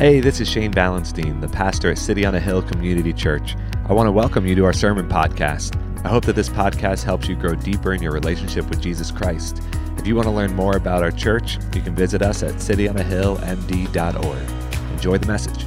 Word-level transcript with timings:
Hey, 0.00 0.20
this 0.20 0.40
is 0.40 0.48
Shane 0.48 0.72
Ballenstein, 0.72 1.42
the 1.42 1.48
pastor 1.48 1.90
at 1.90 1.98
City 1.98 2.24
on 2.24 2.34
a 2.34 2.40
Hill 2.40 2.62
Community 2.62 3.12
Church. 3.12 3.54
I 3.84 3.92
want 3.92 4.06
to 4.06 4.12
welcome 4.12 4.46
you 4.46 4.54
to 4.54 4.64
our 4.64 4.72
sermon 4.72 5.06
podcast. 5.06 5.76
I 6.06 6.08
hope 6.08 6.24
that 6.24 6.36
this 6.36 6.48
podcast 6.48 7.04
helps 7.04 7.28
you 7.28 7.36
grow 7.36 7.54
deeper 7.54 7.92
in 7.92 8.00
your 8.00 8.12
relationship 8.12 8.66
with 8.70 8.80
Jesus 8.80 9.10
Christ. 9.10 9.60
If 9.98 10.06
you 10.06 10.14
want 10.14 10.24
to 10.24 10.30
learn 10.30 10.56
more 10.56 10.74
about 10.74 11.02
our 11.02 11.10
church, 11.10 11.58
you 11.74 11.82
can 11.82 11.94
visit 11.94 12.22
us 12.22 12.42
at 12.42 12.54
cityonahillmd.org. 12.54 14.92
Enjoy 14.92 15.18
the 15.18 15.26
message. 15.26 15.66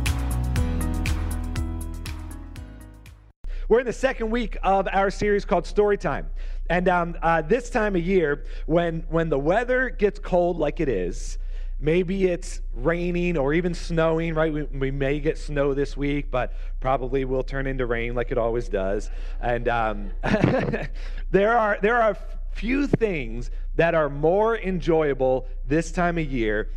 We're 3.70 3.82
in 3.82 3.86
the 3.86 3.94
second 3.94 4.32
week 4.32 4.58
of 4.64 4.88
our 4.92 5.12
series 5.12 5.46
called 5.46 5.66
Storytime. 5.66 6.26
And 6.72 6.90
um, 6.90 7.16
uh, 7.22 7.44
this 7.44 7.70
time 7.70 7.96
of 7.96 8.02
year, 8.02 8.46
when, 8.66 9.06
when 9.10 9.30
the 9.30 9.38
weather 9.38 9.92
gets 9.92 10.18
cold 10.18 10.58
like 10.58 10.80
it 10.80 10.90
is, 10.90 11.38
Maybe 11.84 12.28
it's 12.28 12.62
raining 12.74 13.36
or 13.36 13.54
even 13.54 13.74
snowing, 13.74 14.36
right? 14.36 14.54
We, 14.54 14.64
we, 14.64 14.90
may 14.90 15.20
get 15.20 15.38
snow 15.38 15.74
this 15.74 15.98
week, 15.98 16.32
but 16.32 16.54
probably 16.80 17.26
will 17.26 17.44
turn 17.44 17.68
into 17.68 17.86
rain 17.86 18.16
like 18.16 18.32
it 18.32 18.38
always 18.38 18.70
does. 18.70 19.12
And 19.42 19.68
um, 19.68 20.12
there, 21.32 21.58
are, 21.58 21.78
there 21.82 22.02
are 22.02 22.18
few 22.54 22.88
things 22.88 23.52
that 23.76 23.96
are 23.96 24.08
more 24.08 24.58
enjoyable 24.58 25.46
this 25.68 25.92
time 25.92 26.18
of 26.18 26.32
year 26.32 26.70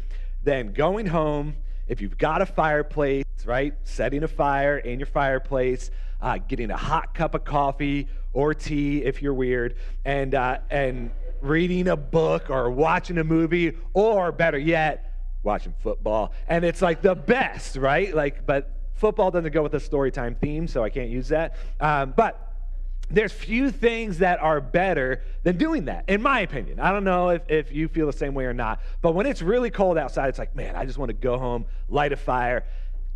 than 0.42 0.72
going 0.72 1.06
home. 1.06 1.54
If 1.86 2.00
you've 2.00 2.18
got 2.18 2.42
a 2.42 2.46
fireplace, 2.46 3.24
right? 3.44 3.74
Setting 3.84 4.24
a 4.24 4.28
fire 4.28 4.76
in 4.76 4.98
your 4.98 5.06
fireplace, 5.06 5.92
uh, 6.20 6.38
getting 6.38 6.72
a 6.72 6.76
hot 6.76 7.14
cup 7.14 7.36
of 7.36 7.44
coffee 7.44 8.08
or 8.32 8.54
tea 8.54 9.04
if 9.04 9.22
you're 9.22 9.34
weird, 9.34 9.76
and, 10.04 10.34
uh, 10.34 10.58
and 10.68 11.12
reading 11.40 11.88
a 11.88 11.96
book 11.96 12.50
or 12.50 12.70
watching 12.70 13.18
a 13.18 13.24
movie, 13.24 13.76
or 13.94 14.32
better 14.32 14.58
yet, 14.58 15.14
watching 15.42 15.74
football. 15.82 16.32
And 16.48 16.64
it's 16.64 16.82
like 16.82 17.02
the 17.02 17.14
best, 17.14 17.76
right? 17.76 18.14
Like, 18.14 18.46
but 18.46 18.72
football 18.94 19.30
doesn't 19.30 19.52
go 19.52 19.62
with 19.62 19.72
the 19.72 19.80
story 19.80 20.10
time 20.10 20.34
theme, 20.34 20.66
so 20.68 20.82
I 20.82 20.90
can't 20.90 21.10
use 21.10 21.28
that. 21.28 21.56
Um, 21.80 22.14
but 22.16 22.42
there's 23.08 23.32
few 23.32 23.70
things 23.70 24.18
that 24.18 24.40
are 24.40 24.60
better 24.60 25.22
than 25.44 25.56
doing 25.56 25.84
that, 25.84 26.08
in 26.08 26.20
my 26.20 26.40
opinion. 26.40 26.80
I 26.80 26.90
don't 26.90 27.04
know 27.04 27.28
if, 27.28 27.42
if 27.48 27.72
you 27.72 27.86
feel 27.86 28.06
the 28.06 28.12
same 28.12 28.34
way 28.34 28.46
or 28.46 28.52
not, 28.52 28.80
but 29.00 29.14
when 29.14 29.26
it's 29.26 29.42
really 29.42 29.70
cold 29.70 29.96
outside, 29.96 30.28
it's 30.28 30.38
like, 30.40 30.56
man, 30.56 30.74
I 30.74 30.84
just 30.84 30.98
want 30.98 31.10
to 31.10 31.14
go 31.14 31.38
home, 31.38 31.66
light 31.88 32.12
a 32.12 32.16
fire, 32.16 32.64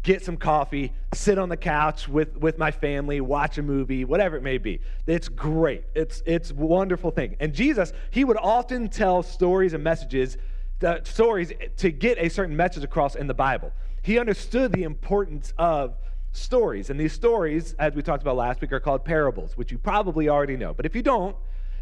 get 0.03 0.25
some 0.25 0.37
coffee, 0.37 0.93
sit 1.12 1.39
on 1.39 1.48
the 1.48 1.56
couch 1.56 2.09
with, 2.09 2.37
with 2.39 2.56
my 2.59 2.70
family, 2.70 3.20
watch 3.20 3.59
a 3.59 3.62
movie, 3.62 4.05
whatever 4.05 4.37
it 4.37 4.43
may 4.43 4.59
be. 4.59 4.81
It's 5.06 5.29
great. 5.29 5.84
It's 5.95 6.23
it's 6.25 6.53
wonderful 6.53 7.11
thing. 7.11 7.37
And 7.41 7.53
Jesus, 7.53 7.93
he 8.11 8.25
would 8.25 8.39
often 8.39 8.89
tell 8.89 9.23
stories 9.23 9.75
and 9.75 9.84
messages, 9.84 10.39
uh, 10.84 10.98
stories 11.05 11.53
to 11.77 11.91
get 11.91 12.19
a 12.19 12.31
certain 12.31 12.56
message 12.56 12.84
across 12.84 13.15
in 13.15 13.27
the 13.27 13.34
Bible. 13.34 13.73
He 14.03 14.19
understood 14.19 14.73
the 14.73 14.84
importance 14.84 15.53
of 15.59 15.97
stories. 16.33 16.91
And 16.91 16.98
these 16.98 17.12
stories, 17.12 17.75
as 17.78 17.95
we 17.95 18.03
talked 18.03 18.23
about 18.23 18.37
last 18.37 18.61
week, 18.61 18.73
are 18.73 18.81
called 18.81 19.05
parables, 19.05 19.56
which 19.56 19.71
you 19.71 19.78
probably 19.78 20.28
already 20.28 20.56
know. 20.56 20.73
But 20.73 20.87
if 20.87 20.95
you 20.95 21.03
don't, 21.03 21.37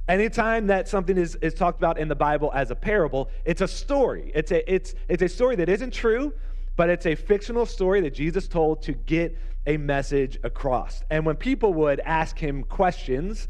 anytime 0.09 0.67
that 0.69 0.89
something 0.89 1.17
is, 1.17 1.37
is 1.37 1.55
talked 1.55 1.79
about 1.79 1.99
in 1.99 2.09
the 2.09 2.17
Bible 2.17 2.51
as 2.55 2.71
a 2.71 2.75
parable, 2.75 3.31
it's 3.45 3.61
a 3.61 3.69
story. 3.69 4.33
It's 4.35 4.51
a, 4.51 4.73
it's, 4.73 4.95
it's 5.09 5.23
a 5.23 5.29
story 5.29 5.55
that 5.57 5.69
isn't 5.69 5.93
true, 5.93 6.33
but 6.79 6.89
it's 6.89 7.07
a 7.07 7.17
fictional 7.17 7.67
story 7.67 8.01
that 8.01 8.15
Jesus 8.15 8.47
told 8.47 8.83
to 8.83 8.93
get 8.93 9.37
a 9.67 9.77
message 9.77 10.39
across. 10.45 11.03
And 11.11 11.27
when 11.27 11.35
people 11.35 11.75
would 11.75 11.99
ask 11.99 12.39
him 12.39 12.63
questions, 12.63 13.49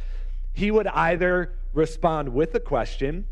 he 0.54 0.70
would 0.70 0.86
either 0.86 1.52
respond 1.74 2.30
with 2.30 2.54
a 2.54 2.60
question 2.60 3.26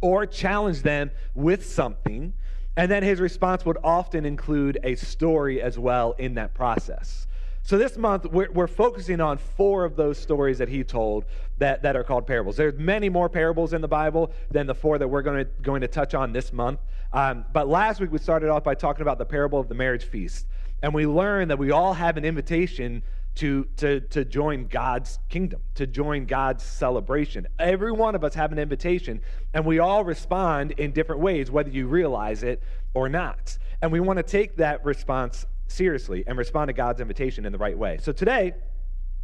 or 0.00 0.26
challenge 0.26 0.82
them 0.82 1.10
with 1.34 1.66
something. 1.66 2.34
And 2.76 2.88
then 2.88 3.02
his 3.02 3.18
response 3.18 3.66
would 3.66 3.78
often 3.82 4.24
include 4.24 4.78
a 4.84 4.94
story 4.94 5.60
as 5.60 5.76
well 5.76 6.12
in 6.18 6.34
that 6.34 6.54
process. 6.54 7.26
So 7.64 7.78
this 7.78 7.96
month, 7.96 8.26
we're, 8.26 8.52
we're, 8.52 8.68
focusing 8.68 9.20
on 9.20 9.38
four 9.38 9.84
of 9.84 9.96
those 9.96 10.18
stories 10.18 10.58
that 10.58 10.68
he 10.68 10.84
told 10.84 11.24
that, 11.58 11.82
that 11.82 11.96
are 11.96 12.04
called 12.04 12.24
parables. 12.24 12.56
There's 12.56 12.78
many 12.78 13.08
more 13.08 13.28
parables 13.28 13.72
in 13.72 13.80
the 13.80 13.88
Bible 13.88 14.30
than 14.52 14.68
the 14.68 14.74
four 14.74 14.98
that 14.98 15.08
we're 15.08 15.22
going 15.22 15.46
to, 15.46 15.50
going 15.62 15.80
to 15.80 15.88
touch 15.88 16.14
on 16.14 16.32
this 16.32 16.52
month. 16.52 16.78
Um, 17.16 17.46
but 17.50 17.66
last 17.66 17.98
week, 17.98 18.12
we 18.12 18.18
started 18.18 18.50
off 18.50 18.62
by 18.62 18.74
talking 18.74 19.00
about 19.00 19.16
the 19.16 19.24
parable 19.24 19.58
of 19.58 19.70
the 19.70 19.74
marriage 19.74 20.04
feast. 20.04 20.46
And 20.82 20.92
we 20.92 21.06
learned 21.06 21.50
that 21.50 21.58
we 21.58 21.70
all 21.70 21.94
have 21.94 22.18
an 22.18 22.26
invitation 22.26 23.02
to, 23.36 23.64
to, 23.78 24.00
to 24.00 24.22
join 24.26 24.66
God's 24.66 25.18
kingdom, 25.30 25.62
to 25.76 25.86
join 25.86 26.26
God's 26.26 26.62
celebration. 26.62 27.46
Every 27.58 27.90
one 27.90 28.14
of 28.14 28.22
us 28.22 28.34
have 28.34 28.52
an 28.52 28.58
invitation, 28.58 29.22
and 29.54 29.64
we 29.64 29.78
all 29.78 30.04
respond 30.04 30.72
in 30.72 30.92
different 30.92 31.22
ways, 31.22 31.50
whether 31.50 31.70
you 31.70 31.86
realize 31.86 32.42
it 32.42 32.62
or 32.92 33.08
not. 33.08 33.56
And 33.80 33.90
we 33.90 34.00
want 34.00 34.18
to 34.18 34.22
take 34.22 34.58
that 34.58 34.84
response 34.84 35.46
seriously 35.68 36.22
and 36.26 36.36
respond 36.36 36.68
to 36.68 36.74
God's 36.74 37.00
invitation 37.00 37.46
in 37.46 37.52
the 37.52 37.58
right 37.58 37.78
way. 37.78 37.96
So 38.02 38.12
today, 38.12 38.52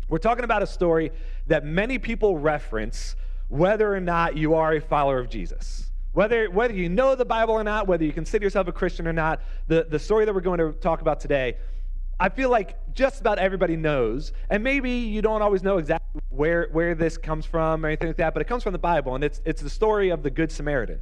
we're 0.09 0.17
talking 0.17 0.45
about 0.45 0.63
a 0.63 0.67
story 0.67 1.13
that 1.47 1.67
many 1.67 1.99
people 1.99 2.39
reference 2.39 3.17
whether 3.49 3.95
or 3.95 4.01
not 4.01 4.35
you 4.35 4.55
are 4.55 4.73
a 4.73 4.81
follower 4.81 5.19
of 5.19 5.29
Jesus. 5.29 5.92
Whether, 6.13 6.51
whether 6.51 6.75
you 6.75 6.89
know 6.89 7.15
the 7.15 7.25
Bible 7.25 7.55
or 7.55 7.65
not, 7.65 7.87
whether 7.87 8.05
you 8.05 8.13
consider 8.13 8.45
yourself 8.45 8.69
a 8.69 8.73
Christian 8.73 9.09
or 9.09 9.13
not, 9.13 9.41
the, 9.67 9.87
the 9.89 9.99
story 9.99 10.27
that 10.27 10.35
we're 10.35 10.43
going 10.43 10.59
to 10.59 10.73
talk 10.73 11.01
about 11.01 11.21
today, 11.21 11.57
I 12.21 12.29
feel 12.29 12.51
like 12.51 12.77
just 12.95 13.21
about 13.21 13.39
everybody 13.39 13.77
knows. 13.77 14.33
And 14.51 14.63
maybe 14.63 14.91
you 14.91 15.23
don't 15.23 15.41
always 15.41 15.63
know 15.63 15.79
exactly 15.79 16.21
where, 16.29 16.69
where 16.71 16.95
this 16.95 17.17
comes 17.17 17.47
from 17.47 17.85
or 17.85 17.89
anything 17.89 18.09
like 18.09 18.19
that, 18.19 18.35
but 18.35 18.43
it 18.43 18.45
comes 18.45 18.63
from 18.63 18.73
the 18.73 18.79
Bible, 18.79 19.15
and 19.15 19.25
it's, 19.25 19.41
it's 19.45 19.63
the 19.63 19.71
story 19.71 20.11
of 20.11 20.23
the 20.23 20.31
Good 20.31 20.53
Samaritan. 20.53 21.01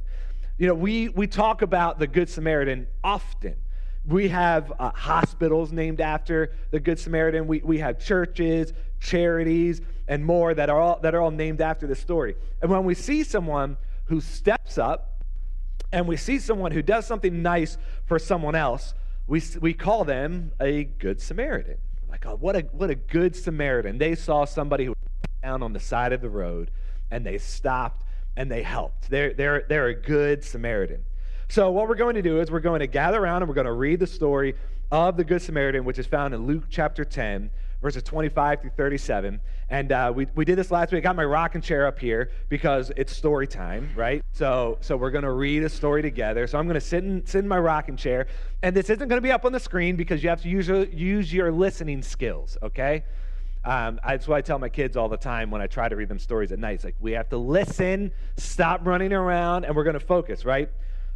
You 0.57 0.67
know, 0.67 0.73
we, 0.73 1.09
we 1.09 1.27
talk 1.27 1.61
about 1.61 1.99
the 1.99 2.07
Good 2.07 2.29
Samaritan 2.29 2.87
often. 3.03 3.55
We 4.05 4.29
have 4.29 4.71
uh, 4.79 4.91
hospitals 4.91 5.71
named 5.71 5.99
after 6.01 6.53
the 6.71 6.79
Good 6.79 6.99
Samaritan. 6.99 7.47
We, 7.47 7.59
we 7.59 7.79
have 7.79 7.99
churches, 7.99 8.73
charities, 8.99 9.81
and 10.07 10.25
more 10.25 10.53
that 10.53 10.69
are, 10.69 10.79
all, 10.79 10.99
that 11.01 11.13
are 11.13 11.21
all 11.21 11.31
named 11.31 11.61
after 11.61 11.85
this 11.85 11.99
story. 11.99 12.35
And 12.61 12.71
when 12.71 12.83
we 12.85 12.95
see 12.95 13.23
someone 13.23 13.77
who 14.11 14.19
steps 14.19 14.77
up 14.77 15.23
and 15.93 16.05
we 16.05 16.17
see 16.17 16.37
someone 16.37 16.73
who 16.73 16.81
does 16.81 17.05
something 17.05 17.41
nice 17.41 17.77
for 18.05 18.19
someone 18.19 18.55
else, 18.55 18.93
we, 19.25 19.41
we 19.61 19.73
call 19.73 20.03
them 20.03 20.51
a 20.59 20.83
Good 20.83 21.21
Samaritan. 21.21 21.77
Like, 22.09 22.25
oh, 22.25 22.35
what 22.35 22.57
a, 22.57 22.59
what 22.73 22.89
a 22.89 22.95
good 22.95 23.37
Samaritan. 23.37 23.97
They 23.97 24.15
saw 24.15 24.43
somebody 24.43 24.83
who 24.83 24.89
was 24.89 24.97
down 25.41 25.63
on 25.63 25.71
the 25.71 25.79
side 25.79 26.11
of 26.11 26.19
the 26.19 26.29
road 26.29 26.71
and 27.09 27.25
they 27.25 27.37
stopped 27.37 28.03
and 28.35 28.51
they 28.51 28.63
helped. 28.63 29.09
They're, 29.09 29.33
they're, 29.33 29.63
they're 29.69 29.87
a 29.87 29.95
good 29.95 30.43
Samaritan. 30.43 31.05
So, 31.47 31.71
what 31.71 31.87
we're 31.87 31.95
going 31.95 32.15
to 32.15 32.21
do 32.21 32.41
is 32.41 32.51
we're 32.51 32.59
going 32.59 32.81
to 32.81 32.87
gather 32.87 33.21
around 33.21 33.43
and 33.43 33.49
we're 33.49 33.55
going 33.55 33.65
to 33.65 33.71
read 33.71 34.01
the 34.01 34.07
story 34.07 34.55
of 34.91 35.15
the 35.15 35.23
Good 35.23 35.41
Samaritan, 35.41 35.85
which 35.85 35.99
is 35.99 36.05
found 36.05 36.33
in 36.33 36.45
Luke 36.45 36.65
chapter 36.69 37.05
10, 37.05 37.49
verses 37.81 38.03
25 38.03 38.61
through 38.61 38.71
37. 38.71 39.39
And 39.71 39.93
uh, 39.93 40.11
we, 40.13 40.27
we 40.35 40.43
did 40.43 40.57
this 40.57 40.69
last 40.69 40.91
week. 40.91 40.99
I 40.99 41.01
got 41.01 41.15
my 41.15 41.23
rocking 41.23 41.61
chair 41.61 41.87
up 41.87 41.97
here 41.97 42.29
because 42.49 42.91
it's 42.97 43.15
story 43.15 43.47
time, 43.47 43.89
right? 43.95 44.21
So, 44.33 44.77
so 44.81 44.97
we're 44.97 45.11
going 45.11 45.23
to 45.23 45.31
read 45.31 45.63
a 45.63 45.69
story 45.69 46.01
together. 46.01 46.45
So 46.45 46.59
I'm 46.59 46.65
going 46.65 46.75
to 46.75 46.85
sit 46.85 47.05
in, 47.05 47.25
sit 47.25 47.39
in 47.39 47.47
my 47.47 47.57
rocking 47.57 47.95
chair. 47.95 48.27
And 48.63 48.75
this 48.75 48.89
isn't 48.89 49.07
going 49.07 49.17
to 49.17 49.25
be 49.25 49.31
up 49.31 49.45
on 49.45 49.53
the 49.53 49.61
screen 49.61 49.95
because 49.95 50.21
you 50.21 50.29
have 50.29 50.41
to 50.41 50.49
use 50.49 50.67
your, 50.67 50.83
use 50.83 51.33
your 51.33 51.53
listening 51.53 52.01
skills, 52.01 52.57
okay? 52.61 53.05
Um, 53.63 53.97
that's 54.05 54.27
what 54.27 54.35
I 54.35 54.41
tell 54.41 54.59
my 54.59 54.67
kids 54.67 54.97
all 54.97 55.07
the 55.07 55.15
time 55.15 55.49
when 55.49 55.61
I 55.61 55.67
try 55.67 55.87
to 55.87 55.95
read 55.95 56.09
them 56.09 56.19
stories 56.19 56.51
at 56.51 56.59
night. 56.59 56.73
It's 56.73 56.83
like, 56.83 56.97
we 56.99 57.13
have 57.13 57.29
to 57.29 57.37
listen, 57.37 58.11
stop 58.35 58.85
running 58.85 59.13
around, 59.13 59.63
and 59.63 59.73
we're 59.73 59.85
going 59.85 59.93
to 59.93 60.01
focus, 60.01 60.43
right? 60.43 60.69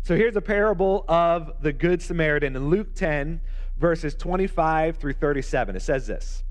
So 0.04 0.16
here's 0.16 0.38
a 0.38 0.42
parable 0.42 1.04
of 1.10 1.52
the 1.62 1.74
Good 1.74 2.02
Samaritan 2.02 2.56
in 2.56 2.70
Luke 2.70 2.96
10, 2.96 3.42
verses 3.76 4.16
25 4.16 4.96
through 4.96 5.14
37. 5.14 5.76
It 5.76 5.82
says 5.82 6.08
this 6.08 6.44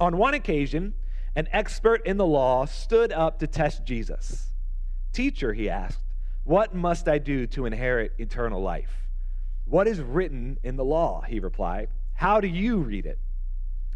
On 0.00 0.16
one 0.16 0.34
occasion, 0.34 0.94
an 1.34 1.48
expert 1.52 2.04
in 2.06 2.16
the 2.16 2.26
law 2.26 2.64
stood 2.64 3.12
up 3.12 3.38
to 3.38 3.46
test 3.46 3.84
Jesus. 3.84 4.48
Teacher, 5.12 5.52
he 5.52 5.68
asked, 5.68 6.00
what 6.44 6.74
must 6.74 7.06
I 7.06 7.18
do 7.18 7.46
to 7.48 7.66
inherit 7.66 8.14
eternal 8.18 8.62
life? 8.62 8.90
What 9.66 9.86
is 9.86 10.00
written 10.00 10.58
in 10.64 10.76
the 10.76 10.84
law? 10.84 11.22
He 11.22 11.38
replied. 11.38 11.90
How 12.14 12.40
do 12.40 12.48
you 12.48 12.78
read 12.78 13.06
it? 13.06 13.18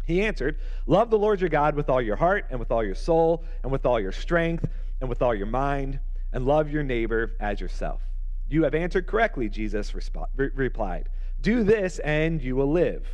He 0.05 0.21
answered, 0.21 0.57
Love 0.85 1.09
the 1.09 1.17
Lord 1.17 1.41
your 1.41 1.49
God 1.49 1.75
with 1.75 1.89
all 1.89 2.01
your 2.01 2.15
heart, 2.15 2.45
and 2.51 2.59
with 2.59 2.71
all 2.71 2.83
your 2.83 2.95
soul, 2.95 3.43
and 3.63 3.71
with 3.71 3.85
all 3.85 3.99
your 3.99 4.11
strength, 4.11 4.69
and 5.01 5.09
with 5.09 5.21
all 5.21 5.33
your 5.33 5.47
mind, 5.47 5.99
and 6.31 6.45
love 6.45 6.69
your 6.69 6.83
neighbor 6.83 7.35
as 7.39 7.59
yourself. 7.59 8.01
You 8.47 8.63
have 8.63 8.75
answered 8.75 9.07
correctly, 9.07 9.49
Jesus 9.49 9.91
resp- 9.91 10.27
re- 10.35 10.51
replied. 10.53 11.09
Do 11.41 11.63
this 11.63 11.99
and 11.99 12.41
you 12.41 12.55
will 12.55 12.71
live. 12.71 13.07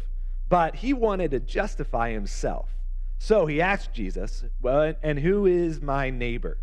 But 0.49 0.75
he 0.75 0.93
wanted 0.93 1.31
to 1.31 1.39
justify 1.39 2.11
himself. 2.11 2.69
So 3.23 3.45
he 3.45 3.61
asked 3.61 3.93
Jesus, 3.93 4.43
Well, 4.59 4.95
and 5.03 5.19
who 5.19 5.45
is 5.45 5.79
my 5.79 6.09
neighbor? 6.09 6.57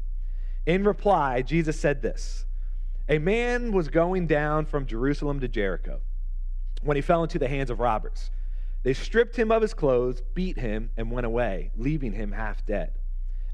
In 0.66 0.82
reply, 0.82 1.40
Jesus 1.40 1.78
said 1.78 2.02
this 2.02 2.46
A 3.08 3.20
man 3.20 3.70
was 3.70 3.86
going 3.86 4.26
down 4.26 4.66
from 4.66 4.84
Jerusalem 4.84 5.38
to 5.38 5.46
Jericho 5.46 6.00
when 6.82 6.96
he 6.96 7.00
fell 7.00 7.22
into 7.22 7.38
the 7.38 7.46
hands 7.46 7.70
of 7.70 7.78
robbers. 7.78 8.32
They 8.82 8.92
stripped 8.92 9.36
him 9.36 9.52
of 9.52 9.62
his 9.62 9.72
clothes, 9.72 10.20
beat 10.34 10.58
him, 10.58 10.90
and 10.96 11.12
went 11.12 11.26
away, 11.26 11.70
leaving 11.76 12.10
him 12.10 12.32
half 12.32 12.66
dead. 12.66 12.90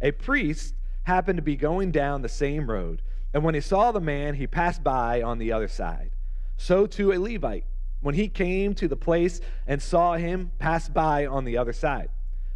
A 0.01 0.11
priest 0.11 0.75
happened 1.03 1.37
to 1.37 1.43
be 1.43 1.57
going 1.57 1.91
down 1.91 2.23
the 2.23 2.29
same 2.31 2.71
road. 2.71 3.03
And 3.35 3.45
when 3.45 3.55
he 3.55 3.61
saw 3.61 3.93
the 3.93 4.01
man, 4.01 4.37
he 4.37 4.47
passed 4.47 4.83
by 4.83 5.21
on 5.21 5.37
the 5.37 5.53
other 5.53 5.69
side. 5.69 6.13
So 6.57 6.87
too 6.87 7.13
a 7.13 7.19
Levite, 7.19 7.67
when 8.01 8.15
he 8.15 8.29
came 8.29 8.73
to 8.77 8.89
the 8.89 8.97
place 8.97 9.43
and 9.67 9.83
saw 9.83 10.15
him, 10.15 10.53
passed 10.59 10.95
by 10.95 11.27
on 11.27 11.45
the 11.45 11.59
other 11.59 11.75
side. 11.75 12.09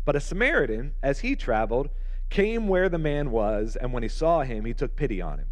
But 0.08 0.16
a 0.16 0.20
Samaritan, 0.20 0.94
as 1.02 1.20
he 1.20 1.36
traveled, 1.36 1.90
came 2.30 2.66
where 2.66 2.88
the 2.88 2.96
man 2.96 3.30
was, 3.30 3.76
and 3.76 3.92
when 3.92 4.02
he 4.02 4.08
saw 4.08 4.40
him, 4.40 4.64
he 4.64 4.72
took 4.72 4.96
pity 4.96 5.20
on 5.20 5.38
him. 5.38 5.48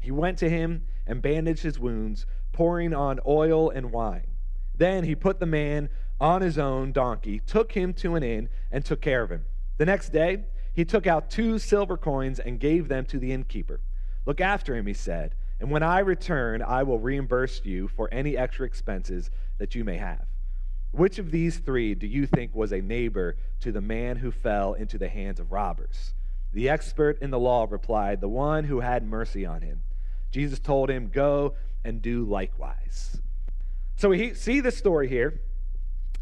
He 0.00 0.10
went 0.10 0.38
to 0.38 0.48
him 0.48 0.86
and 1.06 1.20
bandaged 1.20 1.62
his 1.62 1.78
wounds, 1.78 2.24
pouring 2.52 2.94
on 2.94 3.20
oil 3.26 3.68
and 3.68 3.92
wine. 3.92 4.28
Then 4.74 5.04
he 5.04 5.14
put 5.14 5.40
the 5.40 5.44
man 5.44 5.90
on 6.18 6.40
his 6.40 6.56
own 6.56 6.92
donkey, 6.92 7.38
took 7.38 7.72
him 7.72 7.92
to 7.96 8.14
an 8.14 8.22
inn, 8.22 8.48
and 8.72 8.82
took 8.82 9.02
care 9.02 9.22
of 9.22 9.28
him. 9.28 9.44
The 9.76 9.84
next 9.84 10.08
day, 10.08 10.44
he 10.72 10.86
took 10.86 11.06
out 11.06 11.28
two 11.28 11.58
silver 11.58 11.98
coins 11.98 12.40
and 12.40 12.58
gave 12.58 12.88
them 12.88 13.04
to 13.04 13.18
the 13.18 13.30
innkeeper. 13.30 13.82
Look 14.24 14.40
after 14.40 14.74
him, 14.74 14.86
he 14.86 14.94
said, 14.94 15.34
and 15.60 15.70
when 15.70 15.82
I 15.82 15.98
return, 15.98 16.62
I 16.62 16.82
will 16.82 16.98
reimburse 16.98 17.60
you 17.62 17.88
for 17.88 18.08
any 18.10 18.38
extra 18.38 18.64
expenses 18.64 19.30
that 19.58 19.74
you 19.74 19.84
may 19.84 19.98
have. 19.98 20.26
Which 20.96 21.18
of 21.18 21.30
these 21.30 21.58
three 21.58 21.94
do 21.94 22.06
you 22.06 22.26
think 22.26 22.54
was 22.54 22.72
a 22.72 22.80
neighbor 22.80 23.36
to 23.60 23.70
the 23.70 23.82
man 23.82 24.16
who 24.16 24.30
fell 24.30 24.72
into 24.72 24.96
the 24.96 25.10
hands 25.10 25.38
of 25.38 25.52
robbers? 25.52 26.14
The 26.54 26.70
expert 26.70 27.20
in 27.20 27.30
the 27.30 27.38
law 27.38 27.66
replied, 27.68 28.22
The 28.22 28.30
one 28.30 28.64
who 28.64 28.80
had 28.80 29.06
mercy 29.06 29.44
on 29.44 29.60
him. 29.60 29.82
Jesus 30.30 30.58
told 30.58 30.88
him, 30.88 31.10
Go 31.12 31.52
and 31.84 32.00
do 32.00 32.24
likewise. 32.24 33.20
So 33.96 34.08
we 34.08 34.32
see 34.32 34.60
this 34.60 34.78
story 34.78 35.06
here, 35.06 35.38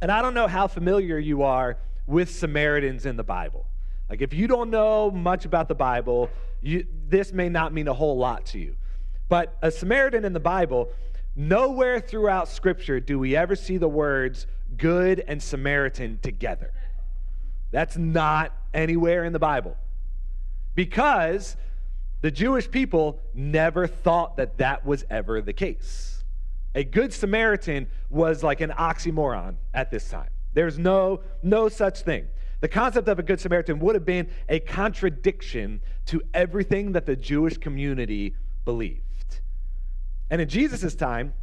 and 0.03 0.11
I 0.11 0.21
don't 0.21 0.35
know 0.35 0.49
how 0.49 0.67
familiar 0.67 1.19
you 1.19 1.43
are 1.43 1.79
with 2.09 2.29
Samaritans 2.29 3.07
in 3.07 3.17
the 3.17 3.23
Bible. 3.23 3.67
Like, 4.11 4.23
if 4.23 4.35
you 4.35 4.49
don't 4.49 4.71
know 4.71 5.09
much 5.09 5.45
about 5.45 5.69
the 5.69 5.77
Bible, 5.77 6.31
you, 6.61 6.85
this 7.09 7.33
may 7.33 7.49
not 7.49 7.73
mean 7.73 7.87
a 7.87 7.95
whole 7.95 8.19
lot 8.19 8.47
to 8.47 8.59
you. 8.59 8.75
But 9.29 9.57
a 9.63 9.71
Samaritan 9.71 10.25
in 10.25 10.33
the 10.33 10.41
Bible, 10.41 10.91
nowhere 11.37 12.01
throughout 12.01 12.49
Scripture 12.49 12.99
do 12.99 13.21
we 13.21 13.37
ever 13.37 13.55
see 13.55 13.77
the 13.77 13.89
words 13.89 14.49
good 14.77 15.25
and 15.27 15.43
Samaritan 15.43 16.19
together. 16.23 16.73
That's 17.71 17.97
not 17.97 18.53
anywhere 18.73 19.25
in 19.25 19.33
the 19.33 19.39
Bible. 19.39 19.77
Because 20.75 21.57
the 22.21 22.31
Jewish 22.31 22.71
people 22.71 23.21
never 23.35 23.87
thought 23.87 24.37
that 24.37 24.59
that 24.59 24.85
was 24.87 25.05
ever 25.11 25.41
the 25.41 25.53
case. 25.53 26.25
A 26.75 26.85
good 26.85 27.13
Samaritan 27.13 27.87
was 28.11 28.43
like 28.43 28.61
an 28.61 28.71
oxymoron 28.71 29.57
at 29.73 29.91
this 29.91 30.09
time. 30.09 30.31
There's 30.55 30.79
no, 30.79 31.21
no 31.43 31.69
such 31.69 32.01
thing. 32.01 32.27
The 32.61 32.69
concept 32.69 33.09
of 33.09 33.19
a 33.19 33.23
good 33.23 33.41
Samaritan 33.41 33.79
would 33.81 33.95
have 33.95 34.07
been 34.07 34.29
a 34.49 34.59
contradiction 34.59 35.81
to 36.07 36.23
everything 36.33 36.93
that 36.93 37.07
the 37.07 37.15
Jewish 37.15 37.59
community 37.59 38.35
believed. 38.65 39.41
And 40.31 40.41
in 40.41 40.49
Jesus' 40.49 40.95
time, 40.95 41.35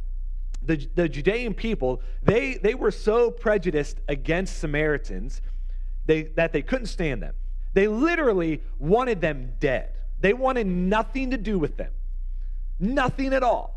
the, 0.64 0.88
the 0.94 1.08
Judean 1.08 1.54
people, 1.54 2.02
they, 2.22 2.54
they 2.54 2.74
were 2.74 2.90
so 2.90 3.30
prejudiced 3.30 3.98
against 4.08 4.58
Samaritans 4.58 5.42
they, 6.06 6.24
that 6.36 6.52
they 6.52 6.62
couldn't 6.62 6.86
stand 6.86 7.22
them. 7.22 7.34
They 7.74 7.88
literally 7.88 8.62
wanted 8.78 9.20
them 9.20 9.52
dead. 9.60 9.90
They 10.20 10.32
wanted 10.32 10.66
nothing 10.66 11.30
to 11.30 11.36
do 11.36 11.58
with 11.58 11.76
them, 11.76 11.92
nothing 12.78 13.32
at 13.32 13.42
all. 13.42 13.74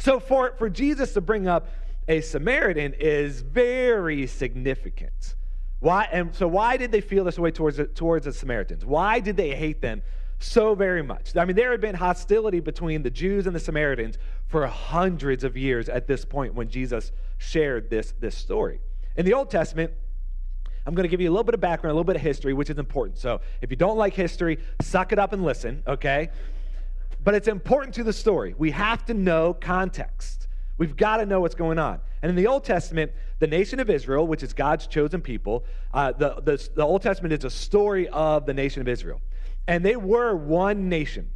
So 0.00 0.20
for, 0.20 0.54
for 0.58 0.68
Jesus 0.68 1.12
to 1.14 1.20
bring 1.20 1.46
up 1.46 1.68
a 2.08 2.20
Samaritan 2.20 2.94
is 2.98 3.40
very 3.40 4.26
significant. 4.26 5.36
Why, 5.80 6.08
and 6.12 6.34
so 6.34 6.46
why 6.46 6.76
did 6.76 6.92
they 6.92 7.00
feel 7.00 7.24
this 7.24 7.38
way 7.38 7.50
towards, 7.50 7.80
towards 7.94 8.24
the 8.24 8.32
Samaritans? 8.32 8.84
Why 8.84 9.20
did 9.20 9.36
they 9.36 9.54
hate 9.54 9.80
them 9.80 10.02
so 10.42 10.74
very 10.74 11.02
much? 11.02 11.36
I 11.36 11.44
mean, 11.44 11.56
there 11.56 11.70
had 11.70 11.80
been 11.80 11.94
hostility 11.94 12.60
between 12.60 13.02
the 13.02 13.10
Jews 13.10 13.46
and 13.46 13.54
the 13.54 13.60
Samaritans 13.60 14.18
for 14.46 14.66
hundreds 14.66 15.44
of 15.44 15.56
years 15.56 15.88
at 15.88 16.06
this 16.06 16.24
point 16.24 16.54
when 16.54 16.68
Jesus 16.68 17.12
shared 17.38 17.90
this, 17.90 18.12
this 18.20 18.36
story. 18.36 18.80
In 19.16 19.24
the 19.24 19.34
Old 19.34 19.50
Testament, 19.50 19.92
I'm 20.86 20.94
going 20.94 21.04
to 21.04 21.08
give 21.08 21.20
you 21.20 21.30
a 21.30 21.32
little 21.32 21.44
bit 21.44 21.54
of 21.54 21.60
background, 21.60 21.92
a 21.92 21.94
little 21.94 22.04
bit 22.04 22.16
of 22.16 22.22
history, 22.22 22.54
which 22.54 22.70
is 22.70 22.78
important. 22.78 23.18
So 23.18 23.40
if 23.60 23.70
you 23.70 23.76
don't 23.76 23.96
like 23.96 24.14
history, 24.14 24.58
suck 24.80 25.12
it 25.12 25.18
up 25.18 25.32
and 25.32 25.44
listen, 25.44 25.82
okay? 25.86 26.30
But 27.22 27.34
it's 27.34 27.48
important 27.48 27.94
to 27.96 28.04
the 28.04 28.12
story. 28.12 28.54
We 28.58 28.72
have 28.72 29.04
to 29.06 29.14
know 29.14 29.54
context. 29.54 30.48
We've 30.78 30.96
got 30.96 31.18
to 31.18 31.26
know 31.26 31.40
what's 31.40 31.54
going 31.54 31.78
on. 31.78 32.00
And 32.22 32.30
in 32.30 32.36
the 32.36 32.48
Old 32.48 32.64
Testament, 32.64 33.12
the 33.38 33.46
nation 33.46 33.78
of 33.78 33.90
Israel, 33.90 34.26
which 34.26 34.42
is 34.42 34.52
God's 34.52 34.86
chosen 34.88 35.20
people, 35.20 35.64
uh, 35.94 36.12
the, 36.12 36.40
the, 36.40 36.68
the 36.74 36.82
Old 36.82 37.02
Testament 37.02 37.32
is 37.32 37.44
a 37.44 37.50
story 37.50 38.08
of 38.08 38.46
the 38.46 38.54
nation 38.54 38.80
of 38.80 38.88
Israel. 38.88 39.20
And 39.66 39.84
they 39.84 39.96
were 39.96 40.34
one 40.34 40.88
nation. 40.88 41.30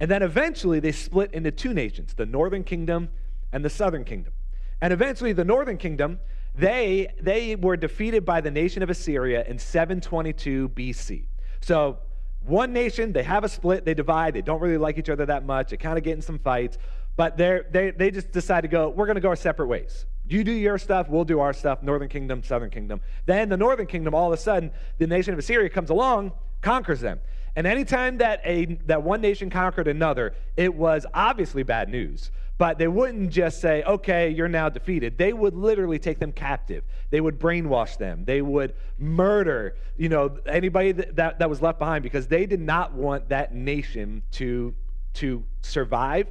And 0.00 0.10
then 0.10 0.22
eventually 0.22 0.80
they 0.80 0.92
split 0.92 1.32
into 1.32 1.50
two 1.50 1.74
nations 1.74 2.14
the 2.14 2.26
northern 2.26 2.64
kingdom 2.64 3.08
and 3.52 3.64
the 3.64 3.70
southern 3.70 4.04
kingdom. 4.04 4.32
And 4.80 4.92
eventually 4.92 5.32
the 5.32 5.44
northern 5.44 5.76
kingdom 5.76 6.20
they, 6.58 7.06
they 7.20 7.54
were 7.54 7.76
defeated 7.76 8.24
by 8.24 8.40
the 8.40 8.50
nation 8.50 8.82
of 8.82 8.90
Assyria 8.90 9.44
in 9.46 9.58
722 9.58 10.70
BC. 10.70 11.26
So, 11.60 11.98
one 12.40 12.72
nation, 12.72 13.12
they 13.12 13.22
have 13.22 13.44
a 13.44 13.48
split, 13.48 13.84
they 13.84 13.94
divide, 13.94 14.34
they 14.34 14.42
don't 14.42 14.60
really 14.60 14.78
like 14.78 14.98
each 14.98 15.08
other 15.08 15.26
that 15.26 15.44
much, 15.44 15.70
they 15.70 15.76
kind 15.76 15.98
of 15.98 16.04
get 16.04 16.14
in 16.14 16.22
some 16.22 16.38
fights, 16.38 16.78
but 17.16 17.36
they 17.36 17.92
they, 17.96 18.10
just 18.10 18.32
decide 18.32 18.62
to 18.62 18.68
go, 18.68 18.88
we're 18.88 19.06
going 19.06 19.16
to 19.16 19.20
go 19.20 19.28
our 19.28 19.36
separate 19.36 19.66
ways. 19.66 20.06
You 20.26 20.44
do 20.44 20.52
your 20.52 20.78
stuff, 20.78 21.08
we'll 21.08 21.24
do 21.24 21.40
our 21.40 21.52
stuff, 21.52 21.82
northern 21.82 22.08
kingdom, 22.08 22.42
southern 22.42 22.70
kingdom. 22.70 23.00
Then 23.26 23.48
the 23.48 23.56
northern 23.56 23.86
kingdom, 23.86 24.14
all 24.14 24.32
of 24.32 24.38
a 24.38 24.42
sudden, 24.42 24.70
the 24.98 25.06
nation 25.06 25.32
of 25.32 25.38
Assyria 25.38 25.68
comes 25.68 25.90
along, 25.90 26.32
conquers 26.60 27.00
them. 27.00 27.20
And 27.58 27.66
anytime 27.66 28.18
that, 28.18 28.40
a, 28.44 28.66
that 28.86 29.02
one 29.02 29.20
nation 29.20 29.50
conquered 29.50 29.88
another, 29.88 30.32
it 30.56 30.72
was 30.72 31.04
obviously 31.12 31.64
bad 31.64 31.88
news. 31.88 32.30
But 32.56 32.78
they 32.78 32.86
wouldn't 32.86 33.30
just 33.30 33.60
say, 33.60 33.82
okay, 33.82 34.30
you're 34.30 34.46
now 34.46 34.68
defeated. 34.68 35.18
They 35.18 35.32
would 35.32 35.56
literally 35.56 35.98
take 35.98 36.20
them 36.20 36.30
captive. 36.30 36.84
They 37.10 37.20
would 37.20 37.40
brainwash 37.40 37.98
them. 37.98 38.24
They 38.24 38.42
would 38.42 38.76
murder, 38.96 39.74
you 39.96 40.08
know, 40.08 40.38
anybody 40.46 40.92
that, 40.92 41.16
that, 41.16 41.40
that 41.40 41.50
was 41.50 41.60
left 41.60 41.80
behind 41.80 42.04
because 42.04 42.28
they 42.28 42.46
did 42.46 42.60
not 42.60 42.92
want 42.92 43.28
that 43.30 43.52
nation 43.52 44.22
to, 44.34 44.72
to 45.14 45.42
survive, 45.60 46.28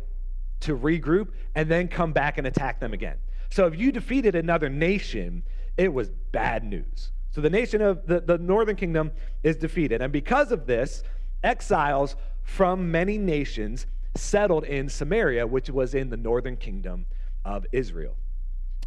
to 0.62 0.78
regroup, 0.78 1.28
and 1.56 1.70
then 1.70 1.90
come 1.90 2.14
back 2.14 2.38
and 2.38 2.48
attack 2.48 2.80
them 2.80 2.94
again. 2.94 3.18
So 3.50 3.68
if 3.68 3.78
you 3.78 3.92
defeated 3.92 4.34
another 4.34 4.70
nation, 4.70 5.44
it 5.76 5.92
was 5.92 6.10
bad 6.32 6.64
news. 6.64 7.12
So 7.32 7.42
the 7.42 7.50
nation 7.50 7.82
of 7.82 8.08
the, 8.08 8.22
the 8.22 8.38
northern 8.38 8.76
kingdom 8.76 9.12
is 9.44 9.58
defeated. 9.58 10.02
And 10.02 10.12
because 10.12 10.52
of 10.52 10.66
this, 10.66 11.04
exiles 11.44 12.16
from 12.44 12.92
many 12.92 13.18
nations 13.18 13.86
settled 14.16 14.64
in 14.64 14.90
Samaria, 14.90 15.46
which 15.46 15.70
was 15.70 15.94
in 15.94 16.10
the 16.10 16.18
northern 16.18 16.58
kingdom 16.58 17.06
of 17.46 17.66
Israel. 17.72 18.16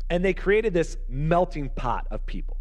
And 0.09 0.25
they 0.25 0.35
created 0.35 0.75
this 0.75 0.97
melting 1.09 1.71
pot 1.71 2.07
of 2.11 2.26
people. 2.26 2.57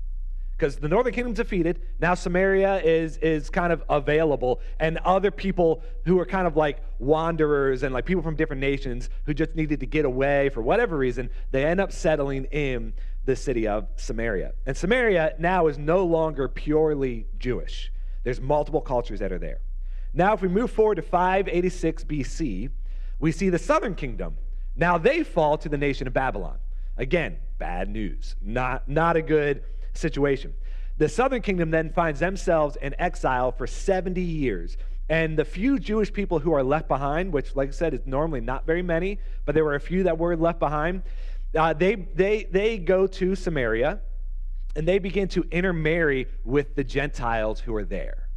Because 0.59 0.75
the 0.75 0.89
northern 0.89 1.13
kingdom's 1.13 1.37
defeated, 1.37 1.79
now 1.99 2.13
Samaria 2.13 2.81
is, 2.83 3.15
is 3.17 3.49
kind 3.49 3.71
of 3.71 3.81
available, 3.89 4.59
and 4.77 4.97
other 5.05 5.31
people 5.31 5.81
who 6.03 6.19
are 6.19 6.25
kind 6.25 6.45
of 6.45 6.57
like 6.57 6.79
wanderers 6.99 7.83
and 7.83 7.93
like 7.93 8.05
people 8.05 8.21
from 8.21 8.35
different 8.35 8.59
nations 8.59 9.09
who 9.25 9.33
just 9.33 9.55
needed 9.55 9.79
to 9.79 9.85
get 9.85 10.03
away 10.03 10.49
for 10.49 10.61
whatever 10.61 10.97
reason, 10.97 11.29
they 11.51 11.63
end 11.63 11.79
up 11.79 11.93
settling 11.93 12.43
in 12.45 12.93
the 13.23 13.37
city 13.37 13.69
of 13.69 13.87
Samaria. 13.95 14.51
And 14.65 14.75
Samaria 14.75 15.35
now 15.39 15.67
is 15.67 15.77
no 15.77 16.05
longer 16.05 16.49
purely 16.49 17.27
Jewish, 17.37 17.91
there's 18.25 18.41
multiple 18.41 18.81
cultures 18.81 19.21
that 19.21 19.31
are 19.31 19.39
there. 19.39 19.61
Now, 20.13 20.33
if 20.33 20.41
we 20.41 20.47
move 20.47 20.71
forward 20.71 20.95
to 20.95 21.01
586 21.01 22.03
BC, 22.03 22.69
we 23.19 23.31
see 23.31 23.49
the 23.49 23.59
southern 23.59 23.95
kingdom. 23.95 24.37
Now 24.75 24.97
they 24.97 25.23
fall 25.23 25.57
to 25.59 25.69
the 25.69 25.77
nation 25.77 26.07
of 26.07 26.13
Babylon. 26.13 26.57
Again, 26.97 27.37
bad 27.57 27.89
news. 27.89 28.35
Not, 28.41 28.87
not 28.87 29.15
a 29.15 29.21
good 29.21 29.63
situation. 29.93 30.53
The 30.97 31.09
southern 31.09 31.41
kingdom 31.41 31.71
then 31.71 31.91
finds 31.91 32.19
themselves 32.19 32.77
in 32.81 32.95
exile 32.99 33.51
for 33.51 33.67
70 33.67 34.21
years. 34.21 34.77
And 35.09 35.37
the 35.37 35.45
few 35.45 35.79
Jewish 35.79 36.11
people 36.13 36.39
who 36.39 36.53
are 36.53 36.63
left 36.63 36.87
behind, 36.87 37.33
which, 37.33 37.55
like 37.55 37.69
I 37.69 37.71
said, 37.71 37.93
is 37.93 38.05
normally 38.05 38.41
not 38.41 38.65
very 38.65 38.81
many, 38.81 39.19
but 39.45 39.55
there 39.55 39.65
were 39.65 39.75
a 39.75 39.79
few 39.79 40.03
that 40.03 40.17
were 40.17 40.35
left 40.35 40.59
behind, 40.59 41.03
uh, 41.55 41.73
they, 41.73 41.95
they, 41.95 42.43
they 42.43 42.77
go 42.77 43.07
to 43.07 43.35
Samaria 43.35 43.99
and 44.75 44.87
they 44.87 44.99
begin 44.99 45.27
to 45.29 45.43
intermarry 45.51 46.27
with 46.45 46.75
the 46.75 46.83
Gentiles 46.83 47.59
who 47.59 47.73
are 47.75 47.85
there. 47.85 48.28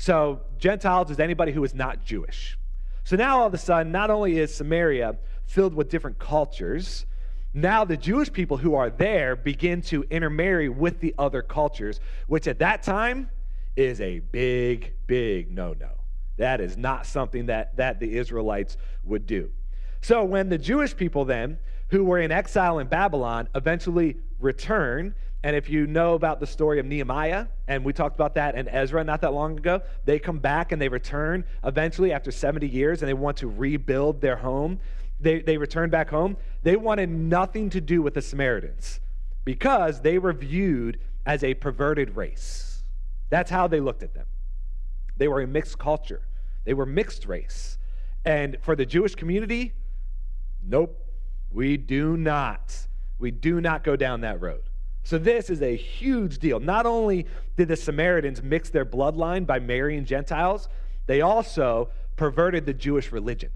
So, 0.00 0.40
Gentiles 0.56 1.10
is 1.10 1.20
anybody 1.20 1.52
who 1.52 1.62
is 1.62 1.74
not 1.74 2.02
Jewish. 2.02 2.56
So 3.04 3.16
now 3.16 3.40
all 3.40 3.46
of 3.48 3.52
a 3.52 3.58
sudden, 3.58 3.92
not 3.92 4.08
only 4.08 4.38
is 4.38 4.54
Samaria 4.54 5.18
filled 5.44 5.74
with 5.74 5.90
different 5.90 6.18
cultures, 6.18 7.04
now 7.52 7.84
the 7.84 7.98
Jewish 7.98 8.32
people 8.32 8.56
who 8.56 8.74
are 8.74 8.88
there 8.88 9.36
begin 9.36 9.82
to 9.82 10.04
intermarry 10.04 10.70
with 10.70 11.00
the 11.00 11.14
other 11.18 11.42
cultures, 11.42 12.00
which 12.28 12.48
at 12.48 12.60
that 12.60 12.82
time 12.82 13.28
is 13.76 14.00
a 14.00 14.20
big, 14.20 14.94
big 15.06 15.52
no 15.52 15.74
no. 15.78 15.90
That 16.38 16.62
is 16.62 16.78
not 16.78 17.04
something 17.04 17.44
that, 17.46 17.76
that 17.76 18.00
the 18.00 18.16
Israelites 18.16 18.78
would 19.04 19.26
do. 19.26 19.50
So 20.00 20.24
when 20.24 20.48
the 20.48 20.56
Jewish 20.56 20.96
people 20.96 21.26
then, 21.26 21.58
who 21.88 22.04
were 22.04 22.20
in 22.20 22.32
exile 22.32 22.78
in 22.78 22.86
Babylon, 22.86 23.50
eventually 23.54 24.16
return, 24.38 25.14
and 25.42 25.56
if 25.56 25.70
you 25.70 25.86
know 25.86 26.14
about 26.14 26.38
the 26.38 26.46
story 26.46 26.78
of 26.78 26.86
Nehemiah, 26.86 27.46
and 27.66 27.82
we 27.84 27.92
talked 27.92 28.14
about 28.14 28.34
that 28.34 28.54
in 28.56 28.68
Ezra 28.68 29.02
not 29.02 29.22
that 29.22 29.32
long 29.32 29.56
ago, 29.56 29.80
they 30.04 30.18
come 30.18 30.38
back 30.38 30.72
and 30.72 30.80
they 30.80 30.88
return 30.88 31.44
eventually 31.64 32.12
after 32.12 32.30
70 32.30 32.66
years 32.68 33.00
and 33.00 33.08
they 33.08 33.14
want 33.14 33.38
to 33.38 33.48
rebuild 33.48 34.20
their 34.20 34.36
home. 34.36 34.78
they, 35.18 35.40
they 35.40 35.56
returned 35.56 35.92
back 35.92 36.10
home, 36.10 36.36
they 36.62 36.76
wanted 36.76 37.08
nothing 37.08 37.70
to 37.70 37.80
do 37.80 38.02
with 38.02 38.14
the 38.14 38.22
Samaritans 38.22 39.00
because 39.44 40.00
they 40.00 40.18
were 40.18 40.32
viewed 40.32 41.00
as 41.24 41.42
a 41.42 41.54
perverted 41.54 42.16
race. 42.16 42.82
That's 43.30 43.50
how 43.50 43.66
they 43.66 43.80
looked 43.80 44.02
at 44.02 44.14
them. 44.14 44.26
They 45.16 45.28
were 45.28 45.40
a 45.40 45.46
mixed 45.46 45.78
culture, 45.78 46.22
they 46.64 46.74
were 46.74 46.86
mixed 46.86 47.26
race. 47.26 47.78
And 48.22 48.58
for 48.60 48.76
the 48.76 48.84
Jewish 48.84 49.14
community, 49.14 49.72
nope, 50.62 51.02
we 51.50 51.78
do 51.78 52.18
not. 52.18 52.86
We 53.18 53.30
do 53.30 53.62
not 53.62 53.82
go 53.82 53.96
down 53.96 54.20
that 54.20 54.42
road. 54.42 54.69
So, 55.10 55.18
this 55.18 55.50
is 55.50 55.60
a 55.60 55.74
huge 55.74 56.38
deal. 56.38 56.60
Not 56.60 56.86
only 56.86 57.26
did 57.56 57.66
the 57.66 57.74
Samaritans 57.74 58.44
mix 58.44 58.70
their 58.70 58.86
bloodline 58.86 59.44
by 59.44 59.58
marrying 59.58 60.04
Gentiles, 60.04 60.68
they 61.06 61.20
also 61.20 61.88
perverted 62.14 62.64
the 62.64 62.72
Jewish 62.72 63.10
religion. 63.10 63.50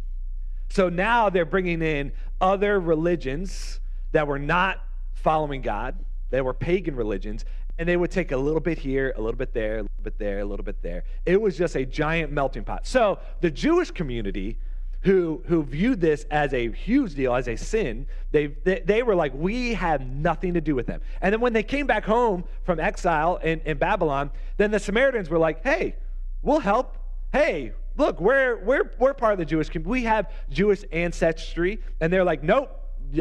So 0.68 0.88
now 0.88 1.30
they're 1.30 1.44
bringing 1.44 1.80
in 1.80 2.10
other 2.40 2.80
religions 2.80 3.78
that 4.10 4.26
were 4.26 4.40
not 4.40 4.82
following 5.12 5.62
God, 5.62 5.94
they 6.30 6.40
were 6.40 6.54
pagan 6.54 6.96
religions, 6.96 7.44
and 7.78 7.88
they 7.88 7.96
would 7.96 8.10
take 8.10 8.32
a 8.32 8.36
little 8.36 8.58
bit 8.58 8.78
here, 8.78 9.14
a 9.16 9.20
little 9.20 9.38
bit 9.38 9.54
there, 9.54 9.78
a 9.78 9.82
little 9.82 10.02
bit 10.02 10.18
there, 10.18 10.40
a 10.40 10.44
little 10.44 10.64
bit 10.64 10.82
there. 10.82 11.04
It 11.24 11.40
was 11.40 11.56
just 11.56 11.76
a 11.76 11.86
giant 11.86 12.32
melting 12.32 12.64
pot. 12.64 12.84
So 12.84 13.20
the 13.42 13.50
Jewish 13.52 13.92
community 13.92 14.58
who, 15.04 15.42
who 15.46 15.62
viewed 15.62 16.00
this 16.00 16.24
as 16.30 16.54
a 16.54 16.70
huge 16.72 17.14
deal, 17.14 17.34
as 17.34 17.46
a 17.46 17.56
sin, 17.56 18.06
they, 18.32 18.46
they, 18.46 18.80
they, 18.80 19.02
were 19.02 19.14
like, 19.14 19.32
we 19.34 19.74
have 19.74 20.00
nothing 20.00 20.54
to 20.54 20.62
do 20.62 20.74
with 20.74 20.86
them. 20.86 21.02
And 21.20 21.32
then 21.32 21.40
when 21.40 21.52
they 21.52 21.62
came 21.62 21.86
back 21.86 22.06
home 22.06 22.44
from 22.64 22.80
exile 22.80 23.36
in, 23.36 23.60
in 23.66 23.76
Babylon, 23.76 24.30
then 24.56 24.70
the 24.70 24.78
Samaritans 24.78 25.28
were 25.28 25.38
like, 25.38 25.62
hey, 25.62 25.96
we'll 26.42 26.60
help. 26.60 26.96
Hey, 27.32 27.72
look, 27.98 28.18
we're, 28.18 28.64
we're, 28.64 28.90
we're 28.98 29.12
part 29.12 29.34
of 29.34 29.38
the 29.38 29.44
Jewish 29.44 29.68
community. 29.68 29.90
We 29.90 30.04
have 30.04 30.32
Jewish 30.48 30.82
ancestry. 30.90 31.82
And 32.00 32.10
they're 32.10 32.24
like, 32.24 32.42
nope, 32.42 32.70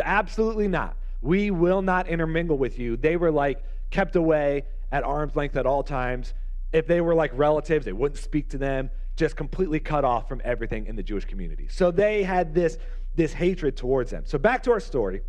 absolutely 0.01 0.69
not. 0.69 0.95
We 1.21 1.51
will 1.51 1.81
not 1.81 2.07
intermingle 2.07 2.57
with 2.57 2.79
you. 2.79 2.95
They 2.95 3.17
were 3.17 3.31
like 3.31 3.61
kept 3.91 4.15
away 4.15 4.63
at 4.89 5.03
arm's 5.03 5.35
length 5.35 5.57
at 5.57 5.65
all 5.65 5.83
times. 5.83 6.33
If 6.71 6.87
they 6.87 7.01
were 7.01 7.13
like 7.13 7.31
relatives, 7.33 7.83
they 7.83 7.93
wouldn't 7.93 8.21
speak 8.21 8.49
to 8.51 8.57
them 8.57 8.89
just 9.15 9.35
completely 9.35 9.79
cut 9.79 10.03
off 10.03 10.27
from 10.27 10.41
everything 10.43 10.87
in 10.87 10.95
the 10.95 11.03
Jewish 11.03 11.25
community. 11.25 11.67
So 11.69 11.91
they 11.91 12.23
had 12.23 12.53
this, 12.53 12.77
this 13.15 13.33
hatred 13.33 13.77
towards 13.77 14.11
them. 14.11 14.23
So 14.25 14.37
back 14.37 14.63
to 14.63 14.71
our 14.71 14.79
story. 14.79 15.21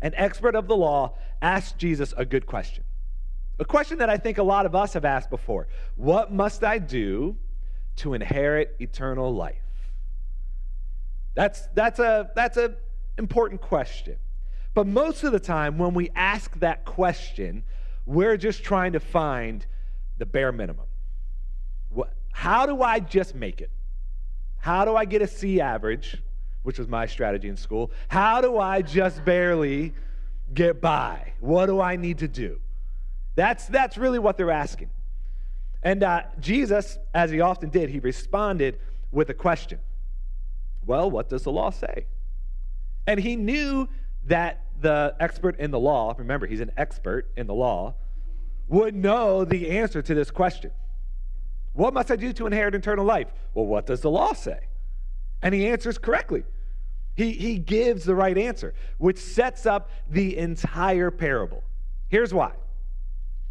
An 0.00 0.12
expert 0.16 0.54
of 0.54 0.68
the 0.68 0.76
law 0.76 1.16
asked 1.40 1.78
Jesus 1.78 2.12
a 2.16 2.24
good 2.24 2.46
question. 2.46 2.84
A 3.58 3.64
question 3.64 3.98
that 3.98 4.10
I 4.10 4.16
think 4.16 4.38
a 4.38 4.42
lot 4.42 4.66
of 4.66 4.74
us 4.74 4.92
have 4.94 5.04
asked 5.04 5.30
before 5.30 5.68
What 5.96 6.32
must 6.32 6.64
I 6.64 6.78
do 6.78 7.36
to 7.96 8.14
inherit 8.14 8.76
eternal 8.80 9.34
life? 9.34 9.56
That's, 11.34 11.66
that's 11.74 11.98
a 11.98 12.30
that's 12.34 12.56
a 12.56 12.74
important 13.18 13.60
question. 13.60 14.16
But 14.74 14.86
most 14.86 15.22
of 15.22 15.32
the 15.32 15.40
time, 15.40 15.78
when 15.78 15.94
we 15.94 16.10
ask 16.14 16.58
that 16.58 16.84
question, 16.84 17.64
we're 18.06 18.36
just 18.36 18.64
trying 18.64 18.92
to 18.92 19.00
find 19.00 19.64
the 20.18 20.26
bare 20.26 20.52
minimum. 20.52 20.86
How 22.34 22.66
do 22.66 22.82
I 22.82 22.98
just 22.98 23.36
make 23.36 23.60
it? 23.60 23.70
How 24.58 24.84
do 24.84 24.96
I 24.96 25.04
get 25.04 25.22
a 25.22 25.26
C 25.26 25.60
average, 25.60 26.20
which 26.64 26.80
was 26.80 26.88
my 26.88 27.06
strategy 27.06 27.48
in 27.48 27.56
school? 27.56 27.92
How 28.08 28.40
do 28.40 28.58
I 28.58 28.82
just 28.82 29.24
barely 29.24 29.94
get 30.52 30.80
by? 30.80 31.32
What 31.38 31.66
do 31.66 31.80
I 31.80 31.94
need 31.94 32.18
to 32.18 32.28
do? 32.28 32.58
That's, 33.36 33.66
that's 33.68 33.96
really 33.96 34.18
what 34.18 34.36
they're 34.36 34.50
asking. 34.50 34.90
And 35.80 36.02
uh, 36.02 36.24
Jesus, 36.40 36.98
as 37.14 37.30
he 37.30 37.40
often 37.40 37.70
did, 37.70 37.88
he 37.88 38.00
responded 38.00 38.80
with 39.12 39.30
a 39.30 39.34
question 39.34 39.78
Well, 40.84 41.10
what 41.12 41.28
does 41.28 41.44
the 41.44 41.52
law 41.52 41.70
say? 41.70 42.06
And 43.06 43.20
he 43.20 43.36
knew 43.36 43.88
that 44.24 44.64
the 44.80 45.14
expert 45.20 45.60
in 45.60 45.70
the 45.70 45.78
law, 45.78 46.14
remember, 46.18 46.48
he's 46.48 46.60
an 46.60 46.72
expert 46.76 47.30
in 47.36 47.46
the 47.46 47.54
law, 47.54 47.94
would 48.66 48.96
know 48.96 49.44
the 49.44 49.70
answer 49.70 50.02
to 50.02 50.14
this 50.14 50.32
question. 50.32 50.72
What 51.74 51.92
must 51.92 52.10
I 52.10 52.16
do 52.16 52.32
to 52.32 52.46
inherit 52.46 52.74
eternal 52.74 53.04
life? 53.04 53.28
Well, 53.52 53.66
what 53.66 53.86
does 53.86 54.00
the 54.00 54.10
law 54.10 54.32
say? 54.32 54.58
And 55.42 55.54
he 55.54 55.66
answers 55.66 55.98
correctly. 55.98 56.44
He, 57.16 57.32
he 57.32 57.58
gives 57.58 58.04
the 58.04 58.14
right 58.14 58.36
answer, 58.36 58.74
which 58.98 59.18
sets 59.18 59.66
up 59.66 59.90
the 60.08 60.36
entire 60.38 61.10
parable. 61.10 61.62
Here's 62.08 62.32
why. 62.32 62.52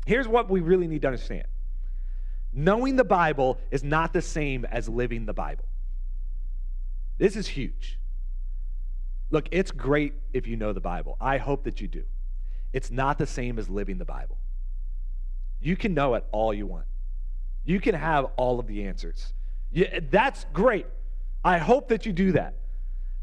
Here's 0.05 0.27
what 0.27 0.49
we 0.49 0.61
really 0.61 0.87
need 0.87 1.03
to 1.03 1.07
understand 1.07 1.45
knowing 2.55 2.95
the 2.95 3.03
Bible 3.03 3.57
is 3.71 3.83
not 3.83 4.13
the 4.13 4.21
same 4.21 4.63
as 4.65 4.87
living 4.87 5.25
the 5.25 5.33
Bible. 5.33 5.65
This 7.17 7.35
is 7.35 7.47
huge. 7.47 7.99
Look, 9.31 9.47
it's 9.51 9.71
great 9.71 10.13
if 10.33 10.45
you 10.45 10.55
know 10.55 10.71
the 10.71 10.79
Bible. 10.79 11.17
I 11.19 11.39
hope 11.39 11.63
that 11.63 11.81
you 11.81 11.87
do. 11.87 12.03
It's 12.71 12.91
not 12.91 13.17
the 13.17 13.25
same 13.25 13.57
as 13.57 13.69
living 13.69 13.97
the 13.97 14.05
Bible. 14.05 14.37
You 15.59 15.75
can 15.75 15.95
know 15.95 16.13
it 16.13 16.25
all 16.31 16.53
you 16.53 16.67
want. 16.67 16.85
You 17.65 17.79
can 17.79 17.95
have 17.95 18.25
all 18.37 18.59
of 18.59 18.67
the 18.67 18.85
answers. 18.85 19.33
Yeah, 19.71 19.99
that's 20.09 20.45
great. 20.53 20.85
I 21.43 21.57
hope 21.57 21.89
that 21.89 22.05
you 22.05 22.13
do 22.13 22.33
that. 22.33 22.55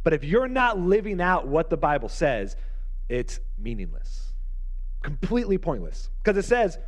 But 0.02 0.12
if 0.12 0.24
you're 0.24 0.48
not 0.48 0.78
living 0.78 1.20
out 1.20 1.46
what 1.46 1.70
the 1.70 1.76
Bible 1.76 2.08
says, 2.08 2.56
it's 3.08 3.40
meaningless, 3.58 4.32
completely 5.02 5.58
pointless. 5.58 6.10
Because 6.22 6.42
it 6.42 6.48
says, 6.48 6.78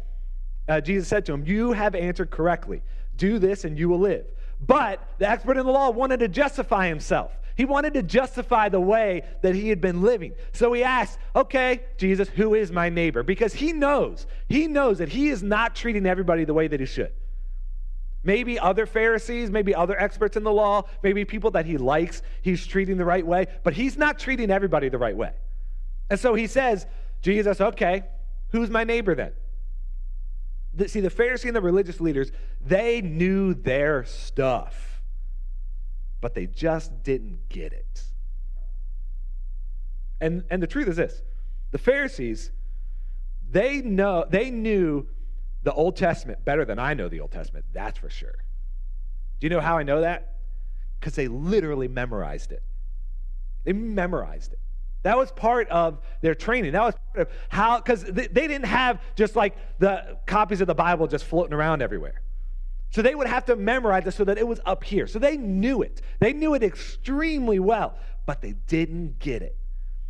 uh, 0.68 0.80
Jesus 0.80 1.09
said 1.09 1.26
to 1.26 1.32
him, 1.32 1.44
You 1.44 1.73
have 1.73 1.94
answered 1.94 2.30
correctly. 2.30 2.82
Do 3.16 3.38
this 3.38 3.64
and 3.64 3.78
you 3.78 3.88
will 3.88 3.99
live. 3.99 4.25
But 4.61 5.06
the 5.18 5.28
expert 5.28 5.56
in 5.56 5.66
the 5.66 5.73
law 5.73 5.90
wanted 5.90 6.21
to 6.21 6.28
justify 6.28 6.88
himself. 6.88 7.32
He 7.56 7.64
wanted 7.64 7.92
to 7.94 8.02
justify 8.02 8.68
the 8.68 8.80
way 8.80 9.25
that 9.42 9.54
he 9.54 9.68
had 9.68 9.80
been 9.80 10.00
living. 10.00 10.32
So 10.52 10.73
he 10.73 10.82
asked, 10.82 11.18
Okay, 11.37 11.82
Jesus, 11.99 12.28
who 12.28 12.54
is 12.54 12.73
my 12.73 12.88
neighbor? 12.88 13.23
Because 13.23 13.52
he 13.52 13.73
knows, 13.73 14.26
he 14.49 14.68
knows 14.68 14.99
that 14.99 15.11
he 15.11 15.28
is 15.28 15.42
not 15.42 15.75
treating 15.75 16.06
everybody 16.06 16.44
the 16.44 16.54
way 16.54 16.68
that 16.68 16.80
he 16.80 16.87
should. 16.87 17.12
Maybe 18.25 18.59
other 18.59 18.87
Pharisees, 18.87 19.50
maybe 19.50 19.75
other 19.75 19.99
experts 19.99 20.37
in 20.37 20.45
the 20.45 20.52
law, 20.52 20.85
maybe 21.02 21.25
people 21.25 21.50
that 21.52 21.67
he 21.67 21.76
likes, 21.76 22.23
he's 22.43 22.67
treating 22.67 22.97
the 22.97 23.05
right 23.05 23.26
way, 23.26 23.47
but 23.64 23.75
he's 23.75 23.97
not 23.97 24.19
treating 24.19 24.50
everybody 24.50 24.88
the 24.88 24.99
right 24.99 25.17
way. 25.17 25.33
And 26.09 26.21
so 26.21 26.35
he 26.35 26.47
says, 26.47 26.87
Jesus, 27.21 27.61
okay, 27.61 28.05
who's 28.49 28.71
my 28.71 28.85
neighbor 28.85 29.14
then? 29.14 29.33
See, 30.88 31.00
the 31.00 31.11
Pharisee 31.11 31.47
and 31.47 31.57
the 31.57 31.61
religious 31.61 32.00
leaders, 32.00 32.31
they 32.61 33.00
knew 33.00 33.55
their 33.55 34.05
stuff, 34.05 35.02
but 36.21 36.35
they 36.35 36.47
just 36.47 37.02
didn't 37.02 37.49
get 37.49 37.73
it. 37.73 38.05
And, 40.21 40.45
and 40.50 40.62
the 40.62 40.67
truth 40.69 40.87
is 40.88 40.97
this 40.97 41.21
the 41.73 41.79
Pharisees, 41.79 42.52
they 43.50 43.81
know, 43.81 44.25
they 44.29 44.50
knew 44.50 45.09
the 45.62 45.73
Old 45.73 45.97
Testament 45.97 46.45
better 46.45 46.64
than 46.64 46.78
I 46.78 46.95
know 46.95 47.09
the 47.09 47.21
Old 47.21 47.33
Testament, 47.33 47.64
that's 47.73 47.99
for 47.99 48.11
sure. 48.11 48.35
Do 49.40 49.47
you 49.47 49.50
know 49.50 49.61
how 49.61 49.78
I 49.78 49.83
know 49.83 50.00
that? 50.00 50.35
Because 50.99 51.14
they 51.14 51.28
literally 51.28 51.88
memorized 51.88 52.52
it. 52.52 52.62
They 53.64 53.73
memorized 53.73 54.52
it. 54.52 54.59
That 55.02 55.16
was 55.16 55.33
part 55.33 55.69
of 55.69 56.00
their 56.21 56.35
training. 56.35 56.73
That 56.73 56.83
was 56.83 56.95
part 57.12 57.26
of 57.26 57.35
how, 57.49 57.78
because 57.78 58.04
they, 58.04 58.28
they 58.28 58.47
didn't 58.47 58.66
have 58.66 59.00
just 59.16 59.35
like 59.35 59.57
the 59.78 60.19
copies 60.26 60.61
of 60.61 60.69
the 60.69 60.75
Bible 60.75 61.07
just 61.09 61.25
floating 61.25 61.54
around 61.54 61.83
everywhere. 61.83 62.23
So 62.90 63.02
they 63.02 63.14
would 63.14 63.26
have 63.26 63.47
to 63.47 63.57
memorize 63.57 64.07
it 64.07 64.12
so 64.12 64.25
that 64.25 64.38
it 64.38 64.47
was 64.47 64.61
up 64.64 64.85
here. 64.85 65.07
So 65.07 65.19
they 65.19 65.37
knew 65.37 65.83
it. 65.83 66.02
They 66.21 66.33
knew 66.33 66.54
it 66.54 66.62
extremely 66.62 67.59
well, 67.59 67.97
but 68.26 68.42
they 68.42 68.52
didn't 68.52 69.19
get 69.19 69.42
it. 69.42 69.57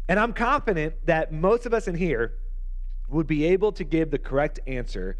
And 0.08 0.18
I'm 0.18 0.32
confident 0.32 1.06
that 1.06 1.32
most 1.32 1.64
of 1.64 1.72
us 1.72 1.88
in 1.88 1.94
here 1.94 2.34
would 3.08 3.26
be 3.26 3.44
able 3.44 3.72
to 3.72 3.84
give 3.84 4.10
the 4.10 4.18
correct 4.18 4.60
answer 4.66 5.16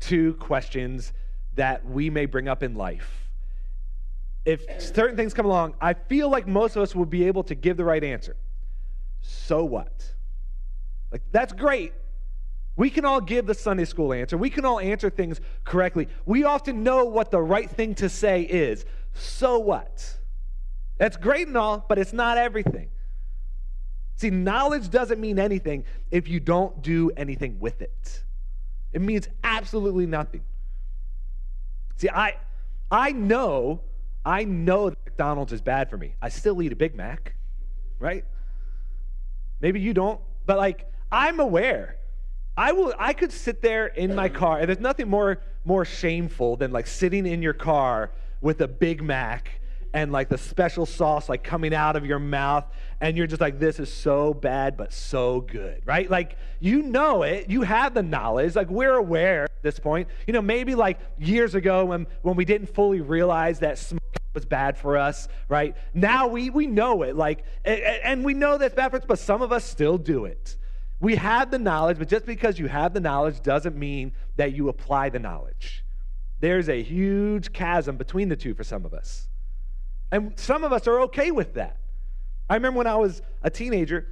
to 0.00 0.34
questions 0.34 1.12
that 1.54 1.84
we 1.86 2.10
may 2.10 2.26
bring 2.26 2.48
up 2.48 2.62
in 2.62 2.74
life. 2.74 3.30
If 4.44 4.64
certain 4.80 5.16
things 5.16 5.34
come 5.34 5.46
along, 5.46 5.74
I 5.80 5.94
feel 5.94 6.30
like 6.30 6.46
most 6.46 6.76
of 6.76 6.82
us 6.82 6.94
will 6.94 7.06
be 7.06 7.24
able 7.24 7.42
to 7.44 7.54
give 7.54 7.76
the 7.76 7.84
right 7.84 8.04
answer. 8.04 8.36
So 9.20 9.64
what? 9.64 10.14
Like, 11.10 11.22
that's 11.32 11.52
great. 11.52 11.92
We 12.76 12.90
can 12.90 13.04
all 13.04 13.20
give 13.20 13.46
the 13.46 13.54
Sunday 13.54 13.86
school 13.86 14.12
answer. 14.12 14.36
We 14.36 14.50
can 14.50 14.64
all 14.64 14.78
answer 14.78 15.08
things 15.08 15.40
correctly. 15.64 16.08
We 16.26 16.44
often 16.44 16.82
know 16.82 17.06
what 17.06 17.30
the 17.30 17.40
right 17.40 17.68
thing 17.68 17.94
to 17.96 18.08
say 18.08 18.42
is. 18.42 18.84
So 19.14 19.58
what? 19.58 20.16
That's 20.98 21.16
great 21.16 21.48
and 21.48 21.56
all, 21.56 21.84
but 21.88 21.98
it's 21.98 22.12
not 22.12 22.38
everything. 22.38 22.90
See, 24.16 24.30
knowledge 24.30 24.90
doesn't 24.90 25.20
mean 25.20 25.38
anything 25.38 25.84
if 26.10 26.28
you 26.28 26.38
don't 26.38 26.82
do 26.82 27.10
anything 27.16 27.58
with 27.60 27.82
it. 27.82 28.24
It 28.92 29.00
means 29.00 29.28
absolutely 29.44 30.06
nothing. 30.06 30.42
See, 31.96 32.08
I, 32.08 32.36
I 32.90 33.12
know, 33.12 33.80
I 34.24 34.44
know 34.44 34.90
that 34.90 34.98
McDonald's 35.04 35.52
is 35.52 35.60
bad 35.60 35.90
for 35.90 35.96
me. 35.96 36.14
I 36.20 36.28
still 36.28 36.60
eat 36.62 36.72
a 36.72 36.76
Big 36.76 36.94
Mac, 36.94 37.34
right? 37.98 38.24
Maybe 39.60 39.80
you 39.80 39.94
don't, 39.94 40.20
but 40.44 40.58
like, 40.58 40.90
I'm 41.10 41.40
aware. 41.40 41.96
I 42.56 42.72
will 42.72 42.94
I 42.98 43.12
could 43.12 43.32
sit 43.32 43.60
there 43.60 43.86
in 43.86 44.14
my 44.14 44.28
car, 44.28 44.58
and 44.58 44.68
there's 44.68 44.80
nothing 44.80 45.08
more 45.08 45.42
more 45.64 45.84
shameful 45.84 46.56
than 46.56 46.72
like 46.72 46.86
sitting 46.86 47.26
in 47.26 47.42
your 47.42 47.52
car 47.52 48.12
with 48.40 48.60
a 48.62 48.68
Big 48.68 49.02
Mac 49.02 49.60
and 49.96 50.12
like 50.12 50.28
the 50.28 50.36
special 50.36 50.84
sauce 50.84 51.26
like 51.26 51.42
coming 51.42 51.72
out 51.72 51.96
of 51.96 52.04
your 52.04 52.18
mouth 52.18 52.66
and 53.00 53.16
you're 53.16 53.26
just 53.26 53.40
like 53.40 53.58
this 53.58 53.80
is 53.80 53.90
so 53.90 54.34
bad 54.34 54.76
but 54.76 54.92
so 54.92 55.40
good 55.40 55.80
right? 55.86 56.10
Like 56.10 56.36
you 56.60 56.82
know 56.82 57.22
it. 57.22 57.48
You 57.48 57.62
have 57.62 57.94
the 57.94 58.02
knowledge. 58.02 58.54
Like 58.54 58.68
we're 58.68 58.94
aware 58.94 59.44
at 59.44 59.62
this 59.62 59.78
point. 59.78 60.08
You 60.26 60.34
know 60.34 60.42
maybe 60.42 60.74
like 60.74 61.00
years 61.16 61.54
ago 61.54 61.86
when 61.86 62.06
when 62.20 62.36
we 62.36 62.44
didn't 62.44 62.74
fully 62.74 63.00
realize 63.00 63.60
that 63.60 63.78
smoking 63.78 64.02
was 64.34 64.44
bad 64.44 64.76
for 64.76 64.98
us 64.98 65.28
right? 65.48 65.74
Now 65.94 66.28
we 66.28 66.50
we 66.50 66.66
know 66.66 67.02
it. 67.02 67.16
Like 67.16 67.44
and 67.64 68.22
we 68.22 68.34
know 68.34 68.58
that's 68.58 68.74
bad 68.74 68.90
for 68.90 68.98
us 68.98 69.04
but 69.08 69.18
some 69.18 69.40
of 69.40 69.50
us 69.50 69.64
still 69.64 69.96
do 69.96 70.26
it. 70.26 70.58
We 71.00 71.16
have 71.16 71.50
the 71.50 71.58
knowledge 71.58 71.98
but 71.98 72.08
just 72.08 72.26
because 72.26 72.58
you 72.58 72.66
have 72.66 72.92
the 72.92 73.00
knowledge 73.00 73.40
doesn't 73.40 73.74
mean 73.74 74.12
that 74.36 74.52
you 74.52 74.68
apply 74.68 75.08
the 75.08 75.20
knowledge. 75.20 75.86
There's 76.38 76.68
a 76.68 76.82
huge 76.82 77.54
chasm 77.54 77.96
between 77.96 78.28
the 78.28 78.36
two 78.36 78.52
for 78.52 78.62
some 78.62 78.84
of 78.84 78.92
us 78.92 79.28
and 80.12 80.38
some 80.38 80.64
of 80.64 80.72
us 80.72 80.86
are 80.86 81.00
okay 81.02 81.30
with 81.30 81.54
that 81.54 81.78
I 82.48 82.54
remember 82.54 82.78
when 82.78 82.86
I 82.86 82.96
was 82.96 83.22
a 83.42 83.50
teenager, 83.50 84.06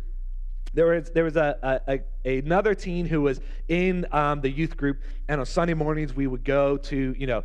there 0.73 0.87
was, 0.87 1.11
there 1.11 1.25
was 1.25 1.37
a, 1.37 1.81
a, 1.87 2.01
a 2.27 2.39
another 2.39 2.75
teen 2.75 3.07
who 3.07 3.23
was 3.23 3.41
in 3.69 4.07
um, 4.11 4.41
the 4.41 4.51
youth 4.51 4.77
group, 4.77 5.03
and 5.29 5.39
on 5.39 5.47
Sunday 5.47 5.75
mornings 5.75 6.15
we 6.15 6.27
would 6.27 6.45
go 6.45 6.77
to, 6.79 7.15
you 7.17 7.27
know, 7.27 7.45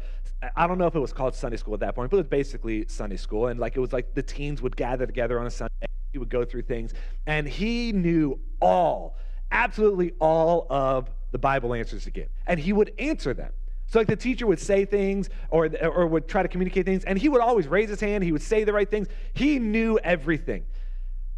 I 0.56 0.68
don't 0.68 0.77
know 0.77 0.88
if 0.88 0.96
it 0.96 1.00
was 1.00 1.13
called 1.13 1.36
Sunday 1.36 1.58
school 1.58 1.74
at 1.74 1.82
that 1.82 1.96
point, 1.96 2.10
but 2.10 2.18
it 2.18 2.22
was 2.22 2.29
basically 2.29 2.86
Sunday 2.88 3.18
school. 3.18 3.48
And 3.48 3.60
like 3.60 3.75
it 3.75 3.79
was 3.79 3.94
like 3.94 4.15
the 4.15 4.24
teens 4.24 4.62
would 4.62 4.75
gather 4.75 5.06
together 5.06 5.39
on 5.39 5.46
a 5.46 5.51
Sunday, 5.51 5.86
he 6.12 6.18
would 6.18 6.29
go 6.29 6.44
through 6.44 6.63
things, 6.63 6.94
and 7.27 7.48
he 7.48 7.91
knew 7.91 8.39
all, 8.62 9.18
absolutely 9.51 10.13
all 10.20 10.65
of 10.70 11.12
the 11.32 11.38
Bible 11.38 11.75
answers 11.75 12.06
to 12.06 12.12
give. 12.12 12.29
And 12.48 12.60
he 12.60 12.74
would 12.74 12.94
answer 12.98 13.34
them. 13.34 13.51
So 13.89 14.00
like 14.00 14.08
the 14.08 14.15
teacher 14.15 14.46
would 14.46 14.60
say 14.60 14.86
things 14.86 15.29
or, 15.50 15.67
or 15.84 16.05
would 16.05 16.27
try 16.27 16.43
to 16.43 16.48
communicate 16.48 16.86
things, 16.86 17.03
and 17.05 17.17
he 17.17 17.27
would 17.27 17.41
always 17.41 17.67
raise 17.67 17.89
his 17.89 18.00
hand, 18.00 18.24
he 18.24 18.31
would 18.31 18.41
say 18.41 18.63
the 18.63 18.72
right 18.72 18.89
things. 18.89 19.08
He 19.34 19.58
knew 19.58 19.98
everything. 20.03 20.65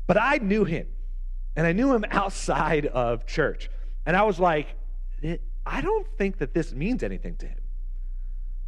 But 0.05 0.17
I 0.19 0.37
knew 0.37 0.65
him, 0.65 0.87
and 1.55 1.65
I 1.65 1.71
knew 1.71 1.93
him 1.93 2.03
outside 2.11 2.87
of 2.87 3.25
church. 3.25 3.69
And 4.05 4.17
I 4.17 4.23
was 4.23 4.37
like, 4.37 4.67
I 5.65 5.79
don't 5.79 6.05
think 6.17 6.39
that 6.39 6.53
this 6.53 6.73
means 6.73 7.03
anything 7.03 7.37
to 7.37 7.47
him. 7.47 7.57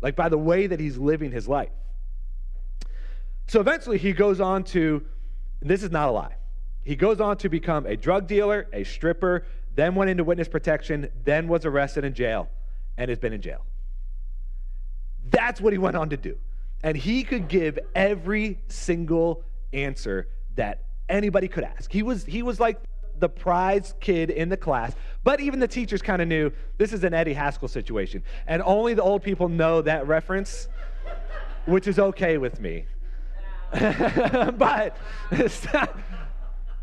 Like 0.01 0.15
by 0.15 0.29
the 0.29 0.37
way 0.37 0.67
that 0.67 0.79
he's 0.79 0.97
living 0.97 1.31
his 1.31 1.47
life. 1.49 1.71
So 3.47 3.59
eventually 3.59 3.97
he 3.97 4.13
goes 4.13 4.39
on 4.39 4.63
to, 4.65 5.03
this 5.61 5.83
is 5.83 5.91
not 5.91 6.07
a 6.07 6.11
lie, 6.11 6.35
he 6.83 6.95
goes 6.95 7.19
on 7.19 7.35
to 7.37 7.49
become 7.49 7.85
a 7.85 7.97
drug 7.97 8.27
dealer, 8.27 8.67
a 8.71 8.85
stripper, 8.85 9.45
then 9.75 9.95
went 9.95 10.09
into 10.09 10.23
witness 10.23 10.47
protection, 10.47 11.09
then 11.25 11.49
was 11.49 11.65
arrested 11.65 12.05
in 12.05 12.13
jail, 12.13 12.49
and 12.97 13.09
has 13.09 13.19
been 13.19 13.33
in 13.33 13.41
jail. 13.41 13.65
That's 15.33 15.59
what 15.59 15.73
he 15.73 15.79
went 15.79 15.97
on 15.97 16.09
to 16.11 16.17
do. 16.17 16.37
And 16.83 16.95
he 16.95 17.23
could 17.23 17.47
give 17.47 17.79
every 17.95 18.59
single 18.67 19.43
answer 19.73 20.29
that 20.55 20.83
anybody 21.09 21.47
could 21.47 21.63
ask. 21.63 21.91
He 21.91 22.03
was, 22.03 22.23
he 22.23 22.43
was 22.43 22.59
like 22.59 22.79
the 23.19 23.27
prize 23.27 23.95
kid 23.99 24.29
in 24.29 24.49
the 24.49 24.57
class, 24.57 24.93
but 25.23 25.39
even 25.39 25.59
the 25.59 25.67
teachers 25.67 26.01
kind 26.01 26.21
of 26.21 26.27
knew 26.27 26.51
this 26.77 26.93
is 26.93 27.03
an 27.03 27.13
Eddie 27.13 27.33
Haskell 27.33 27.67
situation. 27.67 28.23
And 28.47 28.61
only 28.63 28.93
the 28.93 29.01
old 29.01 29.23
people 29.23 29.49
know 29.49 29.81
that 29.81 30.07
reference, 30.07 30.67
which 31.65 31.87
is 31.87 31.97
okay 31.97 32.37
with 32.37 32.59
me. 32.59 32.85
but 33.73 34.95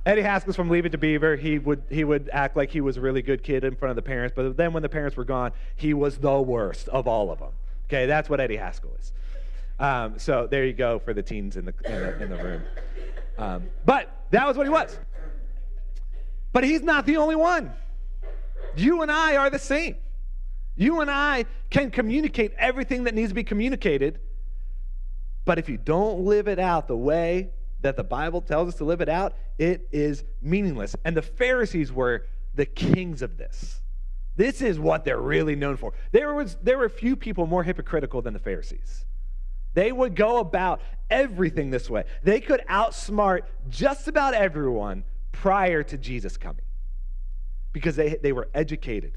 Eddie 0.05 0.23
Haskell's 0.23 0.57
from 0.57 0.71
Leave 0.71 0.87
It 0.87 0.91
to 0.91 0.99
Beaver. 0.99 1.37
He 1.37 1.61
would, 1.61 1.85
he 1.89 2.03
would 2.03 2.29
act 2.33 2.57
like 2.57 2.71
he 2.71 2.81
was 2.81 2.97
a 2.97 3.01
really 3.01 3.23
good 3.23 3.45
kid 3.45 3.63
in 3.63 3.77
front 3.77 3.91
of 3.91 3.97
the 3.97 4.03
parents, 4.03 4.33
but 4.35 4.57
then 4.57 4.73
when 4.73 4.83
the 4.83 4.89
parents 4.89 5.17
were 5.17 5.25
gone, 5.25 5.53
he 5.77 5.95
was 5.95 6.19
the 6.19 6.41
worst 6.41 6.89
of 6.89 7.07
all 7.07 7.31
of 7.31 7.39
them. 7.39 7.53
Okay, 7.91 8.07
that's 8.07 8.31
what 8.31 8.39
Eddie 8.39 8.57
Haskell 8.57 8.93
is. 9.01 9.13
Um, 9.81 10.17
so 10.17 10.47
there 10.47 10.65
you 10.65 10.73
go 10.73 11.01
for 11.01 11.13
the 11.13 11.25
teens 11.25 11.57
in 11.57 11.65
the, 11.65 11.75
in 11.85 11.93
the, 11.93 12.23
in 12.23 12.31
the 12.31 12.37
room. 12.37 12.63
Um, 13.37 13.65
but 13.85 14.27
that 14.31 14.47
was 14.47 14.57
what 14.57 14.65
he 14.65 14.71
was. 14.71 14.97
But 16.53 16.63
he's 16.63 16.83
not 16.83 17.05
the 17.05 17.17
only 17.17 17.35
one. 17.35 17.73
You 18.77 19.03
and 19.03 19.11
I 19.11 19.37
are 19.39 19.51
the 19.51 19.59
same. 19.59 19.97
You 20.77 21.01
and 21.01 21.11
I 21.11 21.47
can 21.69 21.91
communicate 21.91 22.53
everything 22.57 23.05
that 23.05 23.15
needs 23.15 23.31
to 23.31 23.35
be 23.35 23.43
communicated, 23.43 24.21
but 25.45 25.59
if 25.59 25.69
you 25.69 25.77
don't 25.77 26.21
live 26.21 26.47
it 26.47 26.61
out 26.61 26.87
the 26.87 26.97
way 26.97 27.51
that 27.81 27.97
the 27.97 28.05
Bible 28.05 28.41
tells 28.41 28.69
us 28.69 28.77
to 28.77 28.85
live 28.85 29.01
it 29.01 29.09
out, 29.09 29.35
it 29.59 29.89
is 29.91 30.23
meaningless. 30.41 30.95
And 31.05 31.17
the 31.17 31.23
Pharisees 31.23 31.91
were 31.93 32.27
the 32.55 32.67
kings 32.67 33.21
of 33.21 33.37
this. 33.37 33.81
This 34.37 34.63
is 34.63 34.79
what 34.79 35.05
they're 35.05 35.21
really 35.21 35.57
known 35.57 35.77
for. 35.77 35.93
There, 36.13 36.35
was, 36.35 36.57
there 36.63 36.79
were 36.79 36.89
few 36.89 37.17
people 37.17 37.47
more 37.47 37.63
hypocritical 37.63 38.23
than 38.23 38.33
the 38.33 38.41
Pharisees. 38.41 39.05
They 39.75 39.93
would 39.93 40.17
go 40.17 40.39
about 40.39 40.81
everything 41.11 41.71
this 41.71 41.89
way. 41.89 42.05
They 42.23 42.41
could 42.41 42.63
outsmart 42.69 43.43
just 43.69 44.09
about 44.09 44.35
everyone 44.35 45.05
prior 45.33 45.83
to 45.85 45.97
Jesus 45.97 46.37
coming 46.37 46.65
because 47.73 47.97
they, 47.97 48.17
they 48.17 48.33
were 48.33 48.49
educated. 48.55 49.17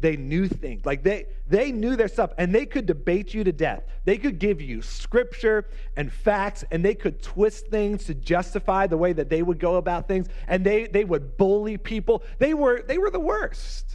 They 0.00 0.16
knew 0.16 0.46
things. 0.46 0.86
Like 0.86 1.02
they, 1.02 1.26
they 1.48 1.72
knew 1.72 1.96
their 1.96 2.06
stuff 2.06 2.30
and 2.38 2.54
they 2.54 2.66
could 2.66 2.86
debate 2.86 3.34
you 3.34 3.42
to 3.42 3.52
death. 3.52 3.82
They 4.04 4.16
could 4.16 4.38
give 4.38 4.60
you 4.60 4.80
scripture 4.80 5.68
and 5.96 6.12
facts 6.12 6.64
and 6.70 6.84
they 6.84 6.94
could 6.94 7.20
twist 7.20 7.66
things 7.66 8.04
to 8.04 8.14
justify 8.14 8.86
the 8.86 8.96
way 8.96 9.12
that 9.12 9.28
they 9.28 9.42
would 9.42 9.58
go 9.58 9.74
about 9.74 10.06
things 10.06 10.28
and 10.46 10.64
they, 10.64 10.86
they 10.86 11.04
would 11.04 11.36
bully 11.36 11.76
people. 11.76 12.22
They 12.38 12.54
were, 12.54 12.82
they 12.86 12.98
were 12.98 13.10
the 13.10 13.18
worst. 13.18 13.87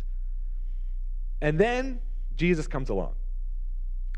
And 1.43 1.59
then 1.59 1.99
Jesus 2.37 2.67
comes 2.67 2.89
along. 2.89 3.15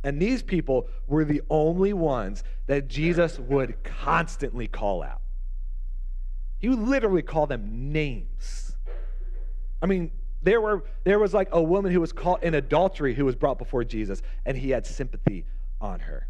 And 0.03 0.21
these 0.21 0.43
people 0.43 0.87
were 1.07 1.25
the 1.25 1.41
only 1.49 1.91
ones 1.91 2.43
that 2.67 2.87
Jesus 2.87 3.39
would 3.39 3.83
constantly 3.83 4.67
call 4.67 5.01
out. 5.01 5.21
He 6.59 6.69
would 6.69 6.79
literally 6.79 7.23
call 7.23 7.47
them 7.47 7.91
names. 7.91 8.77
I 9.81 9.87
mean, 9.87 10.11
there, 10.43 10.61
were, 10.61 10.85
there 11.03 11.17
was 11.17 11.33
like 11.33 11.49
a 11.51 11.61
woman 11.61 11.91
who 11.91 11.99
was 11.99 12.13
caught 12.13 12.43
in 12.43 12.53
adultery 12.53 13.15
who 13.15 13.25
was 13.25 13.35
brought 13.35 13.57
before 13.57 13.83
Jesus, 13.83 14.21
and 14.45 14.55
he 14.55 14.69
had 14.69 14.85
sympathy 14.85 15.45
on 15.81 16.01
her. 16.01 16.27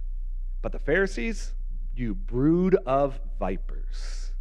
But 0.62 0.72
the 0.72 0.80
Pharisees, 0.80 1.54
you 1.94 2.16
brood 2.16 2.78
of 2.86 3.20
vipers, 3.38 4.32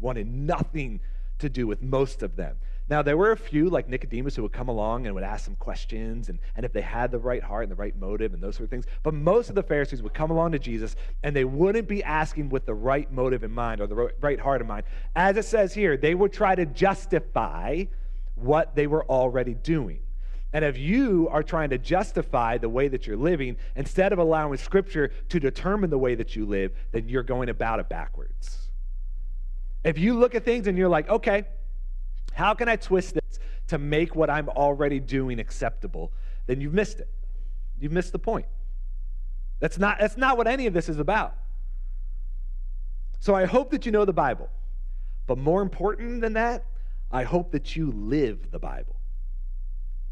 wanted 0.00 0.26
nothing 0.26 1.00
to 1.40 1.50
do 1.50 1.66
with 1.66 1.82
most 1.82 2.22
of 2.22 2.36
them. 2.36 2.56
Now, 2.86 3.00
there 3.00 3.16
were 3.16 3.32
a 3.32 3.36
few, 3.36 3.70
like 3.70 3.88
Nicodemus, 3.88 4.36
who 4.36 4.42
would 4.42 4.52
come 4.52 4.68
along 4.68 5.06
and 5.06 5.14
would 5.14 5.24
ask 5.24 5.46
some 5.46 5.56
questions, 5.56 6.28
and, 6.28 6.38
and 6.54 6.66
if 6.66 6.72
they 6.72 6.82
had 6.82 7.10
the 7.10 7.18
right 7.18 7.42
heart 7.42 7.62
and 7.62 7.72
the 7.72 7.76
right 7.76 7.96
motive 7.96 8.34
and 8.34 8.42
those 8.42 8.56
sort 8.56 8.64
of 8.64 8.70
things. 8.70 8.84
But 9.02 9.14
most 9.14 9.48
of 9.48 9.54
the 9.54 9.62
Pharisees 9.62 10.02
would 10.02 10.12
come 10.12 10.30
along 10.30 10.52
to 10.52 10.58
Jesus, 10.58 10.94
and 11.22 11.34
they 11.34 11.46
wouldn't 11.46 11.88
be 11.88 12.04
asking 12.04 12.50
with 12.50 12.66
the 12.66 12.74
right 12.74 13.10
motive 13.10 13.42
in 13.42 13.52
mind 13.52 13.80
or 13.80 13.86
the 13.86 14.12
right 14.20 14.38
heart 14.38 14.60
in 14.60 14.66
mind. 14.66 14.84
As 15.16 15.38
it 15.38 15.46
says 15.46 15.72
here, 15.72 15.96
they 15.96 16.14
would 16.14 16.32
try 16.32 16.54
to 16.54 16.66
justify 16.66 17.84
what 18.34 18.74
they 18.74 18.86
were 18.86 19.06
already 19.06 19.54
doing. 19.54 20.00
And 20.52 20.64
if 20.64 20.78
you 20.78 21.28
are 21.30 21.42
trying 21.42 21.70
to 21.70 21.78
justify 21.78 22.58
the 22.58 22.68
way 22.68 22.88
that 22.88 23.06
you're 23.06 23.16
living 23.16 23.56
instead 23.76 24.12
of 24.12 24.18
allowing 24.18 24.56
Scripture 24.58 25.10
to 25.30 25.40
determine 25.40 25.88
the 25.90 25.98
way 25.98 26.14
that 26.14 26.36
you 26.36 26.44
live, 26.44 26.72
then 26.92 27.08
you're 27.08 27.22
going 27.22 27.48
about 27.48 27.80
it 27.80 27.88
backwards. 27.88 28.68
If 29.82 29.98
you 29.98 30.14
look 30.14 30.34
at 30.34 30.44
things 30.44 30.66
and 30.66 30.78
you're 30.78 30.88
like, 30.88 31.08
okay, 31.08 31.44
how 32.34 32.52
can 32.54 32.68
I 32.68 32.76
twist 32.76 33.14
this 33.14 33.38
to 33.68 33.78
make 33.78 34.14
what 34.14 34.28
I'm 34.28 34.48
already 34.48 35.00
doing 35.00 35.40
acceptable? 35.40 36.12
Then 36.46 36.60
you've 36.60 36.74
missed 36.74 37.00
it. 37.00 37.08
You've 37.78 37.92
missed 37.92 38.12
the 38.12 38.18
point. 38.18 38.46
That's 39.60 39.78
not, 39.78 39.98
that's 39.98 40.16
not 40.16 40.36
what 40.36 40.46
any 40.46 40.66
of 40.66 40.74
this 40.74 40.88
is 40.88 40.98
about. 40.98 41.34
So 43.20 43.34
I 43.34 43.46
hope 43.46 43.70
that 43.70 43.86
you 43.86 43.92
know 43.92 44.04
the 44.04 44.12
Bible. 44.12 44.50
But 45.26 45.38
more 45.38 45.62
important 45.62 46.20
than 46.20 46.34
that, 46.34 46.66
I 47.10 47.22
hope 47.22 47.52
that 47.52 47.74
you 47.76 47.90
live 47.92 48.50
the 48.50 48.58
Bible. 48.58 48.96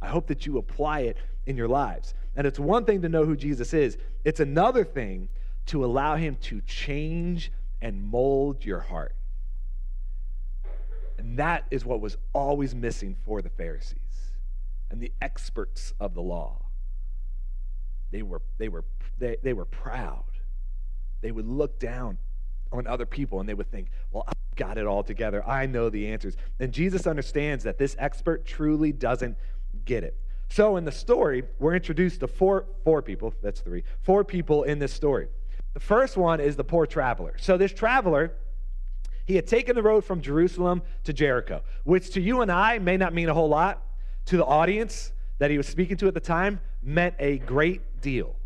I 0.01 0.07
hope 0.07 0.29
that 0.29 0.47
you 0.47 0.59
apply 0.59 1.01
it 1.01 1.17
in 1.45 1.57
your 1.57 1.69
lives. 1.69 2.15
And 2.37 2.47
it's 2.47 2.59
one 2.59 2.85
thing 2.85 3.03
to 3.03 3.09
know 3.09 3.25
who 3.25 3.37
Jesus 3.37 3.75
is, 3.75 3.99
it's 4.25 4.41
another 4.41 4.85
thing 4.85 5.29
to 5.67 5.85
allow 5.85 6.17
him 6.17 6.37
to 6.43 6.61
change 6.63 7.53
and 7.81 8.03
mold 8.03 8.65
your 8.65 8.81
heart. 8.81 9.15
And 11.23 11.39
that 11.39 11.67
is 11.71 11.85
what 11.85 12.01
was 12.01 12.17
always 12.33 12.75
missing 12.75 13.15
for 13.25 13.43
the 13.43 13.49
Pharisees 13.49 14.33
and 14.91 15.01
the 15.01 15.13
experts 15.23 15.95
of 16.01 16.15
the 16.15 16.21
law. 16.21 16.65
They 18.11 18.23
were, 18.23 18.43
they 18.59 18.69
were, 18.69 18.85
they, 19.19 19.37
they 19.41 19.53
were 19.53 19.65
proud. 19.65 20.25
They 21.21 21.31
would 21.31 21.47
look 21.47 21.79
down 21.79 22.19
on 22.73 22.89
other 22.89 23.07
people 23.07 23.39
and 23.39 23.49
they 23.49 23.55
would 23.55 23.71
think, 23.71 23.91
well, 24.11 24.25
I've 24.27 24.57
got 24.57 24.79
it 24.79 24.87
all 24.87 25.05
together. 25.05 25.49
I 25.49 25.67
know 25.67 25.91
the 25.91 26.09
answers. 26.09 26.35
And 26.59 26.73
Jesus 26.73 27.07
understands 27.07 27.63
that 27.63 27.79
this 27.79 27.95
expert 28.01 28.45
truly 28.45 28.91
doesn't 28.91 29.37
get 29.85 30.03
it. 30.03 30.19
So 30.49 30.77
in 30.77 30.85
the 30.85 30.93
story, 30.93 31.45
we're 31.61 31.77
introduced 31.77 32.19
to 32.21 32.27
four, 32.27 32.67
four 32.83 33.01
people, 33.01 33.33
that's 33.41 33.61
three, 33.61 33.85
four 34.03 34.25
people 34.25 34.65
in 34.65 34.81
this 34.81 34.93
story. 34.93 35.29
The 35.75 35.81
first 35.81 36.17
one 36.17 36.41
is 36.41 36.57
the 36.57 36.65
poor 36.65 36.85
traveler. 36.85 37.35
So 37.39 37.57
this 37.57 37.73
traveler 37.73 38.35
he 39.25 39.37
had 39.37 39.47
taken 39.47 39.75
the 39.75 39.83
road 39.83 40.05
from 40.05 40.21
Jerusalem 40.21 40.83
to 41.05 41.13
Jericho, 41.13 41.63
which 41.85 42.11
to 42.15 42.21
you 42.21 42.41
and 42.41 42.51
I 42.51 42.79
may 42.79 42.97
not 42.97 43.15
mean 43.15 43.29
a 43.29 43.35
whole 43.35 43.49
lot. 43.49 43.83
To 44.27 44.37
the 44.37 44.45
audience 44.45 45.13
that 45.39 45.51
he 45.51 45.57
was 45.57 45.67
speaking 45.67 45.97
to 45.97 46.07
at 46.07 46.15
the 46.15 46.21
time, 46.21 46.61
meant 46.83 47.15
a 47.19 47.39
great 47.39 48.01
deal. 48.01 48.37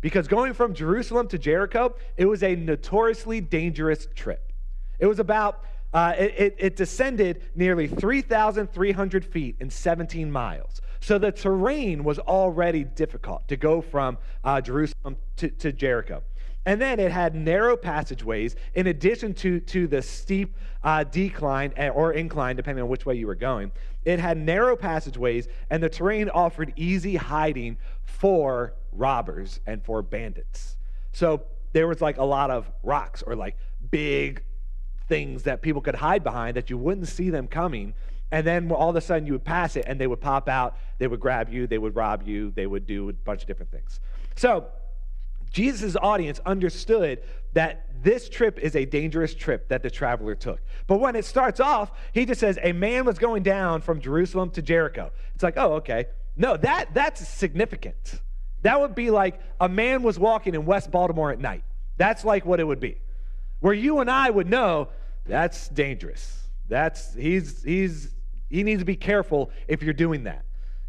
because 0.00 0.28
going 0.28 0.54
from 0.54 0.74
Jerusalem 0.74 1.26
to 1.28 1.38
Jericho, 1.38 1.94
it 2.16 2.26
was 2.26 2.42
a 2.42 2.54
notoriously 2.54 3.40
dangerous 3.40 4.06
trip. 4.14 4.52
It 5.00 5.06
was 5.06 5.18
about, 5.18 5.64
uh, 5.92 6.14
it, 6.16 6.54
it, 6.58 6.76
descended 6.76 7.42
nearly 7.56 7.88
3,300 7.88 9.24
feet 9.24 9.56
in 9.58 9.70
17 9.70 10.30
miles. 10.30 10.80
So 11.00 11.18
the 11.18 11.32
terrain 11.32 12.04
was 12.04 12.18
already 12.18 12.84
difficult 12.84 13.48
to 13.48 13.56
go 13.56 13.80
from 13.80 14.18
uh, 14.44 14.60
Jerusalem 14.60 15.16
to, 15.36 15.48
to 15.48 15.72
Jericho. 15.72 16.22
And 16.68 16.82
then 16.82 17.00
it 17.00 17.10
had 17.10 17.34
narrow 17.34 17.78
passageways 17.78 18.54
in 18.74 18.88
addition 18.88 19.32
to, 19.36 19.58
to 19.58 19.86
the 19.86 20.02
steep 20.02 20.54
uh, 20.84 21.02
decline 21.02 21.72
eh, 21.78 21.88
or 21.88 22.12
incline, 22.12 22.56
depending 22.56 22.82
on 22.82 22.90
which 22.90 23.06
way 23.06 23.14
you 23.14 23.26
were 23.26 23.34
going. 23.34 23.72
It 24.04 24.20
had 24.20 24.36
narrow 24.36 24.76
passageways, 24.76 25.48
and 25.70 25.82
the 25.82 25.88
terrain 25.88 26.28
offered 26.28 26.74
easy 26.76 27.16
hiding 27.16 27.78
for 28.04 28.74
robbers 28.92 29.60
and 29.66 29.82
for 29.82 30.02
bandits. 30.02 30.76
So 31.12 31.44
there 31.72 31.88
was 31.88 32.02
like 32.02 32.18
a 32.18 32.24
lot 32.24 32.50
of 32.50 32.70
rocks 32.82 33.22
or 33.22 33.34
like 33.34 33.56
big 33.90 34.42
things 35.08 35.44
that 35.44 35.62
people 35.62 35.80
could 35.80 35.94
hide 35.94 36.22
behind 36.22 36.54
that 36.58 36.68
you 36.68 36.76
wouldn't 36.76 37.08
see 37.08 37.30
them 37.30 37.48
coming. 37.48 37.94
And 38.30 38.46
then 38.46 38.70
all 38.70 38.90
of 38.90 38.96
a 38.96 39.00
sudden 39.00 39.24
you 39.24 39.32
would 39.32 39.44
pass 39.44 39.74
it 39.74 39.86
and 39.88 39.98
they 39.98 40.06
would 40.06 40.20
pop 40.20 40.50
out, 40.50 40.76
they 40.98 41.06
would 41.06 41.20
grab 41.20 41.48
you, 41.48 41.66
they 41.66 41.78
would 41.78 41.96
rob 41.96 42.24
you, 42.26 42.50
they 42.50 42.66
would 42.66 42.84
do 42.84 43.08
a 43.08 43.14
bunch 43.14 43.40
of 43.40 43.46
different 43.48 43.70
things. 43.70 44.00
So 44.36 44.66
Jesus' 45.50 45.96
audience 45.96 46.40
understood 46.44 47.20
that 47.52 47.86
this 48.02 48.28
trip 48.28 48.58
is 48.58 48.76
a 48.76 48.84
dangerous 48.84 49.34
trip 49.34 49.68
that 49.68 49.82
the 49.82 49.90
traveler 49.90 50.34
took. 50.34 50.60
But 50.86 51.00
when 51.00 51.16
it 51.16 51.24
starts 51.24 51.60
off, 51.60 51.90
he 52.12 52.24
just 52.24 52.40
says, 52.40 52.58
A 52.62 52.72
man 52.72 53.04
was 53.04 53.18
going 53.18 53.42
down 53.42 53.80
from 53.80 54.00
Jerusalem 54.00 54.50
to 54.50 54.62
Jericho. 54.62 55.10
It's 55.34 55.42
like, 55.42 55.54
oh, 55.56 55.74
okay. 55.74 56.06
No, 56.36 56.56
that, 56.56 56.94
that's 56.94 57.26
significant. 57.26 58.20
That 58.62 58.80
would 58.80 58.94
be 58.94 59.10
like 59.10 59.40
a 59.60 59.68
man 59.68 60.02
was 60.02 60.18
walking 60.18 60.54
in 60.54 60.64
West 60.64 60.90
Baltimore 60.90 61.32
at 61.32 61.40
night. 61.40 61.64
That's 61.96 62.24
like 62.24 62.46
what 62.46 62.60
it 62.60 62.64
would 62.64 62.80
be. 62.80 63.00
Where 63.60 63.74
you 63.74 63.98
and 63.98 64.10
I 64.10 64.30
would 64.30 64.48
know 64.48 64.88
that's 65.26 65.68
dangerous. 65.68 66.48
That's 66.68 67.14
he's 67.14 67.62
he's 67.62 68.14
he 68.48 68.62
needs 68.62 68.80
to 68.80 68.84
be 68.84 68.96
careful 68.96 69.50
if 69.66 69.82
you're 69.82 69.92
doing 69.94 70.24
that. 70.24 70.44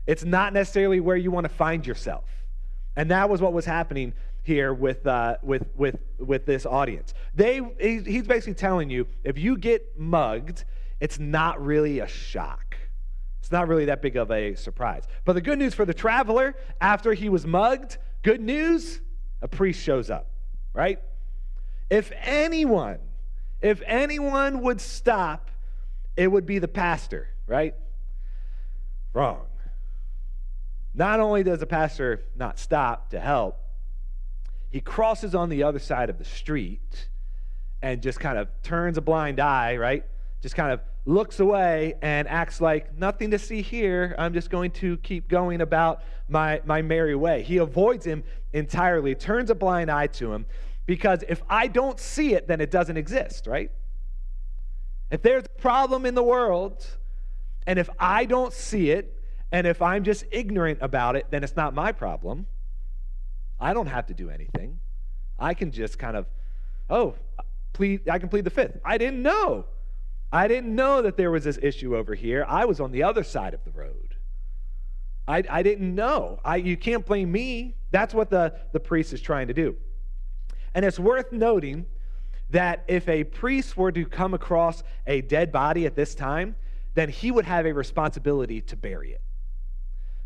It's 0.08 0.24
not 0.24 0.54
necessarily 0.54 1.00
where 1.00 1.18
you 1.18 1.32
want 1.32 1.46
to 1.46 1.54
find 1.54 1.86
yourself. 1.86 2.26
And 2.96 3.12
that 3.12 3.30
was 3.30 3.42
what 3.42 3.54
was 3.54 3.66
happening 3.66 4.14
here 4.50 4.74
with, 4.74 5.06
uh, 5.06 5.38
with, 5.44 5.68
with, 5.76 6.00
with 6.18 6.48
this 6.48 6.66
audience. 6.66 7.14
They, 7.36 7.62
he's 7.80 8.26
basically 8.26 8.56
telling 8.56 8.90
you 8.90 9.06
if 9.24 9.38
you 9.38 9.56
get 9.56 9.98
mugged, 9.98 10.66
it's 11.00 11.20
not 11.20 11.64
really 11.64 12.00
a 12.00 12.08
shock. 12.08 12.76
It's 13.40 13.52
not 13.52 13.68
really 13.68 13.86
that 13.86 14.02
big 14.02 14.18
of 14.18 14.32
a 14.32 14.56
surprise. 14.56 15.04
But 15.24 15.34
the 15.34 15.42
good 15.42 15.60
news 15.60 15.76
for 15.76 15.86
the 15.86 15.94
traveler, 15.94 16.56
after 16.82 17.14
he 17.14 17.30
was 17.30 17.46
mugged, 17.46 18.00
good 18.24 18.42
news, 18.42 19.00
a 19.40 19.48
priest 19.48 19.84
shows 19.84 20.10
up, 20.10 20.32
right? 20.74 21.00
If 21.92 22.12
anyone, 22.24 22.98
if 23.62 23.84
anyone 23.86 24.64
would 24.64 24.82
stop, 24.82 25.52
it 26.18 26.28
would 26.28 26.48
be 26.48 26.58
the 26.58 26.68
pastor, 26.68 27.30
right? 27.46 27.76
Wrong. 29.14 29.46
Not 30.96 31.20
only 31.20 31.44
does 31.44 31.60
the 31.60 31.68
pastor 31.68 32.24
not 32.36 32.58
stop 32.58 33.12
to 33.12 33.20
help, 33.20 33.60
he 34.70 34.82
crosses 34.82 35.34
on 35.34 35.50
the 35.50 35.64
other 35.64 35.80
side 35.80 36.10
of 36.10 36.18
the 36.18 36.26
street 36.26 37.10
and 37.82 38.02
just 38.02 38.20
kind 38.20 38.38
of 38.38 38.50
turns 38.62 38.98
a 38.98 39.02
blind 39.02 39.40
eye, 39.40 39.78
right? 39.78 40.06
Just 40.42 40.56
kind 40.56 40.72
of 40.72 40.82
looks 41.06 41.40
away 41.40 41.96
and 42.02 42.28
acts 42.28 42.62
like 42.62 42.96
nothing 42.98 43.32
to 43.32 43.40
see 43.40 43.62
here. 43.62 44.16
I'm 44.20 44.34
just 44.34 44.50
going 44.50 44.72
to 44.72 44.98
keep 44.98 45.28
going 45.28 45.62
about 45.62 46.04
my, 46.28 46.62
my 46.66 46.82
merry 46.82 47.16
way. 47.16 47.42
He 47.42 47.58
avoids 47.58 48.06
him 48.06 48.24
entirely, 48.54 49.16
turns 49.16 49.50
a 49.50 49.56
blind 49.56 49.90
eye 49.90 50.08
to 50.08 50.34
him, 50.34 50.46
because 50.86 51.24
if 51.28 51.42
I 51.50 51.68
don't 51.68 52.00
see 52.00 52.34
it, 52.34 52.48
then 52.48 52.62
it 52.62 52.70
doesn't 52.70 52.98
exist, 52.98 53.48
right? 53.48 53.72
If 55.10 55.24
there's 55.24 55.46
a 55.46 55.62
problem 55.62 56.06
in 56.06 56.14
the 56.14 56.24
world, 56.24 56.86
and 57.66 57.80
if 57.80 57.90
I 58.00 58.26
don't 58.26 58.54
see 58.54 58.92
it, 58.92 59.16
and 59.52 59.66
if 59.66 59.82
I'm 59.82 60.04
just 60.04 60.26
ignorant 60.32 60.80
about 60.82 61.16
it, 61.16 61.26
then 61.32 61.44
it's 61.44 61.56
not 61.56 61.74
my 61.74 61.92
problem. 61.92 62.46
I 63.60 63.74
don't 63.74 63.88
have 63.88 64.08
to 64.08 64.14
do 64.14 64.30
anything. 64.30 64.80
I 65.38 65.54
can 65.54 65.72
just 65.72 66.00
kind 66.00 66.16
of, 66.16 66.26
oh, 66.90 67.16
plead, 67.74 68.10
I 68.10 68.20
can 68.20 68.30
plead 68.30 68.46
the 68.46 68.50
fifth. 68.50 68.80
I 68.84 68.98
didn't 68.98 69.22
know. 69.22 69.66
I 70.32 70.48
didn't 70.48 70.74
know 70.76 71.02
that 71.02 71.18
there 71.18 71.32
was 71.32 71.44
this 71.44 71.58
issue 71.62 71.96
over 71.96 72.14
here. 72.14 72.46
I 72.48 72.66
was 72.66 72.80
on 72.80 72.92
the 72.92 73.04
other 73.04 73.24
side 73.24 73.54
of 73.54 73.64
the 73.66 73.72
road. 73.72 74.16
I, 75.28 75.44
I 75.50 75.64
didn't 75.64 75.94
know. 75.94 76.40
I, 76.44 76.58
you 76.58 76.78
can't 76.78 77.06
blame 77.06 77.32
me. 77.32 77.76
That's 77.92 78.14
what 78.14 78.30
the, 78.30 78.54
the 78.74 78.80
priest 78.80 79.14
is 79.14 79.22
trying 79.22 79.48
to 79.48 79.54
do. 79.54 79.76
And 80.74 80.86
it's 80.86 81.00
worth 81.00 81.32
noting 81.32 81.86
that 82.52 82.84
if 82.88 83.08
a 83.08 83.24
priest 83.24 83.78
were 83.78 83.92
to 83.92 84.06
come 84.06 84.34
across 84.34 84.84
a 85.06 85.22
dead 85.22 85.52
body 85.52 85.86
at 85.86 85.96
this 85.96 86.16
time, 86.16 86.56
then 86.96 87.10
he 87.10 87.32
would 87.32 87.46
have 87.46 87.66
a 87.66 87.74
responsibility 87.74 88.62
to 88.62 88.76
bury 88.76 89.12
it. 89.12 89.22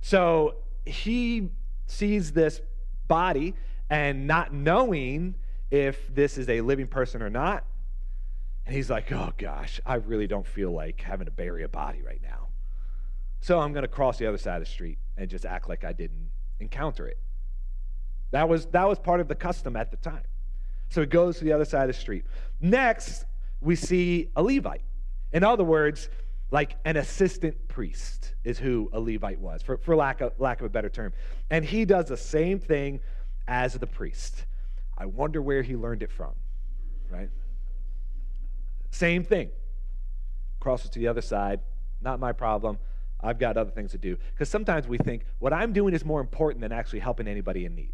So 0.02 0.56
he 0.86 1.52
sees 1.86 2.32
this 2.32 2.62
body 3.14 3.54
and 3.92 4.26
not 4.26 4.52
knowing 4.52 5.36
if 5.70 6.14
this 6.16 6.40
is 6.40 6.50
a 6.50 6.62
living 6.62 6.88
person 6.88 7.22
or 7.22 7.30
not. 7.30 7.64
And 8.66 8.76
he's 8.76 8.90
like, 8.90 9.12
oh 9.12 9.32
gosh, 9.38 9.80
I 9.86 9.96
really 9.96 10.26
don't 10.26 10.48
feel 10.48 10.72
like 10.72 11.00
having 11.02 11.26
to 11.26 11.32
bury 11.32 11.62
a 11.62 11.68
body 11.68 12.02
right 12.02 12.22
now. 12.24 12.48
So 13.40 13.60
I'm 13.60 13.72
going 13.72 13.84
to 13.84 13.88
cross 13.88 14.18
the 14.18 14.26
other 14.26 14.40
side 14.40 14.56
of 14.56 14.64
the 14.64 14.72
street 14.72 14.98
and 15.16 15.30
just 15.30 15.46
act 15.46 15.70
like 15.70 15.84
I 15.84 15.94
didn't 15.94 16.32
encounter 16.60 17.06
it. 17.06 17.20
That 18.32 18.50
was, 18.50 18.66
that 18.68 18.88
was 18.88 18.98
part 18.98 19.20
of 19.20 19.28
the 19.28 19.36
custom 19.36 19.76
at 19.76 19.92
the 19.92 19.98
time. 19.98 20.24
So 20.90 21.02
he 21.02 21.08
goes 21.08 21.38
to 21.38 21.44
the 21.44 21.52
other 21.52 21.66
side 21.66 21.84
of 21.84 21.96
the 21.96 22.02
street. 22.02 22.26
Next, 22.62 23.26
we 23.62 23.76
see 23.76 24.32
a 24.36 24.42
Levite. 24.42 24.82
In 25.34 25.44
other 25.44 25.64
words, 25.64 26.10
like 26.54 26.76
an 26.86 26.98
assistant 26.98 27.68
priest 27.68 28.36
is 28.44 28.60
who 28.60 28.88
a 28.94 29.00
Levite 29.00 29.40
was, 29.40 29.64
for, 29.64 29.76
for 29.78 29.96
lack, 29.96 30.22
of, 30.22 30.34
lack 30.38 30.60
of 30.60 30.68
a 30.68 30.70
better 30.70 30.88
term. 30.88 31.12
And 31.50 31.66
he 31.66 31.84
does 31.84 32.06
the 32.06 32.16
same 32.16 32.60
thing 32.60 33.00
as 33.48 33.74
the 33.74 33.88
priest. 33.88 34.46
I 34.96 35.08
wonder 35.08 35.42
where 35.42 35.64
he 35.64 35.76
learned 35.76 36.04
it 36.04 36.12
from, 36.12 36.34
right? 37.10 37.32
Same 38.92 39.24
thing. 39.24 39.50
Crosses 40.60 40.92
to 40.92 41.00
the 41.00 41.08
other 41.08 41.24
side, 41.24 41.60
not 42.02 42.20
my 42.20 42.32
problem. 42.32 42.78
I've 43.20 43.40
got 43.40 43.58
other 43.58 43.72
things 43.72 43.90
to 43.94 43.98
do. 43.98 44.16
Because 44.32 44.48
sometimes 44.48 44.88
we 44.88 45.00
think 45.00 45.24
what 45.40 45.54
I'm 45.54 45.74
doing 45.74 45.96
is 45.96 46.06
more 46.06 46.22
important 46.22 46.62
than 46.62 46.72
actually 46.72 47.00
helping 47.00 47.28
anybody 47.28 47.66
in 47.66 47.74
need. 47.74 47.94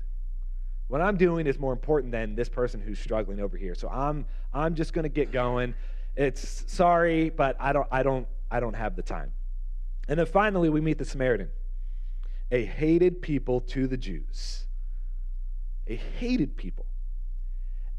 What 0.90 1.00
I'm 1.00 1.16
doing 1.16 1.48
is 1.48 1.58
more 1.58 1.72
important 1.72 2.12
than 2.12 2.36
this 2.36 2.50
person 2.50 2.82
who's 2.82 3.00
struggling 3.00 3.40
over 3.40 3.56
here. 3.56 3.74
So 3.74 3.88
I'm 3.88 4.26
I'm 4.54 4.76
just 4.76 4.92
going 4.92 5.04
to 5.04 5.10
get 5.10 5.32
going. 5.32 5.76
It's 6.18 6.66
sorry, 6.68 7.30
but 7.30 7.56
I 7.58 7.72
don't 7.72 7.88
I 7.92 8.04
don't 8.04 8.28
I 8.52 8.60
don't 8.60 8.76
have 8.76 8.96
the 8.96 9.04
time. 9.04 9.32
And 10.08 10.20
then 10.20 10.26
finally, 10.26 10.70
we 10.70 10.82
meet 10.82 10.98
the 10.98 11.06
Samaritan, 11.06 11.50
a 12.52 12.66
hated 12.66 13.22
people 13.22 13.62
to 13.62 13.88
the 13.88 13.98
Jews. 13.98 14.66
A 15.88 15.96
hated 15.96 16.56
people. 16.58 16.86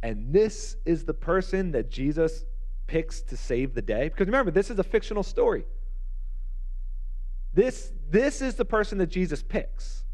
And 0.02 0.32
this 0.32 0.76
is 0.84 1.04
the 1.04 1.14
person 1.14 1.72
that 1.72 1.90
Jesus 1.90 2.44
picks 2.86 3.20
to 3.22 3.36
save 3.36 3.74
the 3.74 3.82
day. 3.82 4.08
Because 4.08 4.26
remember, 4.26 4.50
this 4.50 4.70
is 4.70 4.78
a 4.78 4.84
fictional 4.84 5.22
story. 5.22 5.64
This, 7.52 7.92
this 8.08 8.40
is 8.40 8.54
the 8.54 8.64
person 8.64 8.98
that 8.98 9.08
Jesus 9.08 9.42
picks. 9.42 10.04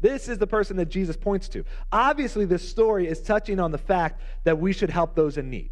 This 0.00 0.28
is 0.28 0.38
the 0.38 0.46
person 0.46 0.76
that 0.78 0.86
Jesus 0.86 1.16
points 1.16 1.48
to. 1.50 1.64
Obviously, 1.92 2.44
this 2.44 2.68
story 2.68 3.06
is 3.06 3.20
touching 3.20 3.60
on 3.60 3.70
the 3.70 3.78
fact 3.78 4.20
that 4.44 4.58
we 4.58 4.72
should 4.72 4.90
help 4.90 5.14
those 5.14 5.36
in 5.36 5.48
need. 5.50 5.70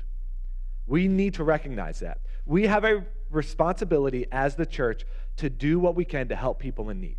We 0.86 1.08
need 1.08 1.34
to 1.34 1.44
recognize 1.44 2.00
that. 2.00 2.20
We 2.46 2.66
have 2.66 2.84
a 2.84 3.04
responsibility 3.30 4.26
as 4.30 4.56
the 4.56 4.66
church 4.66 5.04
to 5.36 5.48
do 5.48 5.78
what 5.78 5.94
we 5.94 6.04
can 6.04 6.28
to 6.28 6.36
help 6.36 6.58
people 6.58 6.90
in 6.90 7.00
need. 7.00 7.16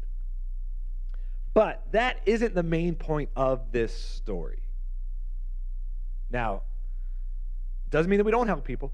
But 1.53 1.83
that 1.91 2.21
isn't 2.25 2.55
the 2.55 2.63
main 2.63 2.95
point 2.95 3.29
of 3.35 3.71
this 3.71 3.93
story. 3.93 4.61
Now, 6.29 6.63
doesn't 7.89 8.09
mean 8.09 8.19
that 8.19 8.23
we 8.23 8.31
don't 8.31 8.47
help 8.47 8.63
people. 8.63 8.93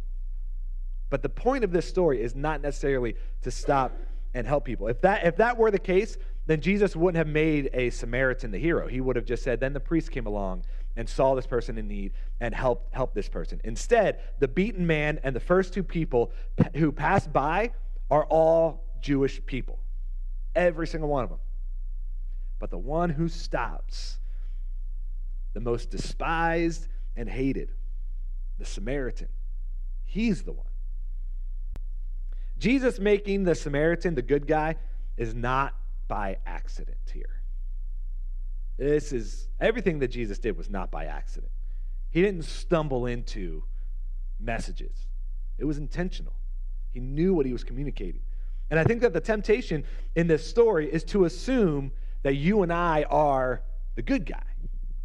But 1.10 1.22
the 1.22 1.30
point 1.30 1.64
of 1.64 1.72
this 1.72 1.88
story 1.88 2.22
is 2.22 2.36
not 2.36 2.62
necessarily 2.62 3.16
to 3.44 3.52
stop 3.52 3.96
and 4.34 4.46
help 4.46 4.66
people. 4.66 4.88
If 4.88 5.02
that 5.02 5.26
if 5.26 5.38
that 5.38 5.58
were 5.58 5.72
the 5.72 5.80
case, 5.80 6.18
then 6.48 6.62
Jesus 6.62 6.96
wouldn't 6.96 7.18
have 7.18 7.28
made 7.34 7.70
a 7.74 7.90
Samaritan 7.92 8.52
the 8.52 8.58
hero. 8.58 8.88
He 8.88 9.02
would 9.02 9.16
have 9.16 9.26
just 9.26 9.44
said, 9.44 9.60
then 9.60 9.74
the 9.74 9.80
priest 9.80 10.12
came 10.12 10.26
along 10.26 10.64
and 10.98 11.08
saw 11.08 11.36
this 11.36 11.46
person 11.46 11.78
in 11.78 11.88
need 11.88 12.12
and 12.42 12.54
helped 12.54 12.94
help 12.94 13.14
this 13.14 13.30
person. 13.30 13.62
Instead, 13.64 14.20
the 14.40 14.48
beaten 14.48 14.86
man 14.86 15.20
and 15.24 15.36
the 15.36 15.40
first 15.40 15.74
two 15.74 15.84
people 15.84 16.32
who 16.76 16.92
passed 16.92 17.32
by 17.32 17.72
are 18.10 18.26
all 18.26 18.84
Jewish 19.00 19.46
people. 19.46 19.80
Every 20.56 20.88
single 20.88 21.08
one 21.08 21.24
of 21.24 21.30
them. 21.30 21.40
But 22.60 22.72
the 22.72 22.80
one 22.80 23.12
who 23.12 23.30
stops, 23.30 24.18
the 25.54 25.60
most 25.60 25.92
despised 25.92 26.88
and 27.16 27.30
hated, 27.30 27.70
the 28.58 28.66
Samaritan, 28.66 29.30
he's 30.04 30.44
the 30.44 30.52
one. 30.52 30.66
Jesus 32.58 33.00
making 33.00 33.44
the 33.44 33.54
Samaritan 33.54 34.16
the 34.16 34.24
good 34.24 34.48
guy 34.48 34.78
is 35.16 35.36
not 35.36 35.76
by 36.08 36.38
accident 36.48 36.98
here. 37.14 37.37
This 38.78 39.12
is 39.12 39.48
everything 39.60 40.00
that 40.00 40.10
Jesus 40.10 40.40
did 40.40 40.58
was 40.58 40.70
not 40.70 40.92
by 40.92 41.06
accident. 41.06 41.52
He 42.10 42.22
didn't 42.22 42.44
stumble 42.44 43.06
into 43.06 43.64
messages, 44.40 45.08
it 45.58 45.66
was 45.66 45.78
intentional. 45.78 46.34
He 46.94 47.00
knew 47.00 47.34
what 47.34 47.46
he 47.46 47.54
was 47.54 47.64
communicating. 47.64 48.22
And 48.70 48.80
I 48.80 48.84
think 48.84 49.02
that 49.02 49.14
the 49.14 49.22
temptation 49.22 49.84
in 50.16 50.28
this 50.28 50.48
story 50.48 50.92
is 50.92 51.04
to 51.06 51.26
assume 51.26 51.92
that 52.24 52.36
you 52.36 52.64
and 52.64 52.74
I 52.74 53.04
are 53.04 53.62
the 53.96 54.02
good 54.02 54.26
guy. 54.26 54.44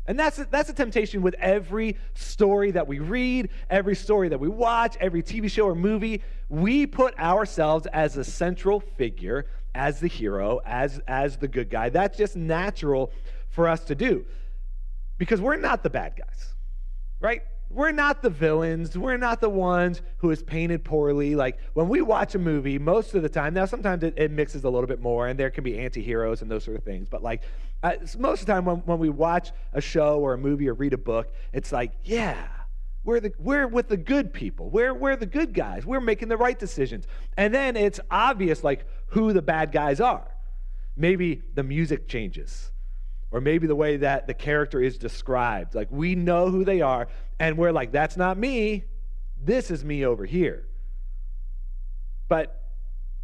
And 0.07 0.19
that's 0.19 0.39
a, 0.39 0.47
that's 0.51 0.69
a 0.69 0.73
temptation 0.73 1.23
with 1.23 1.35
every 1.39 1.97
story 2.15 2.73
that 2.73 2.89
we 2.89 2.99
read, 2.99 3.51
every 3.71 3.95
story 3.95 4.29
that 4.31 4.41
we 4.41 4.49
watch, 4.49 4.97
every 4.99 5.23
TV 5.23 5.51
show 5.51 5.67
or 5.67 5.77
movie. 5.77 6.23
We 6.49 6.87
put 6.87 7.17
ourselves 7.19 7.87
as 7.93 8.17
a 8.17 8.25
central 8.25 8.81
figure, 8.81 9.47
as 9.75 10.01
the 10.01 10.09
hero, 10.09 10.61
as, 10.65 11.01
as 11.07 11.37
the 11.37 11.47
good 11.47 11.71
guy. 11.71 11.89
That's 11.89 12.19
just 12.19 12.35
natural 12.35 13.13
for 13.53 13.69
us 13.69 13.85
to 13.85 13.95
do 13.95 14.25
because 15.19 15.41
we're 15.41 15.57
not 15.57 15.83
the 15.83 15.91
bad 15.91 16.17
guys, 16.17 16.55
right? 17.21 17.43
we're 17.73 17.93
not 17.93 18.23
the 18.23 18.31
villains. 18.31 18.97
We're 18.97 19.17
not 19.17 19.41
the 19.41 19.49
ones 19.49 20.03
who 20.19 20.31
is 20.31 20.43
painted 20.43 20.85
poorly. 20.85 21.35
Like 21.35 21.59
when 21.73 21.89
we 21.89 22.03
watch 22.03 22.35
a 22.35 22.39
movie, 22.39 22.79
most 22.79 23.15
of 23.15 23.23
the 23.23 23.29
time, 23.29 23.55
now 23.55 23.65
sometimes 23.65 24.03
it, 24.03 24.15
it 24.17 24.31
mixes 24.31 24.65
a 24.65 24.71
little 24.71 24.87
bit 24.87 25.01
more 25.01 25.29
and 25.29 25.39
there 25.39 25.51
can 25.51 25.65
be 25.65 25.79
anti 25.79 26.03
heroes 26.03 26.43
and 26.43 26.51
those 26.51 26.65
sort 26.65 26.77
of 26.77 26.85
things. 26.85 27.09
But 27.09 27.23
like 27.23 27.43
uh, 27.83 27.93
most 28.19 28.41
of 28.41 28.47
the 28.47 28.53
time 28.53 28.65
when, 28.65 28.77
when 28.79 28.99
we 28.99 29.09
watch 29.09 29.53
a 29.73 29.81
show 29.81 30.21
or 30.21 30.35
a 30.35 30.39
movie 30.39 30.69
or 30.69 30.75
read 30.75 30.93
a 30.93 30.99
book, 30.99 31.33
it's 31.53 31.73
like, 31.73 31.93
yeah, 32.05 32.47
we're, 33.05 33.21
the, 33.21 33.33
we're 33.39 33.67
with 33.67 33.89
the 33.89 33.97
good 33.97 34.33
people. 34.33 34.69
We're, 34.69 34.95
we're 34.95 35.17
the 35.17 35.27
good 35.27 35.55
guys. 35.55 35.87
We're 35.87 36.01
making 36.01 36.29
the 36.29 36.37
right 36.37 36.59
decisions. 36.59 37.07
And 37.37 37.55
then 37.55 37.77
it's 37.77 38.01
obvious 38.11 38.63
like 38.63 38.85
who 39.07 39.33
the 39.33 39.43
bad 39.43 39.73
guys 39.73 40.01
are. 40.01 40.29
Maybe 40.95 41.43
the 41.55 41.63
music 41.63 42.07
changes 42.07 42.72
or 43.33 43.41
maybe 43.41 43.67
the 43.67 43.75
way 43.75 43.97
that 43.97 44.27
the 44.27 44.35
character 44.35 44.81
is 44.81 44.99
described. 44.99 45.75
Like 45.75 45.89
we 45.91 46.15
know 46.15 46.51
who 46.51 46.65
they 46.65 46.83
are, 46.83 47.09
and 47.41 47.59
we're 47.59 47.73
like, 47.73 47.91
that's 47.91 48.17
not 48.17 48.39
me. 48.39 48.85
This 49.43 49.71
is 49.71 49.85
me 49.85 50.05
over 50.05 50.25
here. 50.25 50.69
But 52.29 52.63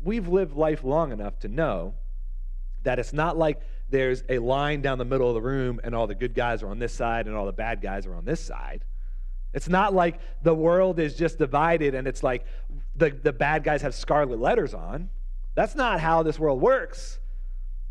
we've 0.02 0.28
lived 0.28 0.56
life 0.56 0.82
long 0.82 1.12
enough 1.12 1.38
to 1.40 1.48
know 1.48 1.94
that 2.82 2.98
it's 2.98 3.12
not 3.12 3.36
like 3.36 3.60
there's 3.90 4.22
a 4.28 4.38
line 4.38 4.82
down 4.82 4.98
the 4.98 5.04
middle 5.04 5.28
of 5.28 5.34
the 5.34 5.42
room 5.42 5.80
and 5.84 5.94
all 5.94 6.06
the 6.06 6.14
good 6.14 6.34
guys 6.34 6.62
are 6.62 6.68
on 6.68 6.78
this 6.78 6.92
side 6.92 7.26
and 7.26 7.36
all 7.36 7.46
the 7.46 7.52
bad 7.52 7.80
guys 7.80 8.06
are 8.06 8.14
on 8.14 8.24
this 8.24 8.40
side. 8.40 8.84
It's 9.54 9.68
not 9.68 9.94
like 9.94 10.20
the 10.42 10.54
world 10.54 10.98
is 10.98 11.16
just 11.16 11.38
divided 11.38 11.94
and 11.94 12.06
it's 12.06 12.22
like 12.22 12.44
the, 12.96 13.10
the 13.10 13.32
bad 13.32 13.64
guys 13.64 13.82
have 13.82 13.94
scarlet 13.94 14.38
letters 14.38 14.74
on. 14.74 15.08
That's 15.54 15.74
not 15.74 16.00
how 16.00 16.22
this 16.22 16.38
world 16.38 16.60
works. 16.60 17.18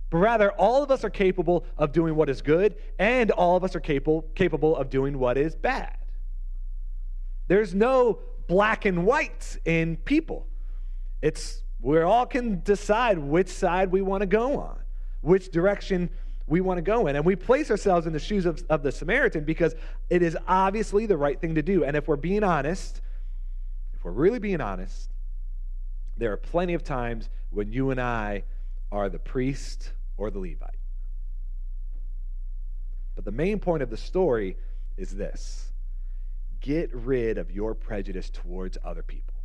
But 0.09 0.19
rather, 0.19 0.51
all 0.51 0.83
of 0.83 0.91
us 0.91 1.03
are 1.03 1.09
capable 1.09 1.65
of 1.77 1.91
doing 1.91 2.15
what 2.15 2.29
is 2.29 2.41
good, 2.41 2.75
and 2.97 3.31
all 3.31 3.57
of 3.57 3.63
us 3.63 3.75
are 3.75 3.79
capable, 3.79 4.23
capable 4.35 4.75
of 4.75 4.89
doing 4.89 5.19
what 5.19 5.37
is 5.37 5.55
bad. 5.55 5.97
There's 7.47 7.75
no 7.75 8.19
black 8.47 8.85
and 8.85 9.05
white 9.05 9.57
in 9.65 9.97
people. 9.97 10.47
It's 11.21 11.63
we 11.79 12.01
all 12.01 12.25
can 12.25 12.61
decide 12.63 13.19
which 13.19 13.49
side 13.49 13.91
we 13.91 14.01
want 14.01 14.21
to 14.21 14.27
go 14.27 14.59
on, 14.59 14.79
which 15.21 15.51
direction 15.51 16.09
we 16.47 16.61
want 16.61 16.77
to 16.77 16.81
go 16.81 17.07
in. 17.07 17.15
And 17.15 17.25
we 17.25 17.35
place 17.35 17.69
ourselves 17.69 18.07
in 18.07 18.13
the 18.13 18.19
shoes 18.19 18.45
of, 18.45 18.63
of 18.69 18.81
the 18.81 18.91
Samaritan 18.91 19.43
because 19.43 19.75
it 20.09 20.21
is 20.21 20.37
obviously 20.47 21.05
the 21.05 21.17
right 21.17 21.39
thing 21.39 21.55
to 21.55 21.61
do. 21.61 21.83
And 21.83 21.95
if 21.95 22.07
we're 22.07 22.15
being 22.15 22.43
honest, 22.43 23.01
if 23.93 24.03
we're 24.03 24.11
really 24.11 24.39
being 24.39 24.61
honest, 24.61 25.09
there 26.15 26.31
are 26.31 26.37
plenty 26.37 26.73
of 26.73 26.83
times 26.83 27.29
when 27.51 27.71
you 27.71 27.91
and 27.91 28.01
I 28.01 28.43
are 28.91 29.09
the 29.09 29.19
priest 29.19 29.91
or 30.17 30.29
the 30.29 30.39
Levite. 30.39 30.79
But 33.15 33.25
the 33.25 33.31
main 33.31 33.59
point 33.59 33.83
of 33.83 33.89
the 33.89 33.97
story 33.97 34.57
is 34.97 35.15
this 35.15 35.71
get 36.59 36.93
rid 36.93 37.37
of 37.37 37.51
your 37.51 37.75
prejudice 37.75 38.29
towards 38.29 38.77
other 38.83 39.03
people. 39.03 39.35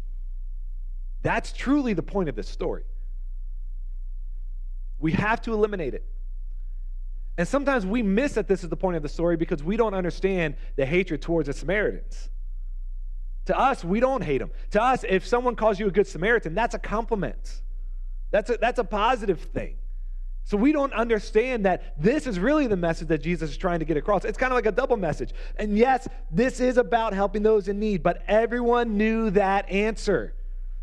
That's 1.23 1.53
truly 1.53 1.93
the 1.93 2.03
point 2.03 2.29
of 2.29 2.35
this 2.35 2.49
story. 2.49 2.85
We 4.99 5.13
have 5.13 5.41
to 5.43 5.53
eliminate 5.53 5.95
it. 5.95 6.05
And 7.39 7.47
sometimes 7.49 7.87
we 7.87 8.03
miss 8.03 8.35
that 8.35 8.49
this 8.49 8.63
is 8.63 8.69
the 8.69 8.77
point 8.77 8.97
of 8.97 9.03
the 9.03 9.09
story 9.09 9.37
because 9.37 9.63
we 9.63 9.77
don't 9.77 9.95
understand 9.95 10.57
the 10.77 10.85
hatred 10.85 11.23
towards 11.23 11.47
the 11.47 11.53
Samaritans. 11.53 12.29
To 13.47 13.59
us, 13.59 13.85
we 13.85 14.01
don't 14.01 14.23
hate 14.23 14.39
them. 14.39 14.51
To 14.71 14.83
us, 14.83 15.05
if 15.09 15.27
someone 15.27 15.57
calls 15.57 15.81
you 15.81 15.87
a 15.87 15.91
good 15.91 16.07
Samaritan, 16.07 16.55
that's 16.55 16.75
a 16.75 16.79
compliment. 16.79 17.63
That's 18.31 18.51
a, 18.51 18.59
that's 18.59 18.79
a 18.79 18.85
positive 18.85 19.41
thing. 19.41 19.77
So 20.45 20.57
we 20.57 20.73
don't 20.73 20.93
understand 20.93 21.65
that 21.67 21.95
this 21.97 22.27
is 22.27 22.39
really 22.39 22.67
the 22.67 22.77
message 22.77 23.09
that 23.09 23.23
Jesus 23.23 23.51
is 23.51 23.57
trying 23.57 23.79
to 23.79 23.85
get 23.85 23.97
across. 23.97 24.25
It's 24.25 24.39
kind 24.39 24.53
of 24.53 24.57
like 24.57 24.67
a 24.67 24.73
double 24.73 24.97
message. 24.97 25.33
And 25.57 25.79
yes, 25.79 26.09
this 26.31 26.61
is 26.61 26.79
about 26.79 27.15
helping 27.15 27.43
those 27.43 27.69
in 27.69 27.79
need, 27.79 28.03
but 28.03 28.23
everyone 28.27 28.97
knew 28.97 29.31
that 29.31 29.71
answer. 29.71 30.35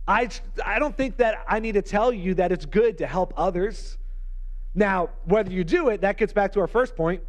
I, 0.08 0.30
I 0.65 0.80
don't 0.80 0.95
think 0.95 1.17
that 1.17 1.43
I 1.48 1.60
need 1.60 1.74
to 1.74 1.82
tell 1.82 2.12
you 2.12 2.34
that 2.36 2.52
it's 2.52 2.65
good 2.65 2.98
to 3.00 3.08
help 3.08 3.34
others. 3.38 3.98
Now, 4.74 5.10
whether 5.26 5.52
you 5.52 5.63
do 5.63 5.89
it, 5.89 6.02
that 6.02 6.17
gets 6.17 6.34
back 6.34 6.54
to 6.54 6.62
our 6.62 6.67
first 6.67 6.95
point. 6.95 7.22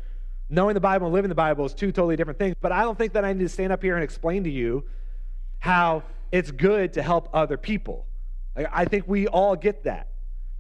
Knowing 0.49 0.75
the 0.75 0.81
Bible 0.81 1.07
and 1.07 1.15
living 1.15 1.29
the 1.29 1.35
Bible 1.35 1.65
is 1.65 1.75
two 1.75 1.93
totally 1.93 2.17
different 2.17 2.39
things. 2.39 2.57
But 2.61 2.73
I 2.73 2.83
don't 2.83 2.99
think 2.99 3.13
that 3.13 3.25
I 3.25 3.33
need 3.33 3.45
to 3.45 3.49
stand 3.49 3.73
up 3.73 3.83
here 3.83 3.95
and 3.95 4.03
explain 4.03 4.45
to 4.45 4.51
you 4.51 4.85
how 5.59 6.03
it's 6.33 6.51
good 6.51 6.93
to 6.95 7.03
help 7.03 7.29
other 7.33 7.57
people. 7.57 8.07
I 8.57 8.85
think 8.85 9.05
we 9.07 9.27
all 9.29 9.57
get 9.57 9.85
that. 9.85 10.09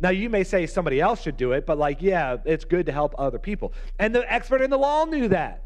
Now, 0.00 0.10
you 0.10 0.30
may 0.30 0.44
say 0.44 0.66
somebody 0.66 1.00
else 1.00 1.20
should 1.20 1.36
do 1.36 1.52
it, 1.52 1.66
but 1.66 1.78
like, 1.78 2.00
yeah, 2.00 2.38
it's 2.46 2.64
good 2.64 2.86
to 2.86 2.92
help 2.92 3.14
other 3.18 3.38
people. 3.38 3.74
And 3.98 4.14
the 4.14 4.30
expert 4.32 4.62
in 4.62 4.70
the 4.70 4.78
law 4.78 5.04
knew 5.04 5.28
that. 5.28 5.64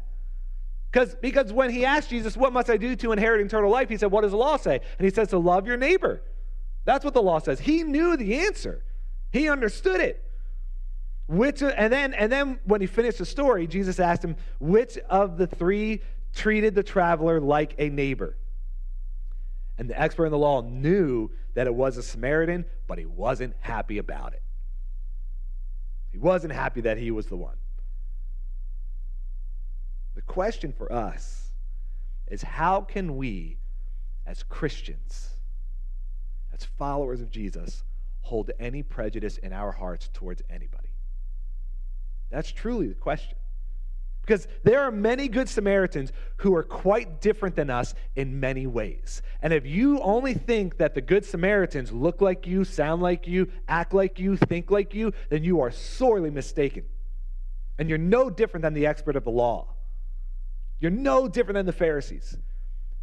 Because, 1.21 1.51
when 1.51 1.69
he 1.69 1.83
asked 1.83 2.09
Jesus, 2.09 2.37
What 2.37 2.53
must 2.53 2.69
I 2.69 2.77
do 2.77 2.95
to 2.95 3.11
inherit 3.11 3.45
eternal 3.45 3.69
life? 3.69 3.89
He 3.89 3.97
said, 3.97 4.11
What 4.11 4.21
does 4.21 4.31
the 4.31 4.37
law 4.37 4.57
say? 4.57 4.79
And 4.97 5.05
he 5.05 5.13
says, 5.13 5.29
To 5.29 5.37
love 5.37 5.67
your 5.67 5.77
neighbor. 5.77 6.21
That's 6.85 7.03
what 7.03 7.13
the 7.13 7.21
law 7.21 7.39
says. 7.39 7.59
He 7.59 7.83
knew 7.83 8.15
the 8.15 8.35
answer, 8.39 8.83
he 9.31 9.49
understood 9.49 9.99
it. 9.99 10.21
Which, 11.27 11.63
and, 11.63 11.91
then, 11.91 12.13
and 12.13 12.31
then 12.31 12.59
when 12.65 12.81
he 12.81 12.87
finished 12.87 13.17
the 13.17 13.25
story, 13.25 13.65
Jesus 13.65 13.99
asked 13.99 14.23
him, 14.23 14.35
Which 14.59 14.97
of 15.09 15.37
the 15.37 15.47
three 15.47 16.01
treated 16.33 16.75
the 16.75 16.83
traveler 16.83 17.41
like 17.41 17.75
a 17.79 17.89
neighbor? 17.89 18.37
And 19.77 19.89
the 19.89 19.99
expert 19.99 20.25
in 20.25 20.31
the 20.31 20.37
law 20.37 20.61
knew 20.61 21.31
that 21.53 21.67
it 21.67 21.75
was 21.75 21.97
a 21.97 22.03
Samaritan, 22.03 22.65
but 22.87 22.97
he 22.97 23.05
wasn't 23.05 23.55
happy 23.59 23.97
about 23.97 24.33
it. 24.33 24.41
He 26.11 26.17
wasn't 26.17 26.53
happy 26.53 26.81
that 26.81 26.97
he 26.97 27.11
was 27.11 27.27
the 27.27 27.35
one. 27.35 27.57
The 30.15 30.21
question 30.21 30.71
for 30.71 30.91
us 30.91 31.51
is 32.27 32.41
how 32.41 32.81
can 32.81 33.17
we, 33.17 33.57
as 34.25 34.43
Christians, 34.43 35.31
as 36.53 36.63
followers 36.63 37.19
of 37.19 37.29
Jesus, 37.29 37.83
hold 38.21 38.51
any 38.59 38.81
prejudice 38.81 39.37
in 39.37 39.51
our 39.51 39.73
hearts 39.73 40.09
towards 40.13 40.41
anybody? 40.49 40.89
That's 42.29 42.51
truly 42.51 42.87
the 42.87 42.95
question. 42.95 43.37
Because 44.25 44.47
there 44.63 44.81
are 44.81 44.89
many 44.89 45.27
good 45.27 45.47
Samaritans 45.47 46.11
who 46.37 46.55
are 46.55 46.63
quite 46.63 47.21
different 47.21 47.55
than 47.55 47.69
us 47.69 47.93
in 48.15 48.39
many 48.39 48.65
ways. 48.65 49.21
And 49.43 49.53
if 49.53 49.67
you 49.67 49.99
only 49.99 50.33
think 50.33 50.79
that 50.79 50.95
the 50.95 51.01
good 51.01 51.23
Samaritans 51.23 51.91
look 51.91 52.21
like 52.21 52.47
you, 52.47 52.63
sound 52.63 53.03
like 53.03 53.27
you, 53.27 53.51
act 53.67 53.93
like 53.93 54.17
you, 54.19 54.35
think 54.35 54.71
like 54.71 54.95
you, 54.95 55.13
then 55.29 55.43
you 55.43 55.61
are 55.61 55.69
sorely 55.69 56.31
mistaken. 56.31 56.85
And 57.77 57.87
you're 57.87 57.99
no 57.99 58.31
different 58.31 58.63
than 58.63 58.73
the 58.73 58.87
expert 58.87 59.15
of 59.15 59.25
the 59.25 59.29
law. 59.29 59.67
You're 60.79 60.89
no 60.89 61.27
different 61.27 61.55
than 61.55 61.67
the 61.67 61.71
Pharisees. 61.71 62.35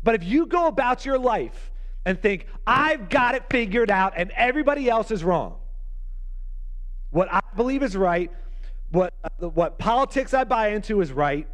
But 0.02 0.16
if 0.16 0.24
you 0.24 0.46
go 0.46 0.66
about 0.66 1.06
your 1.06 1.20
life 1.20 1.70
and 2.04 2.20
think, 2.20 2.46
I've 2.66 3.08
got 3.08 3.36
it 3.36 3.44
figured 3.48 3.92
out 3.92 4.14
and 4.16 4.32
everybody 4.32 4.90
else 4.90 5.12
is 5.12 5.22
wrong, 5.22 5.58
what 7.10 7.32
I 7.32 7.40
believe 7.54 7.84
is 7.84 7.96
right 7.96 8.32
what, 8.92 9.14
uh, 9.24 9.48
what 9.48 9.78
politics 9.78 10.34
I 10.34 10.44
buy 10.44 10.68
into 10.68 11.00
is 11.00 11.12
right. 11.12 11.48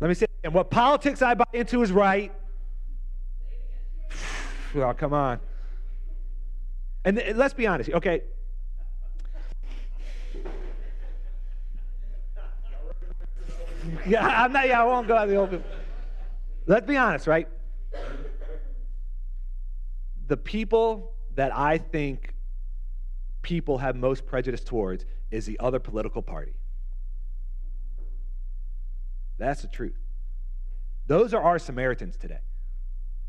Let 0.00 0.08
me 0.08 0.14
say 0.14 0.26
and 0.44 0.52
what 0.52 0.70
politics 0.70 1.22
I 1.22 1.34
buy 1.34 1.44
into 1.52 1.82
is 1.82 1.90
right. 1.92 2.32
Oh, 4.74 4.94
come 4.94 5.12
on. 5.12 5.38
And 7.04 7.18
th- 7.18 7.36
let's 7.36 7.52
be 7.52 7.66
honest, 7.66 7.90
okay? 7.90 8.22
Yeah, 14.06 14.26
I'm 14.26 14.50
not, 14.50 14.66
yeah, 14.66 14.80
I 14.80 14.84
won't 14.86 15.06
go 15.06 15.14
out 15.14 15.28
the 15.28 15.36
open. 15.36 15.62
Let's 16.66 16.86
be 16.86 16.96
honest, 16.96 17.26
right? 17.26 17.46
The 20.28 20.38
people 20.38 21.12
that 21.34 21.54
I 21.54 21.76
think 21.76 22.34
people 23.42 23.76
have 23.76 23.94
most 23.94 24.24
prejudice 24.24 24.64
towards 24.64 25.04
is 25.30 25.44
the 25.44 25.60
other 25.60 25.78
political 25.78 26.22
party. 26.22 26.54
That's 29.42 29.62
the 29.62 29.68
truth. 29.68 29.98
Those 31.06 31.34
are 31.34 31.42
our 31.42 31.58
Samaritans 31.58 32.16
today. 32.16 32.38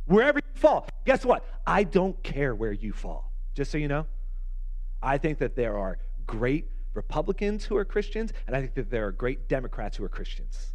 Wherever 0.06 0.40
you 0.40 0.60
fall, 0.60 0.88
guess 1.06 1.26
what? 1.26 1.46
I 1.66 1.84
don't 1.84 2.22
care 2.24 2.54
where 2.54 2.72
you 2.72 2.94
fall. 2.94 3.32
Just 3.56 3.72
so 3.72 3.78
you 3.78 3.88
know, 3.88 4.06
I 5.02 5.18
think 5.18 5.40
that 5.40 5.56
there 5.56 5.78
are 5.78 5.98
great 6.28 6.70
Republicans 6.94 7.66
who 7.66 7.78
are 7.78 7.86
Christians, 7.86 8.32
and 8.46 8.56
I 8.56 8.62
think 8.62 8.76
that 8.76 8.92
there 8.92 9.08
are 9.08 9.12
great 9.12 9.50
Democrats 9.50 9.98
who 9.98 10.04
are 10.04 10.10
Christians. 10.10 10.74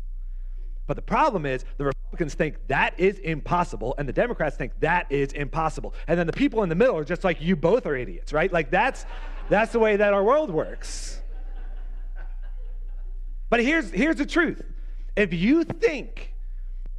But 0.86 0.96
the 0.96 1.02
problem 1.02 1.46
is, 1.46 1.64
the 1.76 1.84
Republicans 1.84 2.34
think 2.34 2.56
that 2.68 2.98
is 2.98 3.18
impossible, 3.18 3.94
and 3.98 4.08
the 4.08 4.12
Democrats 4.12 4.56
think 4.56 4.72
that 4.80 5.06
is 5.10 5.32
impossible. 5.32 5.94
And 6.08 6.18
then 6.18 6.26
the 6.26 6.32
people 6.32 6.62
in 6.62 6.68
the 6.68 6.74
middle 6.74 6.96
are 6.96 7.04
just 7.04 7.22
like, 7.24 7.40
you 7.40 7.54
both 7.54 7.86
are 7.86 7.94
idiots, 7.94 8.32
right? 8.32 8.52
Like, 8.52 8.70
that's, 8.70 9.06
that's 9.48 9.72
the 9.72 9.78
way 9.78 9.96
that 9.96 10.12
our 10.12 10.24
world 10.24 10.50
works. 10.50 11.20
But 13.50 13.62
here's, 13.62 13.90
here's 13.90 14.16
the 14.16 14.26
truth 14.26 14.62
if 15.18 15.34
you 15.34 15.64
think, 15.64 16.32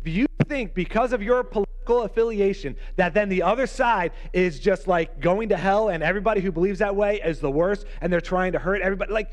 if 0.01 0.11
you 0.11 0.27
think 0.47 0.73
because 0.73 1.13
of 1.13 1.23
your 1.23 1.41
political 1.41 2.03
affiliation 2.03 2.75
that 2.97 3.13
then 3.13 3.29
the 3.29 3.41
other 3.41 3.65
side 3.65 4.11
is 4.33 4.59
just 4.59 4.87
like 4.87 5.21
going 5.21 5.49
to 5.49 5.57
hell 5.57 5.87
and 5.87 6.03
everybody 6.03 6.41
who 6.41 6.51
believes 6.51 6.79
that 6.79 6.95
way 6.95 7.21
is 7.23 7.39
the 7.39 7.49
worst 7.49 7.85
and 8.01 8.11
they're 8.11 8.19
trying 8.19 8.51
to 8.51 8.59
hurt 8.59 8.81
everybody, 8.81 9.11
like, 9.13 9.31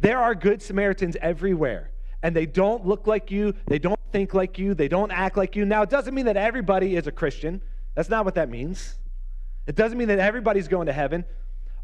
there 0.00 0.18
are 0.18 0.34
good 0.34 0.60
Samaritans 0.60 1.16
everywhere 1.22 1.92
and 2.22 2.34
they 2.34 2.46
don't 2.46 2.84
look 2.84 3.06
like 3.06 3.30
you, 3.30 3.54
they 3.68 3.78
don't 3.78 4.00
think 4.10 4.34
like 4.34 4.58
you, 4.58 4.74
they 4.74 4.88
don't 4.88 5.12
act 5.12 5.36
like 5.36 5.54
you. 5.54 5.64
Now, 5.64 5.82
it 5.82 5.90
doesn't 5.90 6.12
mean 6.12 6.26
that 6.26 6.36
everybody 6.36 6.96
is 6.96 7.06
a 7.06 7.12
Christian. 7.12 7.62
That's 7.94 8.08
not 8.08 8.24
what 8.24 8.34
that 8.34 8.50
means. 8.50 8.96
It 9.68 9.76
doesn't 9.76 9.96
mean 9.96 10.08
that 10.08 10.18
everybody's 10.18 10.66
going 10.66 10.86
to 10.88 10.92
heaven. 10.92 11.24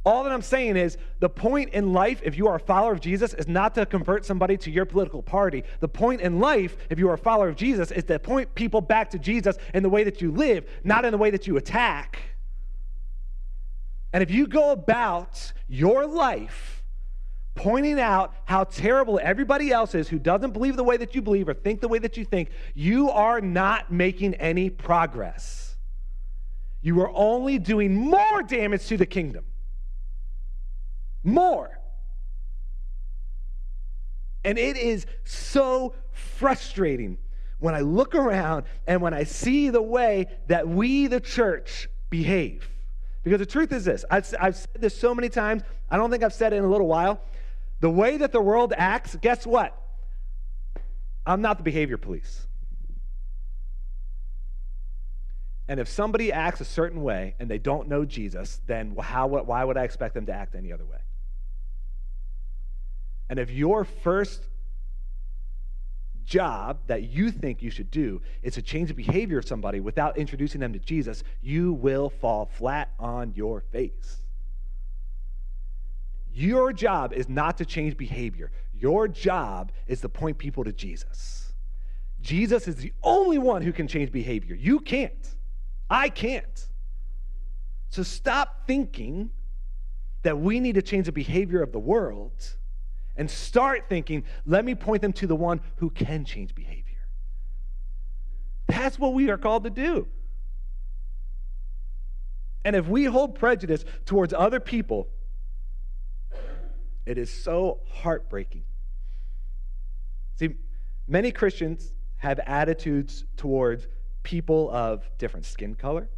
All 0.04 0.24
that 0.24 0.32
I'm 0.32 0.42
saying 0.42 0.76
is 0.76 0.98
the 1.20 1.28
point 1.28 1.70
in 1.70 1.92
life, 1.92 2.20
if 2.24 2.36
you 2.36 2.48
are 2.48 2.56
a 2.56 2.60
follower 2.60 2.92
of 2.92 3.00
Jesus, 3.00 3.34
is 3.34 3.46
not 3.46 3.74
to 3.76 3.86
convert 3.86 4.24
somebody 4.24 4.56
to 4.58 4.70
your 4.70 4.84
political 4.84 5.22
party. 5.22 5.62
The 5.78 5.88
point 5.88 6.20
in 6.20 6.40
life, 6.40 6.76
if 6.90 6.98
you 6.98 7.08
are 7.08 7.14
a 7.14 7.18
follower 7.18 7.48
of 7.48 7.56
Jesus, 7.56 7.92
is 7.92 8.04
to 8.04 8.18
point 8.18 8.52
people 8.56 8.80
back 8.80 9.10
to 9.10 9.18
Jesus 9.18 9.56
in 9.72 9.84
the 9.84 9.88
way 9.88 10.02
that 10.02 10.20
you 10.20 10.32
live, 10.32 10.68
not 10.82 11.04
in 11.04 11.12
the 11.12 11.18
way 11.18 11.30
that 11.30 11.46
you 11.46 11.56
attack. 11.56 12.20
And 14.12 14.22
if 14.22 14.30
you 14.30 14.48
go 14.48 14.72
about 14.72 15.52
your 15.68 16.06
life 16.06 16.82
pointing 17.54 18.00
out 18.00 18.34
how 18.44 18.64
terrible 18.64 19.20
everybody 19.22 19.70
else 19.70 19.94
is 19.94 20.08
who 20.08 20.18
doesn't 20.18 20.52
believe 20.52 20.74
the 20.74 20.82
way 20.82 20.96
that 20.96 21.14
you 21.14 21.22
believe 21.22 21.48
or 21.48 21.54
think 21.54 21.80
the 21.80 21.88
way 21.88 21.98
that 21.98 22.16
you 22.16 22.24
think, 22.24 22.50
you 22.74 23.10
are 23.10 23.40
not 23.40 23.92
making 23.92 24.34
any 24.34 24.68
progress. 24.68 25.76
You 26.80 27.00
are 27.02 27.10
only 27.14 27.58
doing 27.58 27.94
more 27.94 28.42
damage 28.42 28.86
to 28.86 28.96
the 28.96 29.06
kingdom 29.06 29.44
more. 31.22 31.78
And 34.44 34.58
it 34.58 34.76
is 34.76 35.06
so 35.24 35.94
frustrating 36.11 37.18
when 37.58 37.74
I 37.74 37.80
look 37.80 38.14
around 38.14 38.64
and 38.87 39.00
when 39.00 39.14
I 39.14 39.22
see 39.24 39.70
the 39.70 39.82
way 39.82 40.26
that 40.48 40.68
we, 40.68 41.06
the 41.06 41.20
church, 41.20 41.88
behave. 42.11 42.68
Because 43.22 43.38
the 43.38 43.46
truth 43.46 43.72
is 43.72 43.85
this 43.85 44.04
I've, 44.11 44.32
I've, 44.40 44.56
said 44.56 44.80
this 44.80 44.98
so 44.98 45.14
many 45.14 45.28
times, 45.28 45.62
I 45.88 45.96
don't 45.96 46.11
think 46.11 46.24
I've 46.24 46.35
said 46.35 46.52
it 46.52 46.56
in 46.56 46.64
a 46.64 46.70
little 46.70 46.88
while. 46.88 47.20
The 47.80 47.90
way 47.90 48.16
that 48.16 48.32
the 48.32 48.40
world 48.40 48.72
acts, 48.76 49.16
guess 49.20 49.46
what? 49.46 49.76
I'm 51.24 51.40
not 51.40 51.56
the 51.56 51.62
behavior 51.62 51.98
police. 51.98 52.46
And 55.68 55.78
if 55.78 55.88
somebody 55.88 56.32
acts 56.32 56.61
a 56.61 56.64
certain 56.64 57.02
way 57.02 57.35
and 57.38 57.48
they 57.48 57.58
don't 57.58 57.88
know 57.88 58.04
Jesus, 58.04 58.61
then 58.66 58.96
how, 59.00 59.28
why 59.28 59.64
would 59.64 59.76
I 59.76 59.85
expect 59.85 60.14
them 60.14 60.26
to 60.26 60.32
act 60.32 60.54
any 60.54 60.72
other 60.72 60.85
way? 60.85 60.98
And 63.33 63.40
if 63.40 63.51
your 63.51 63.85
first 63.85 64.47
job 66.23 66.81
that 66.88 67.05
you 67.05 67.31
think 67.31 67.62
you 67.62 67.71
should 67.71 67.90
do 67.90 68.21
is 68.42 68.53
to 68.57 68.61
change 68.61 68.88
the 68.88 68.95
behavior 68.95 69.38
of 69.38 69.49
somebody 69.49 69.81
without 69.81 70.18
introducing 70.18 70.61
them 70.61 70.75
to 70.75 70.79
Jesus, 70.79 71.25
you 71.40 71.73
will 71.73 72.11
fall 72.11 72.45
flat 72.45 72.90
on 72.99 73.33
your 73.35 73.62
face. 73.62 74.18
Your 76.31 76.75
job 76.75 77.14
is 77.14 77.27
not 77.27 77.57
to 77.57 77.64
change 77.64 77.97
behavior. 77.97 78.53
Your 78.75 79.09
job 79.09 79.73
is 79.87 80.03
to 80.03 80.11
point 80.11 80.37
people 80.37 80.64
to 80.64 80.73
Jesus. 80.75 81.55
Jesus 82.21 82.68
is 82.68 82.77
the 82.77 82.92
only 83.03 83.38
one 83.38 83.62
who 83.62 83.73
can 83.73 83.88
change 83.88 84.12
behavior. 84.12 84.55
You 84.55 84.79
can't. 84.79 85.37
I 85.88 86.11
can't. 86.11 86.68
So 87.88 88.03
stop 88.03 88.66
thinking 88.66 89.31
that 90.23 90.38
we 90.38 90.61
need 90.61 90.75
to 90.75 90.83
change 90.83 91.07
the 91.07 91.12
behavior 91.12 91.62
of 91.62 91.73
the 91.73 91.81
world 91.81 92.57
and 93.16 93.31
start 93.31 93.88
thinking, 93.88 94.25
let 94.46 94.64
me 94.64 94.75
point 94.75 95.03
them 95.03 95.12
to 95.12 95.27
the 95.27 95.37
one 95.37 95.61
who 95.77 95.90
can 95.90 96.25
change 96.25 96.55
behavior. 96.55 96.83
That's 98.66 98.98
what 98.98 99.12
we 99.12 99.31
are 99.31 99.37
called 99.37 99.64
to 99.64 99.70
do. 99.70 100.09
And 102.64 102.77
if 102.77 102.87
we 102.87 103.05
hold 103.05 103.35
prejudice 103.35 103.85
towards 104.07 104.33
other 104.33 104.61
people, 104.61 105.09
it 107.05 107.18
is 107.18 107.31
so 107.31 107.81
heartbreaking. 107.90 108.64
See, 110.37 110.51
many 111.09 111.33
Christians 111.33 111.92
have 112.18 112.38
attitudes 112.40 113.25
towards 113.37 113.88
people 114.22 114.70
of 114.70 115.05
different 115.18 115.44
skin 115.44 115.75
color, 115.75 116.09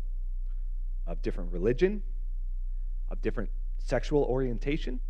of 1.07 1.23
different 1.23 1.51
religion, 1.53 2.03
of 3.09 3.23
different 3.23 3.51
sexual 3.79 4.23
orientation 4.25 5.01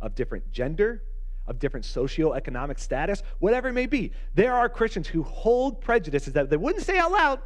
of 0.00 0.14
different 0.14 0.50
gender, 0.50 1.02
of 1.46 1.58
different 1.58 1.84
socioeconomic 1.84 2.78
status, 2.78 3.22
whatever 3.38 3.68
it 3.68 3.72
may 3.72 3.86
be. 3.86 4.12
There 4.34 4.54
are 4.54 4.68
Christians 4.68 5.08
who 5.08 5.22
hold 5.22 5.80
prejudices 5.80 6.32
that 6.34 6.50
they 6.50 6.56
wouldn't 6.56 6.84
say 6.84 6.98
out 6.98 7.12
loud 7.12 7.40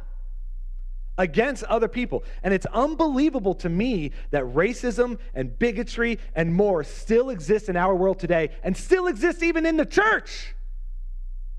against 1.17 1.63
other 1.65 1.87
people. 1.87 2.23
And 2.43 2.53
it's 2.53 2.65
unbelievable 2.67 3.55
to 3.55 3.69
me 3.69 4.11
that 4.31 4.43
racism 4.43 5.17
and 5.33 5.57
bigotry 5.57 6.19
and 6.35 6.53
more 6.53 6.83
still 6.83 7.29
exist 7.29 7.69
in 7.69 7.77
our 7.77 7.95
world 7.95 8.19
today 8.19 8.49
and 8.63 8.75
still 8.75 9.07
exists 9.07 9.41
even 9.41 9.65
in 9.65 9.77
the 9.77 9.85
church. 9.85 10.55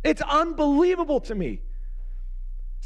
It's 0.04 0.22
unbelievable 0.22 1.20
to 1.20 1.34
me. 1.34 1.62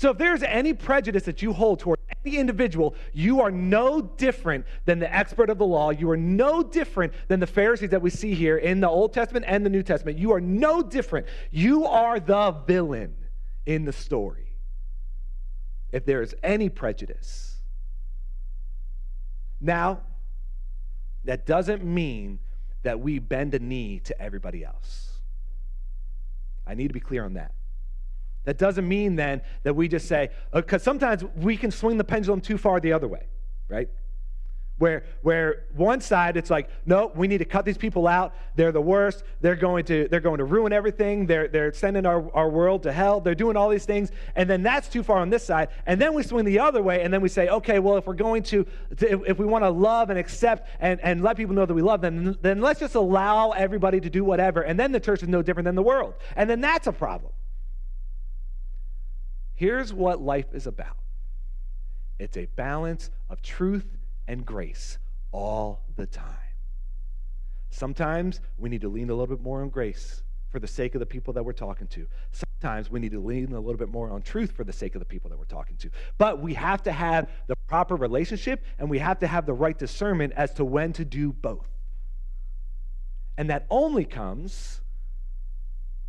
So 0.01 0.09
if 0.09 0.17
there's 0.17 0.43
any 0.43 0.73
prejudice 0.73 1.25
that 1.25 1.43
you 1.43 1.53
hold 1.53 1.79
toward 1.79 1.99
any 2.25 2.39
individual, 2.39 2.95
you 3.13 3.43
are 3.43 3.51
no 3.51 4.01
different 4.01 4.65
than 4.87 4.99
the 4.99 5.15
expert 5.15 5.51
of 5.51 5.59
the 5.59 5.67
law. 5.67 5.91
You 5.91 6.09
are 6.11 6.17
no 6.17 6.63
different 6.63 7.13
than 7.29 7.39
the 7.39 7.47
Pharisees 7.47 7.91
that 7.91 8.01
we 8.01 8.09
see 8.09 8.33
here 8.33 8.57
in 8.57 8.81
the 8.81 8.89
Old 8.89 9.13
Testament 9.13 9.45
and 9.47 9.63
the 9.63 9.69
New 9.69 9.83
Testament. 9.83 10.17
You 10.17 10.33
are 10.33 10.41
no 10.41 10.83
different. 10.83 11.27
You 11.51 11.85
are 11.85 12.19
the 12.19 12.51
villain 12.67 13.15
in 13.67 13.85
the 13.85 13.93
story. 13.93 14.57
If 15.93 16.07
there 16.07 16.23
is 16.23 16.35
any 16.43 16.71
prejudice. 16.71 17.59
Now, 19.61 20.01
that 21.25 21.45
doesn't 21.45 21.85
mean 21.85 22.39
that 22.85 23.01
we 23.01 23.19
bend 23.19 23.53
a 23.53 23.59
knee 23.59 23.99
to 24.05 24.19
everybody 24.19 24.65
else. 24.65 25.21
I 26.67 26.73
need 26.73 26.89
to 26.89 26.95
be 26.95 27.01
clear 27.01 27.23
on 27.23 27.35
that. 27.35 27.53
That 28.45 28.59
doesn't 28.59 28.89
mean 28.89 29.17
then 29.17 29.43
that 29.65 29.75
we 29.75 29.89
just 29.89 30.09
say, 30.09 30.31
because 30.53 30.83
uh, 30.83 30.85
sometimes 30.85 31.25
we 31.37 31.57
can 31.57 31.71
swing 31.71 31.99
the 31.99 32.05
pendulum 32.05 32.41
too 32.41 32.59
far 32.59 32.81
the 32.81 32.93
other 32.93 33.09
way, 33.09 33.27
right? 33.69 33.89
Where, 34.79 35.05
where 35.21 35.67
one 35.75 36.01
side 36.01 36.39
it's 36.39 36.49
like, 36.49 36.71
no, 36.87 37.13
we 37.15 37.29
need 37.29 37.39
to 37.39 37.45
cut 37.45 37.67
these 37.67 37.77
people 37.77 38.09
out. 38.09 38.35
They're 38.57 38.73
the 38.73 38.81
worst. 38.81 39.25
They're 39.43 39.55
going 39.55 39.85
to, 39.85 40.09
they're 40.09 40.21
going 40.21 40.39
to 40.39 40.45
ruin 40.45 40.73
everything. 40.73 41.27
They're, 41.27 41.49
they're 41.49 41.75
sending 41.75 42.07
our, 42.07 42.35
our 42.35 42.49
world 42.49 42.85
to 42.85 42.93
hell. 42.93 43.21
They're 43.21 43.35
doing 43.35 43.59
all 43.59 43.69
these 43.69 43.85
things. 43.85 44.11
And 44.37 44.49
then 44.49 44.63
that's 44.63 44.89
too 44.89 45.03
far 45.03 45.19
on 45.19 45.29
this 45.29 45.45
side. 45.45 45.69
And 45.85 46.01
then 46.01 46.15
we 46.15 46.23
swing 46.23 46.47
the 46.47 46.61
other 46.61 46.83
way 46.83 47.03
and 47.03 47.13
then 47.13 47.21
we 47.21 47.29
say, 47.29 47.51
okay, 47.51 47.79
well, 47.79 47.99
if 47.99 48.07
we're 48.07 48.15
going 48.15 48.43
to, 48.45 48.67
if, 48.91 49.21
if 49.27 49.39
we 49.39 49.45
want 49.45 49.65
to 49.65 49.71
love 49.71 50.09
and 50.09 50.19
accept 50.19 50.67
and, 50.81 50.99
and 51.03 51.23
let 51.23 51.37
people 51.37 51.55
know 51.55 51.67
that 51.67 51.75
we 51.75 51.83
love 51.83 52.01
them, 52.01 52.39
then 52.41 52.63
let's 52.63 52.81
just 52.81 52.95
allow 52.95 53.51
everybody 53.51 54.01
to 54.01 54.09
do 54.09 54.25
whatever. 54.25 54.63
And 54.63 54.81
then 54.81 54.93
the 54.93 55.01
church 55.01 55.23
is 55.23 55.29
no 55.29 55.43
different 55.43 55.67
than 55.67 55.75
the 55.75 55.83
world. 55.83 56.15
And 56.37 56.49
then 56.49 56.63
that's 56.63 56.87
a 56.87 56.93
problem. 56.93 57.33
Here's 59.61 59.93
what 59.93 60.23
life 60.23 60.55
is 60.55 60.67
about 60.67 60.97
it's 62.19 62.39
a 62.39 62.47
balance 62.57 63.11
of 63.29 63.43
truth 63.43 63.85
and 64.27 64.47
grace 64.47 64.97
all 65.33 65.85
the 65.97 66.07
time. 66.07 66.25
Sometimes 67.69 68.41
we 68.57 68.71
need 68.71 68.81
to 68.81 68.89
lean 68.89 69.11
a 69.11 69.13
little 69.13 69.27
bit 69.27 69.43
more 69.43 69.61
on 69.61 69.69
grace 69.69 70.23
for 70.49 70.61
the 70.61 70.67
sake 70.67 70.95
of 70.95 71.01
the 71.01 71.05
people 71.05 71.35
that 71.35 71.45
we're 71.45 71.53
talking 71.53 71.89
to. 71.89 72.07
Sometimes 72.33 72.91
we 72.91 73.01
need 73.01 73.13
to 73.13 73.21
lean 73.21 73.53
a 73.53 73.61
little 73.61 73.77
bit 73.77 73.91
more 73.91 74.09
on 74.09 74.23
truth 74.23 74.53
for 74.53 74.65
the 74.65 74.73
sake 74.73 74.95
of 74.95 74.99
the 74.99 75.05
people 75.05 75.29
that 75.29 75.39
we're 75.39 75.45
talking 75.45 75.77
to. 75.77 75.91
But 76.17 76.41
we 76.41 76.55
have 76.55 76.83
to 76.85 76.93
have 76.93 77.29
the 77.47 77.57
proper 77.69 77.97
relationship 77.97 78.65
and 78.79 78.89
we 78.89 78.99
have 79.01 79.19
to 79.19 79.27
have 79.27 79.45
the 79.45 79.53
right 79.53 79.79
discernment 79.79 80.33
as 80.37 80.55
to 80.55 80.65
when 80.65 80.95
to 80.95 81.05
do 81.05 81.35
both. 81.35 81.69
And 83.37 83.51
that 83.51 83.67
only 83.69 84.07
comes 84.07 84.81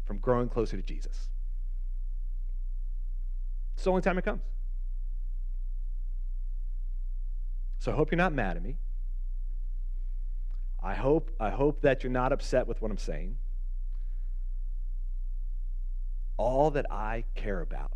from 0.06 0.20
growing 0.20 0.48
closer 0.48 0.78
to 0.78 0.84
Jesus. 0.84 1.31
It's 3.76 3.84
the 3.84 3.90
only 3.90 4.02
time 4.02 4.18
it 4.18 4.26
comes. 4.26 4.42
So 7.80 7.92
I 7.92 7.96
hope 7.96 8.12
you're 8.12 8.18
not 8.18 8.34
mad 8.34 8.58
at 8.58 8.64
me. 8.64 8.78
I 10.84 10.94
hope, 10.94 11.32
I 11.40 11.50
hope 11.50 11.82
that 11.82 12.04
you're 12.04 12.12
not 12.12 12.32
upset 12.32 12.68
with 12.68 12.82
what 12.82 12.92
I'm 12.92 12.98
saying. 12.98 13.38
All 16.38 16.72
that 16.72 16.92
I 16.92 17.24
care 17.36 17.62
about 17.62 17.92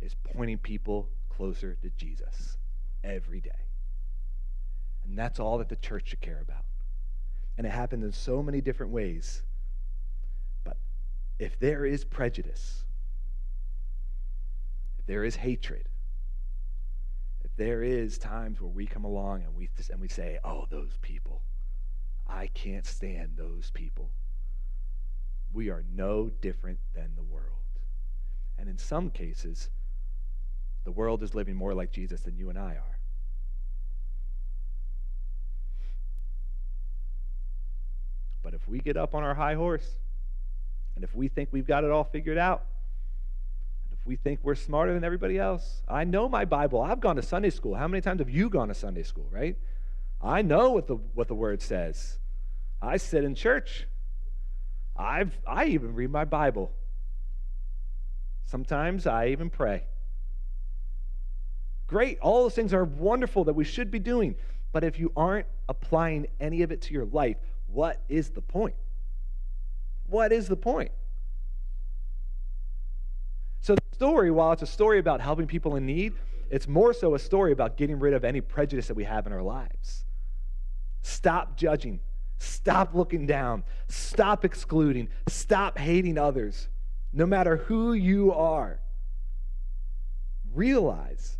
is 0.00 0.14
pointing 0.14 0.58
people 0.58 1.08
closer 1.28 1.76
to 1.82 1.90
Jesus 1.96 2.56
every 3.02 3.40
day. 3.40 3.50
And 5.04 5.18
that's 5.18 5.40
all 5.40 5.58
that 5.58 5.68
the 5.68 5.76
church 5.76 6.08
should 6.08 6.20
care 6.20 6.40
about. 6.40 6.64
And 7.56 7.66
it 7.66 7.70
happens 7.70 8.04
in 8.04 8.12
so 8.12 8.42
many 8.42 8.60
different 8.60 8.92
ways. 8.92 9.42
But 10.64 10.76
if 11.38 11.58
there 11.58 11.86
is 11.86 12.04
prejudice, 12.04 12.84
there 15.08 15.24
is 15.24 15.36
hatred, 15.36 15.88
if 17.42 17.50
there 17.56 17.82
is 17.82 18.18
times 18.18 18.60
where 18.60 18.70
we 18.70 18.86
come 18.86 19.04
along 19.04 19.42
and 19.42 19.56
we, 19.56 19.70
and 19.90 20.00
we 20.00 20.06
say, 20.06 20.38
oh, 20.44 20.66
those 20.70 20.98
people, 21.00 21.42
I 22.28 22.48
can't 22.48 22.84
stand 22.84 23.32
those 23.36 23.70
people, 23.72 24.10
we 25.50 25.70
are 25.70 25.82
no 25.94 26.28
different 26.28 26.78
than 26.94 27.12
the 27.16 27.22
world. 27.22 27.54
And 28.58 28.68
in 28.68 28.76
some 28.76 29.08
cases, 29.08 29.70
the 30.84 30.92
world 30.92 31.22
is 31.22 31.34
living 31.34 31.56
more 31.56 31.72
like 31.72 31.90
Jesus 31.90 32.20
than 32.20 32.36
you 32.36 32.50
and 32.50 32.58
I 32.58 32.72
are. 32.72 32.98
But 38.42 38.52
if 38.52 38.68
we 38.68 38.78
get 38.78 38.98
up 38.98 39.14
on 39.14 39.22
our 39.22 39.34
high 39.34 39.54
horse, 39.54 39.88
and 40.96 41.02
if 41.02 41.14
we 41.14 41.28
think 41.28 41.48
we've 41.50 41.66
got 41.66 41.82
it 41.82 41.90
all 41.90 42.04
figured 42.04 42.38
out, 42.38 42.66
we 44.08 44.16
think 44.16 44.40
we're 44.42 44.54
smarter 44.54 44.94
than 44.94 45.04
everybody 45.04 45.38
else, 45.38 45.82
I 45.86 46.04
know 46.04 46.30
my 46.30 46.46
Bible. 46.46 46.80
I've 46.80 46.98
gone 46.98 47.16
to 47.16 47.22
Sunday 47.22 47.50
school. 47.50 47.74
How 47.74 47.86
many 47.86 48.00
times 48.00 48.20
have 48.20 48.30
you 48.30 48.48
gone 48.48 48.68
to 48.68 48.74
Sunday 48.74 49.02
school, 49.02 49.28
right? 49.30 49.54
I 50.22 50.40
know 50.40 50.70
what 50.70 50.86
the, 50.86 50.96
what 51.14 51.28
the 51.28 51.34
word 51.34 51.60
says. 51.60 52.18
I 52.80 52.96
sit 52.96 53.22
in 53.22 53.34
church. 53.34 53.86
I've, 54.96 55.38
I 55.46 55.66
even 55.66 55.94
read 55.94 56.10
my 56.10 56.24
Bible. 56.24 56.72
Sometimes 58.46 59.06
I 59.06 59.28
even 59.28 59.50
pray. 59.50 59.84
Great. 61.86 62.18
All 62.20 62.44
those 62.44 62.54
things 62.54 62.72
are 62.72 62.84
wonderful 62.84 63.44
that 63.44 63.54
we 63.54 63.64
should 63.64 63.90
be 63.90 63.98
doing. 63.98 64.36
But 64.72 64.84
if 64.84 64.98
you 64.98 65.12
aren't 65.16 65.46
applying 65.68 66.28
any 66.40 66.62
of 66.62 66.72
it 66.72 66.80
to 66.82 66.94
your 66.94 67.04
life, 67.04 67.36
what 67.66 68.00
is 68.08 68.30
the 68.30 68.40
point? 68.40 68.74
What 70.06 70.32
is 70.32 70.48
the 70.48 70.56
point? 70.56 70.92
So, 73.60 73.74
the 73.74 73.82
story, 73.94 74.30
while 74.30 74.52
it's 74.52 74.62
a 74.62 74.66
story 74.66 74.98
about 74.98 75.20
helping 75.20 75.46
people 75.46 75.76
in 75.76 75.86
need, 75.86 76.14
it's 76.50 76.66
more 76.66 76.94
so 76.94 77.14
a 77.14 77.18
story 77.18 77.52
about 77.52 77.76
getting 77.76 77.98
rid 77.98 78.14
of 78.14 78.24
any 78.24 78.40
prejudice 78.40 78.88
that 78.88 78.94
we 78.94 79.04
have 79.04 79.26
in 79.26 79.32
our 79.32 79.42
lives. 79.42 80.04
Stop 81.02 81.56
judging. 81.56 82.00
Stop 82.38 82.94
looking 82.94 83.26
down. 83.26 83.64
Stop 83.88 84.44
excluding. 84.44 85.08
Stop 85.26 85.78
hating 85.78 86.18
others, 86.18 86.68
no 87.12 87.26
matter 87.26 87.56
who 87.56 87.92
you 87.92 88.32
are. 88.32 88.80
Realize 90.54 91.38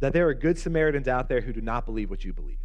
that 0.00 0.12
there 0.12 0.28
are 0.28 0.34
good 0.34 0.58
Samaritans 0.58 1.08
out 1.08 1.28
there 1.28 1.40
who 1.40 1.52
do 1.52 1.60
not 1.60 1.86
believe 1.86 2.10
what 2.10 2.24
you 2.24 2.32
believe. 2.32 2.58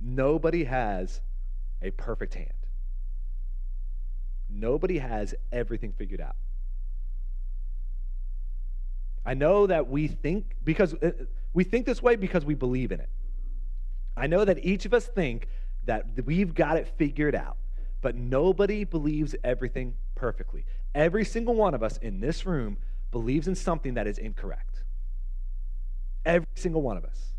Nobody 0.00 0.64
has 0.64 1.20
a 1.80 1.90
perfect 1.92 2.34
hand. 2.34 2.63
Nobody 4.54 4.98
has 4.98 5.34
everything 5.50 5.92
figured 5.92 6.20
out. 6.20 6.36
I 9.26 9.34
know 9.34 9.66
that 9.66 9.88
we 9.88 10.06
think 10.06 10.56
because 10.62 10.94
uh, 10.94 11.12
we 11.52 11.64
think 11.64 11.86
this 11.86 12.02
way 12.02 12.14
because 12.16 12.44
we 12.44 12.54
believe 12.54 12.92
in 12.92 13.00
it. 13.00 13.08
I 14.16 14.26
know 14.26 14.44
that 14.44 14.64
each 14.64 14.84
of 14.84 14.94
us 14.94 15.06
think 15.06 15.48
that 15.86 16.06
we've 16.24 16.54
got 16.54 16.76
it 16.76 16.86
figured 16.96 17.34
out, 17.34 17.56
but 18.00 18.14
nobody 18.14 18.84
believes 18.84 19.34
everything 19.42 19.94
perfectly. 20.14 20.64
Every 20.94 21.24
single 21.24 21.54
one 21.54 21.74
of 21.74 21.82
us 21.82 21.96
in 21.98 22.20
this 22.20 22.46
room 22.46 22.76
believes 23.10 23.48
in 23.48 23.54
something 23.54 23.94
that 23.94 24.06
is 24.06 24.18
incorrect. 24.18 24.84
Every 26.24 26.46
single 26.54 26.82
one 26.82 26.96
of 26.96 27.04
us. 27.04 27.34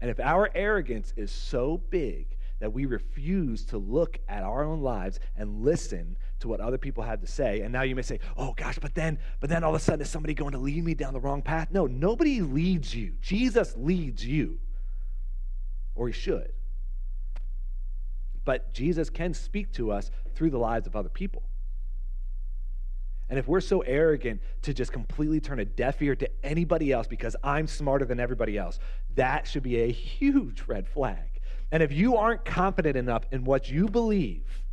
And 0.00 0.10
if 0.10 0.20
our 0.20 0.50
arrogance 0.54 1.12
is 1.16 1.32
so 1.32 1.78
big 1.90 2.36
that 2.64 2.70
we 2.70 2.86
refuse 2.86 3.62
to 3.66 3.76
look 3.76 4.18
at 4.26 4.42
our 4.42 4.64
own 4.64 4.80
lives 4.80 5.20
and 5.36 5.62
listen 5.62 6.16
to 6.40 6.48
what 6.48 6.62
other 6.62 6.78
people 6.78 7.04
have 7.04 7.20
to 7.20 7.26
say, 7.26 7.60
and 7.60 7.70
now 7.70 7.82
you 7.82 7.94
may 7.94 8.00
say, 8.00 8.18
"Oh 8.38 8.54
gosh, 8.56 8.78
but 8.78 8.94
then, 8.94 9.18
but 9.38 9.50
then 9.50 9.62
all 9.62 9.74
of 9.74 9.76
a 9.76 9.84
sudden 9.84 10.00
is 10.00 10.08
somebody 10.08 10.32
going 10.32 10.52
to 10.52 10.58
lead 10.58 10.82
me 10.82 10.94
down 10.94 11.12
the 11.12 11.20
wrong 11.20 11.42
path?" 11.42 11.70
No, 11.70 11.84
nobody 11.86 12.40
leads 12.40 12.94
you. 12.94 13.18
Jesus 13.20 13.76
leads 13.76 14.24
you, 14.24 14.60
or 15.94 16.06
he 16.06 16.14
should. 16.14 16.54
But 18.46 18.72
Jesus 18.72 19.10
can 19.10 19.34
speak 19.34 19.70
to 19.74 19.92
us 19.92 20.10
through 20.34 20.48
the 20.48 20.58
lives 20.58 20.86
of 20.86 20.96
other 20.96 21.10
people. 21.10 21.42
And 23.28 23.38
if 23.38 23.46
we're 23.46 23.60
so 23.60 23.80
arrogant 23.82 24.40
to 24.62 24.72
just 24.72 24.90
completely 24.90 25.38
turn 25.38 25.58
a 25.58 25.66
deaf 25.66 26.00
ear 26.00 26.16
to 26.16 26.30
anybody 26.42 26.92
else 26.92 27.06
because 27.06 27.36
I'm 27.44 27.66
smarter 27.66 28.06
than 28.06 28.18
everybody 28.18 28.56
else, 28.56 28.78
that 29.16 29.46
should 29.46 29.64
be 29.64 29.82
a 29.82 29.92
huge 29.92 30.62
red 30.66 30.88
flag. 30.88 31.33
And 31.70 31.82
if 31.82 31.92
you 31.92 32.16
aren't 32.16 32.44
confident 32.44 32.96
enough 32.96 33.24
in 33.32 33.44
what 33.44 33.68
you 33.68 33.88
believe 33.88 34.64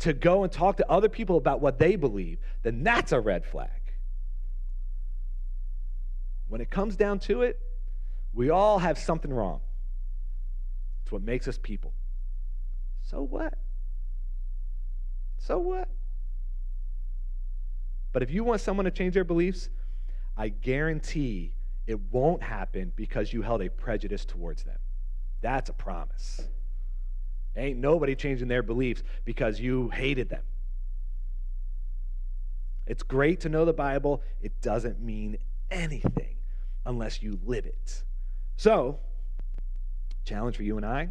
to 0.00 0.12
go 0.12 0.44
and 0.44 0.52
talk 0.52 0.76
to 0.76 0.90
other 0.90 1.08
people 1.08 1.36
about 1.36 1.60
what 1.60 1.78
they 1.78 1.96
believe, 1.96 2.38
then 2.62 2.82
that's 2.82 3.12
a 3.12 3.20
red 3.20 3.44
flag. 3.44 3.70
When 6.48 6.60
it 6.60 6.70
comes 6.70 6.96
down 6.96 7.18
to 7.20 7.42
it, 7.42 7.60
we 8.32 8.50
all 8.50 8.78
have 8.78 8.98
something 8.98 9.32
wrong. 9.32 9.60
It's 11.02 11.12
what 11.12 11.22
makes 11.22 11.48
us 11.48 11.58
people. 11.58 11.92
So 13.02 13.22
what? 13.22 13.54
So 15.38 15.58
what? 15.58 15.88
But 18.12 18.22
if 18.22 18.30
you 18.30 18.44
want 18.44 18.60
someone 18.60 18.84
to 18.84 18.90
change 18.90 19.14
their 19.14 19.24
beliefs, 19.24 19.68
I 20.36 20.48
guarantee 20.48 21.54
it 21.86 22.00
won't 22.12 22.42
happen 22.42 22.92
because 22.96 23.32
you 23.32 23.42
held 23.42 23.62
a 23.62 23.70
prejudice 23.70 24.24
towards 24.24 24.62
them. 24.62 24.78
That's 25.40 25.70
a 25.70 25.72
promise. 25.72 26.40
Ain't 27.56 27.78
nobody 27.78 28.14
changing 28.14 28.48
their 28.48 28.62
beliefs 28.62 29.02
because 29.24 29.60
you 29.60 29.88
hated 29.88 30.28
them. 30.28 30.42
It's 32.86 33.02
great 33.02 33.40
to 33.40 33.48
know 33.48 33.64
the 33.64 33.72
Bible, 33.72 34.22
it 34.40 34.60
doesn't 34.60 35.00
mean 35.00 35.38
anything 35.70 36.36
unless 36.86 37.22
you 37.22 37.38
live 37.44 37.66
it. 37.66 38.02
So, 38.56 38.98
challenge 40.24 40.56
for 40.56 40.62
you 40.62 40.76
and 40.76 40.86
I 40.86 41.10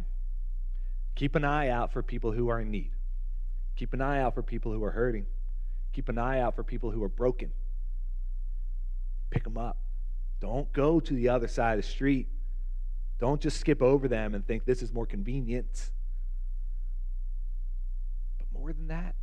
keep 1.14 1.34
an 1.34 1.44
eye 1.44 1.68
out 1.68 1.92
for 1.92 2.02
people 2.02 2.32
who 2.32 2.48
are 2.48 2.60
in 2.60 2.70
need, 2.70 2.92
keep 3.76 3.92
an 3.92 4.00
eye 4.00 4.20
out 4.20 4.34
for 4.34 4.42
people 4.42 4.72
who 4.72 4.82
are 4.84 4.90
hurting. 4.90 5.26
Keep 5.92 6.10
an 6.10 6.18
eye 6.18 6.38
out 6.40 6.54
for 6.54 6.62
people 6.62 6.90
who 6.92 7.02
are 7.02 7.08
broken. 7.08 7.50
Pick 9.30 9.44
them 9.44 9.58
up. 9.58 9.78
Don't 10.40 10.72
go 10.72 11.00
to 11.00 11.12
the 11.14 11.28
other 11.28 11.48
side 11.48 11.78
of 11.78 11.84
the 11.84 11.90
street. 11.90 12.28
Don't 13.18 13.40
just 13.40 13.58
skip 13.58 13.82
over 13.82 14.06
them 14.06 14.34
and 14.34 14.46
think 14.46 14.64
this 14.64 14.82
is 14.82 14.92
more 14.92 15.06
convenient. 15.06 15.90
But 18.38 18.46
more 18.52 18.72
than 18.72 18.88
that, 18.88 19.16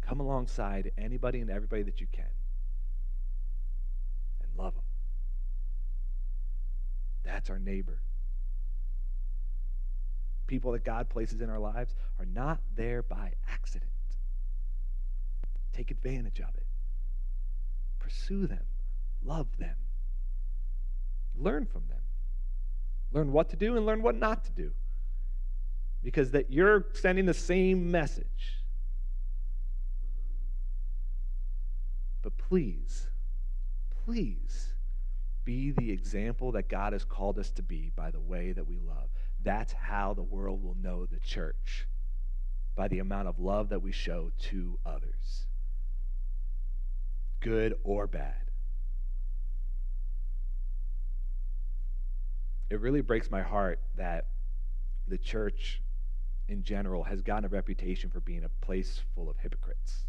come 0.00 0.18
alongside 0.18 0.90
anybody 0.98 1.40
and 1.40 1.50
everybody 1.50 1.82
that 1.82 2.00
you 2.00 2.08
can 2.10 2.24
and 4.42 4.50
love 4.56 4.74
them. 4.74 4.84
That's 7.22 7.50
our 7.50 7.60
neighbor. 7.60 8.00
People 10.48 10.72
that 10.72 10.82
God 10.84 11.08
places 11.08 11.40
in 11.40 11.48
our 11.48 11.60
lives 11.60 11.94
are 12.18 12.26
not 12.26 12.58
there 12.74 13.04
by 13.04 13.34
accident. 13.48 13.92
Take 15.72 15.92
advantage 15.92 16.40
of 16.40 16.52
it. 16.56 16.66
Pursue 18.00 18.48
them. 18.48 18.64
Love 19.22 19.46
them. 19.58 19.76
Learn 21.40 21.66
from 21.66 21.82
them. 21.88 21.98
Learn 23.12 23.32
what 23.32 23.48
to 23.50 23.56
do 23.56 23.76
and 23.76 23.86
learn 23.86 24.02
what 24.02 24.14
not 24.14 24.44
to 24.44 24.50
do. 24.52 24.72
Because 26.02 26.30
that 26.32 26.52
you're 26.52 26.86
sending 26.94 27.26
the 27.26 27.34
same 27.34 27.90
message. 27.90 28.62
But 32.22 32.36
please, 32.36 33.08
please 34.04 34.74
be 35.44 35.72
the 35.72 35.90
example 35.90 36.52
that 36.52 36.68
God 36.68 36.92
has 36.92 37.04
called 37.04 37.38
us 37.38 37.50
to 37.52 37.62
be 37.62 37.90
by 37.96 38.10
the 38.10 38.20
way 38.20 38.52
that 38.52 38.66
we 38.66 38.78
love. 38.78 39.08
That's 39.42 39.72
how 39.72 40.14
the 40.14 40.22
world 40.22 40.62
will 40.62 40.76
know 40.76 41.06
the 41.06 41.20
church, 41.20 41.88
by 42.76 42.88
the 42.88 42.98
amount 42.98 43.28
of 43.28 43.38
love 43.38 43.70
that 43.70 43.82
we 43.82 43.92
show 43.92 44.30
to 44.50 44.78
others 44.84 45.46
good 47.40 47.74
or 47.82 48.06
bad. 48.06 48.49
It 52.70 52.80
really 52.80 53.00
breaks 53.00 53.30
my 53.30 53.42
heart 53.42 53.80
that 53.96 54.28
the 55.08 55.18
church 55.18 55.82
in 56.48 56.62
general 56.62 57.04
has 57.04 57.20
gotten 57.20 57.44
a 57.44 57.48
reputation 57.48 58.10
for 58.10 58.20
being 58.20 58.44
a 58.44 58.64
place 58.64 59.02
full 59.14 59.28
of 59.28 59.36
hypocrites. 59.38 60.04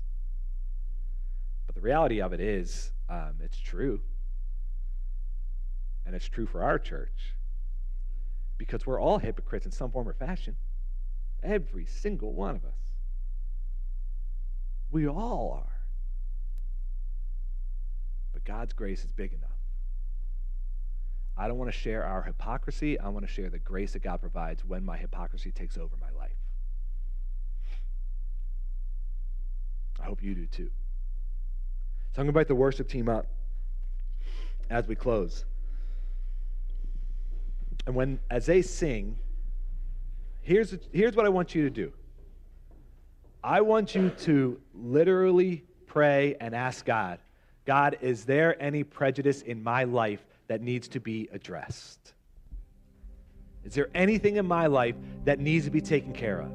But 1.65 1.75
the 1.75 1.81
reality 1.81 2.21
of 2.21 2.33
it 2.33 2.39
is, 2.39 2.91
um, 3.09 3.35
it's 3.43 3.59
true. 3.59 4.01
And 6.05 6.15
it's 6.15 6.27
true 6.27 6.45
for 6.45 6.63
our 6.63 6.77
church. 6.77 7.35
Because 8.57 8.85
we're 8.85 8.99
all 8.99 9.17
hypocrites 9.17 9.65
in 9.65 9.71
some 9.71 9.91
form 9.91 10.07
or 10.07 10.13
fashion. 10.13 10.55
Every 11.41 11.85
single 11.85 12.33
one 12.33 12.55
of 12.55 12.65
us. 12.65 12.77
We 14.91 15.07
all 15.07 15.63
are. 15.63 15.79
But 18.33 18.43
God's 18.43 18.73
grace 18.73 19.03
is 19.03 19.11
big 19.11 19.33
enough. 19.33 19.50
I 21.37 21.47
don't 21.47 21.57
want 21.57 21.71
to 21.71 21.77
share 21.77 22.03
our 22.03 22.21
hypocrisy. 22.21 22.99
I 22.99 23.09
want 23.09 23.25
to 23.25 23.31
share 23.31 23.49
the 23.49 23.59
grace 23.59 23.93
that 23.93 24.03
God 24.03 24.21
provides 24.21 24.63
when 24.65 24.83
my 24.85 24.97
hypocrisy 24.97 25.51
takes 25.51 25.77
over 25.77 25.95
my 25.99 26.09
life. 26.17 26.35
I 29.99 30.05
hope 30.05 30.21
you 30.21 30.35
do 30.35 30.45
too. 30.45 30.69
So 32.13 32.21
I'm 32.21 32.25
going 32.25 32.33
to 32.33 32.39
invite 32.39 32.47
the 32.47 32.55
worship 32.55 32.89
team 32.89 33.07
up 33.07 33.27
as 34.69 34.87
we 34.87 34.95
close. 34.95 35.45
And 37.85 37.95
when 37.95 38.19
as 38.29 38.45
they 38.45 38.61
sing, 38.61 39.17
here's, 40.41 40.75
here's 40.91 41.15
what 41.15 41.25
I 41.25 41.29
want 41.29 41.55
you 41.55 41.63
to 41.63 41.69
do. 41.69 41.93
I 43.43 43.61
want 43.61 43.95
you 43.95 44.09
to 44.09 44.59
literally 44.73 45.63
pray 45.87 46.35
and 46.39 46.53
ask 46.53 46.85
God, 46.85 47.19
God, 47.65 47.97
is 48.01 48.25
there 48.25 48.61
any 48.61 48.83
prejudice 48.83 49.41
in 49.41 49.63
my 49.63 49.83
life 49.83 50.21
that 50.51 50.61
needs 50.61 50.89
to 50.89 50.99
be 50.99 51.29
addressed? 51.31 52.13
Is 53.63 53.73
there 53.73 53.89
anything 53.95 54.35
in 54.35 54.45
my 54.45 54.67
life 54.67 54.95
that 55.23 55.39
needs 55.39 55.63
to 55.63 55.71
be 55.71 55.79
taken 55.79 56.11
care 56.11 56.41
of? 56.41 56.51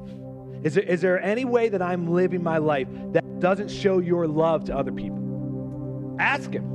Is 0.67 0.75
there, 0.75 0.85
is 0.85 1.01
there 1.01 1.19
any 1.23 1.47
way 1.47 1.71
that 1.71 1.81
I'm 1.81 2.13
living 2.13 2.43
my 2.43 2.59
life 2.59 2.89
that 3.13 3.41
doesn't 3.41 3.71
show 3.71 4.01
your 4.01 4.27
love 4.27 4.65
to 4.65 4.77
other 4.77 4.93
people? 4.93 6.15
Ask 6.21 6.53
Him 6.53 6.67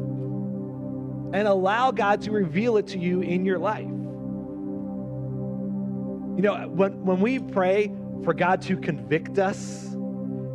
and 1.32 1.48
allow 1.48 1.92
God 1.92 2.24
to 2.24 2.32
reveal 2.32 2.78
it 2.78 2.88
to 2.88 2.98
you 2.98 3.22
in 3.22 3.46
your 3.46 3.60
life. 3.60 3.86
You 6.38 6.42
know, 6.42 6.70
when, 6.70 7.06
when 7.06 7.22
we 7.22 7.38
pray 7.38 7.94
for 8.24 8.34
God 8.34 8.64
to 8.64 8.78
convict 8.78 9.38
us, 9.38 9.96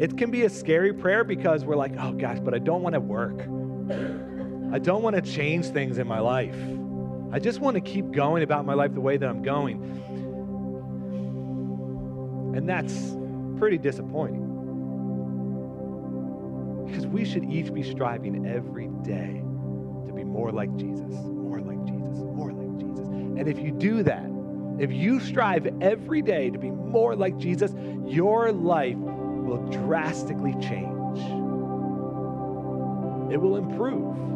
it 0.01 0.19
can 0.19 0.33
be 0.33 0.43
a 0.43 0.51
scary 0.51 0.93
prayer 0.93 1.23
because 1.23 1.65
we're 1.65 1.77
like, 1.77 1.93
oh 1.97 2.11
gosh, 2.11 2.41
but 2.41 2.55
I 2.55 2.59
don't 2.59 2.83
want 2.83 2.95
to 2.95 3.01
work. 3.01 3.39
I 4.73 4.79
don't 4.79 5.03
want 5.03 5.17
to 5.17 5.23
change 5.23 5.67
things 5.67 5.99
in 5.99 6.07
my 6.07 6.21
life. 6.21 6.57
I 7.33 7.39
just 7.39 7.61
want 7.61 7.75
to 7.77 7.81
keep 7.81 8.11
going 8.13 8.43
about 8.43 8.65
my 8.65 8.75
life 8.75 8.95
the 8.95 9.01
way 9.01 9.17
that 9.17 9.29
I'm 9.29 9.43
going. 9.43 9.83
And 12.57 12.69
that's 12.69 12.95
pretty 13.59 13.79
disappointing. 13.79 14.45
Because 16.87 17.07
we 17.07 17.25
should 17.25 17.45
each 17.45 17.73
be 17.75 17.83
striving 17.83 18.47
every 18.47 18.89
day 19.03 19.43
to 20.07 20.13
be 20.13 20.25
more 20.25 20.53
like 20.53 20.75
Jesus, 20.77 21.15
more 21.15 21.61
like 21.61 21.85
Jesus, 21.85 22.19
more 22.19 22.53
like 22.53 22.79
Jesus. 22.79 23.07
And 23.07 23.49
if 23.49 23.59
you 23.59 23.73
do 23.73 24.03
that, 24.05 24.31
if 24.79 24.93
you 24.93 25.21
strive 25.21 25.67
every 25.81 26.23
day 26.23 26.51
to 26.51 26.59
be 26.59 26.71
more 26.71 27.17
like 27.17 27.39
Jesus, 27.39 27.73
your 28.07 28.53
life 28.53 28.97
will 28.97 29.67
drastically 29.71 30.55
change. 30.61 31.19
It 33.33 33.39
will 33.39 33.57
improve. 33.57 34.36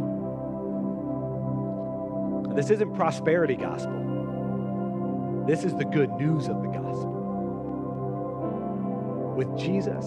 This 2.60 2.68
isn't 2.72 2.92
prosperity 2.92 3.56
gospel. 3.56 5.44
This 5.46 5.64
is 5.64 5.74
the 5.76 5.86
good 5.86 6.10
news 6.10 6.46
of 6.46 6.60
the 6.60 6.68
gospel. 6.68 7.10
With 9.34 9.56
Jesus, 9.56 10.04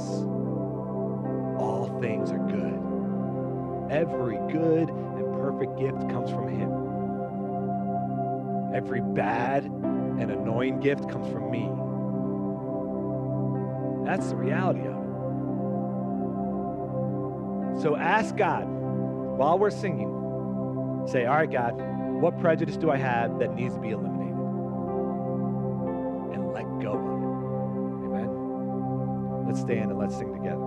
all 1.57 1.97
things 1.99 2.31
are 2.31 2.37
good. 2.37 2.79
Every 3.91 4.37
good 4.51 4.89
and 4.89 5.33
perfect 5.33 5.79
gift 5.79 6.07
comes 6.11 6.29
from 6.29 6.47
Him. 6.47 6.71
Every 8.75 9.01
bad 9.01 9.63
and 9.63 10.29
annoying 10.29 10.79
gift 10.79 11.09
comes 11.09 11.27
from 11.33 11.49
me. 11.49 11.67
That's 14.05 14.29
the 14.29 14.35
reality 14.35 14.81
of 14.81 14.93
it. 17.77 17.81
So 17.81 17.95
ask 17.95 18.35
God 18.37 18.67
while 18.67 19.57
we're 19.57 19.71
singing, 19.71 21.07
say, 21.07 21.25
All 21.25 21.37
right, 21.37 21.49
God, 21.51 21.93
what 22.21 22.39
prejudice 22.39 22.77
do 22.77 22.89
I 22.89 22.97
have 22.97 23.39
that 23.39 23.53
needs 23.53 23.75
to 23.75 23.81
be 23.81 23.89
eliminated? 23.89 24.37
And 26.33 26.53
let 26.53 26.63
go 26.81 26.93
of 26.93 27.21
it. 27.21 27.33
Amen. 28.07 29.47
Let's 29.47 29.61
stand 29.61 29.91
and 29.91 29.99
let's 29.99 30.17
sing 30.17 30.33
together. 30.33 30.62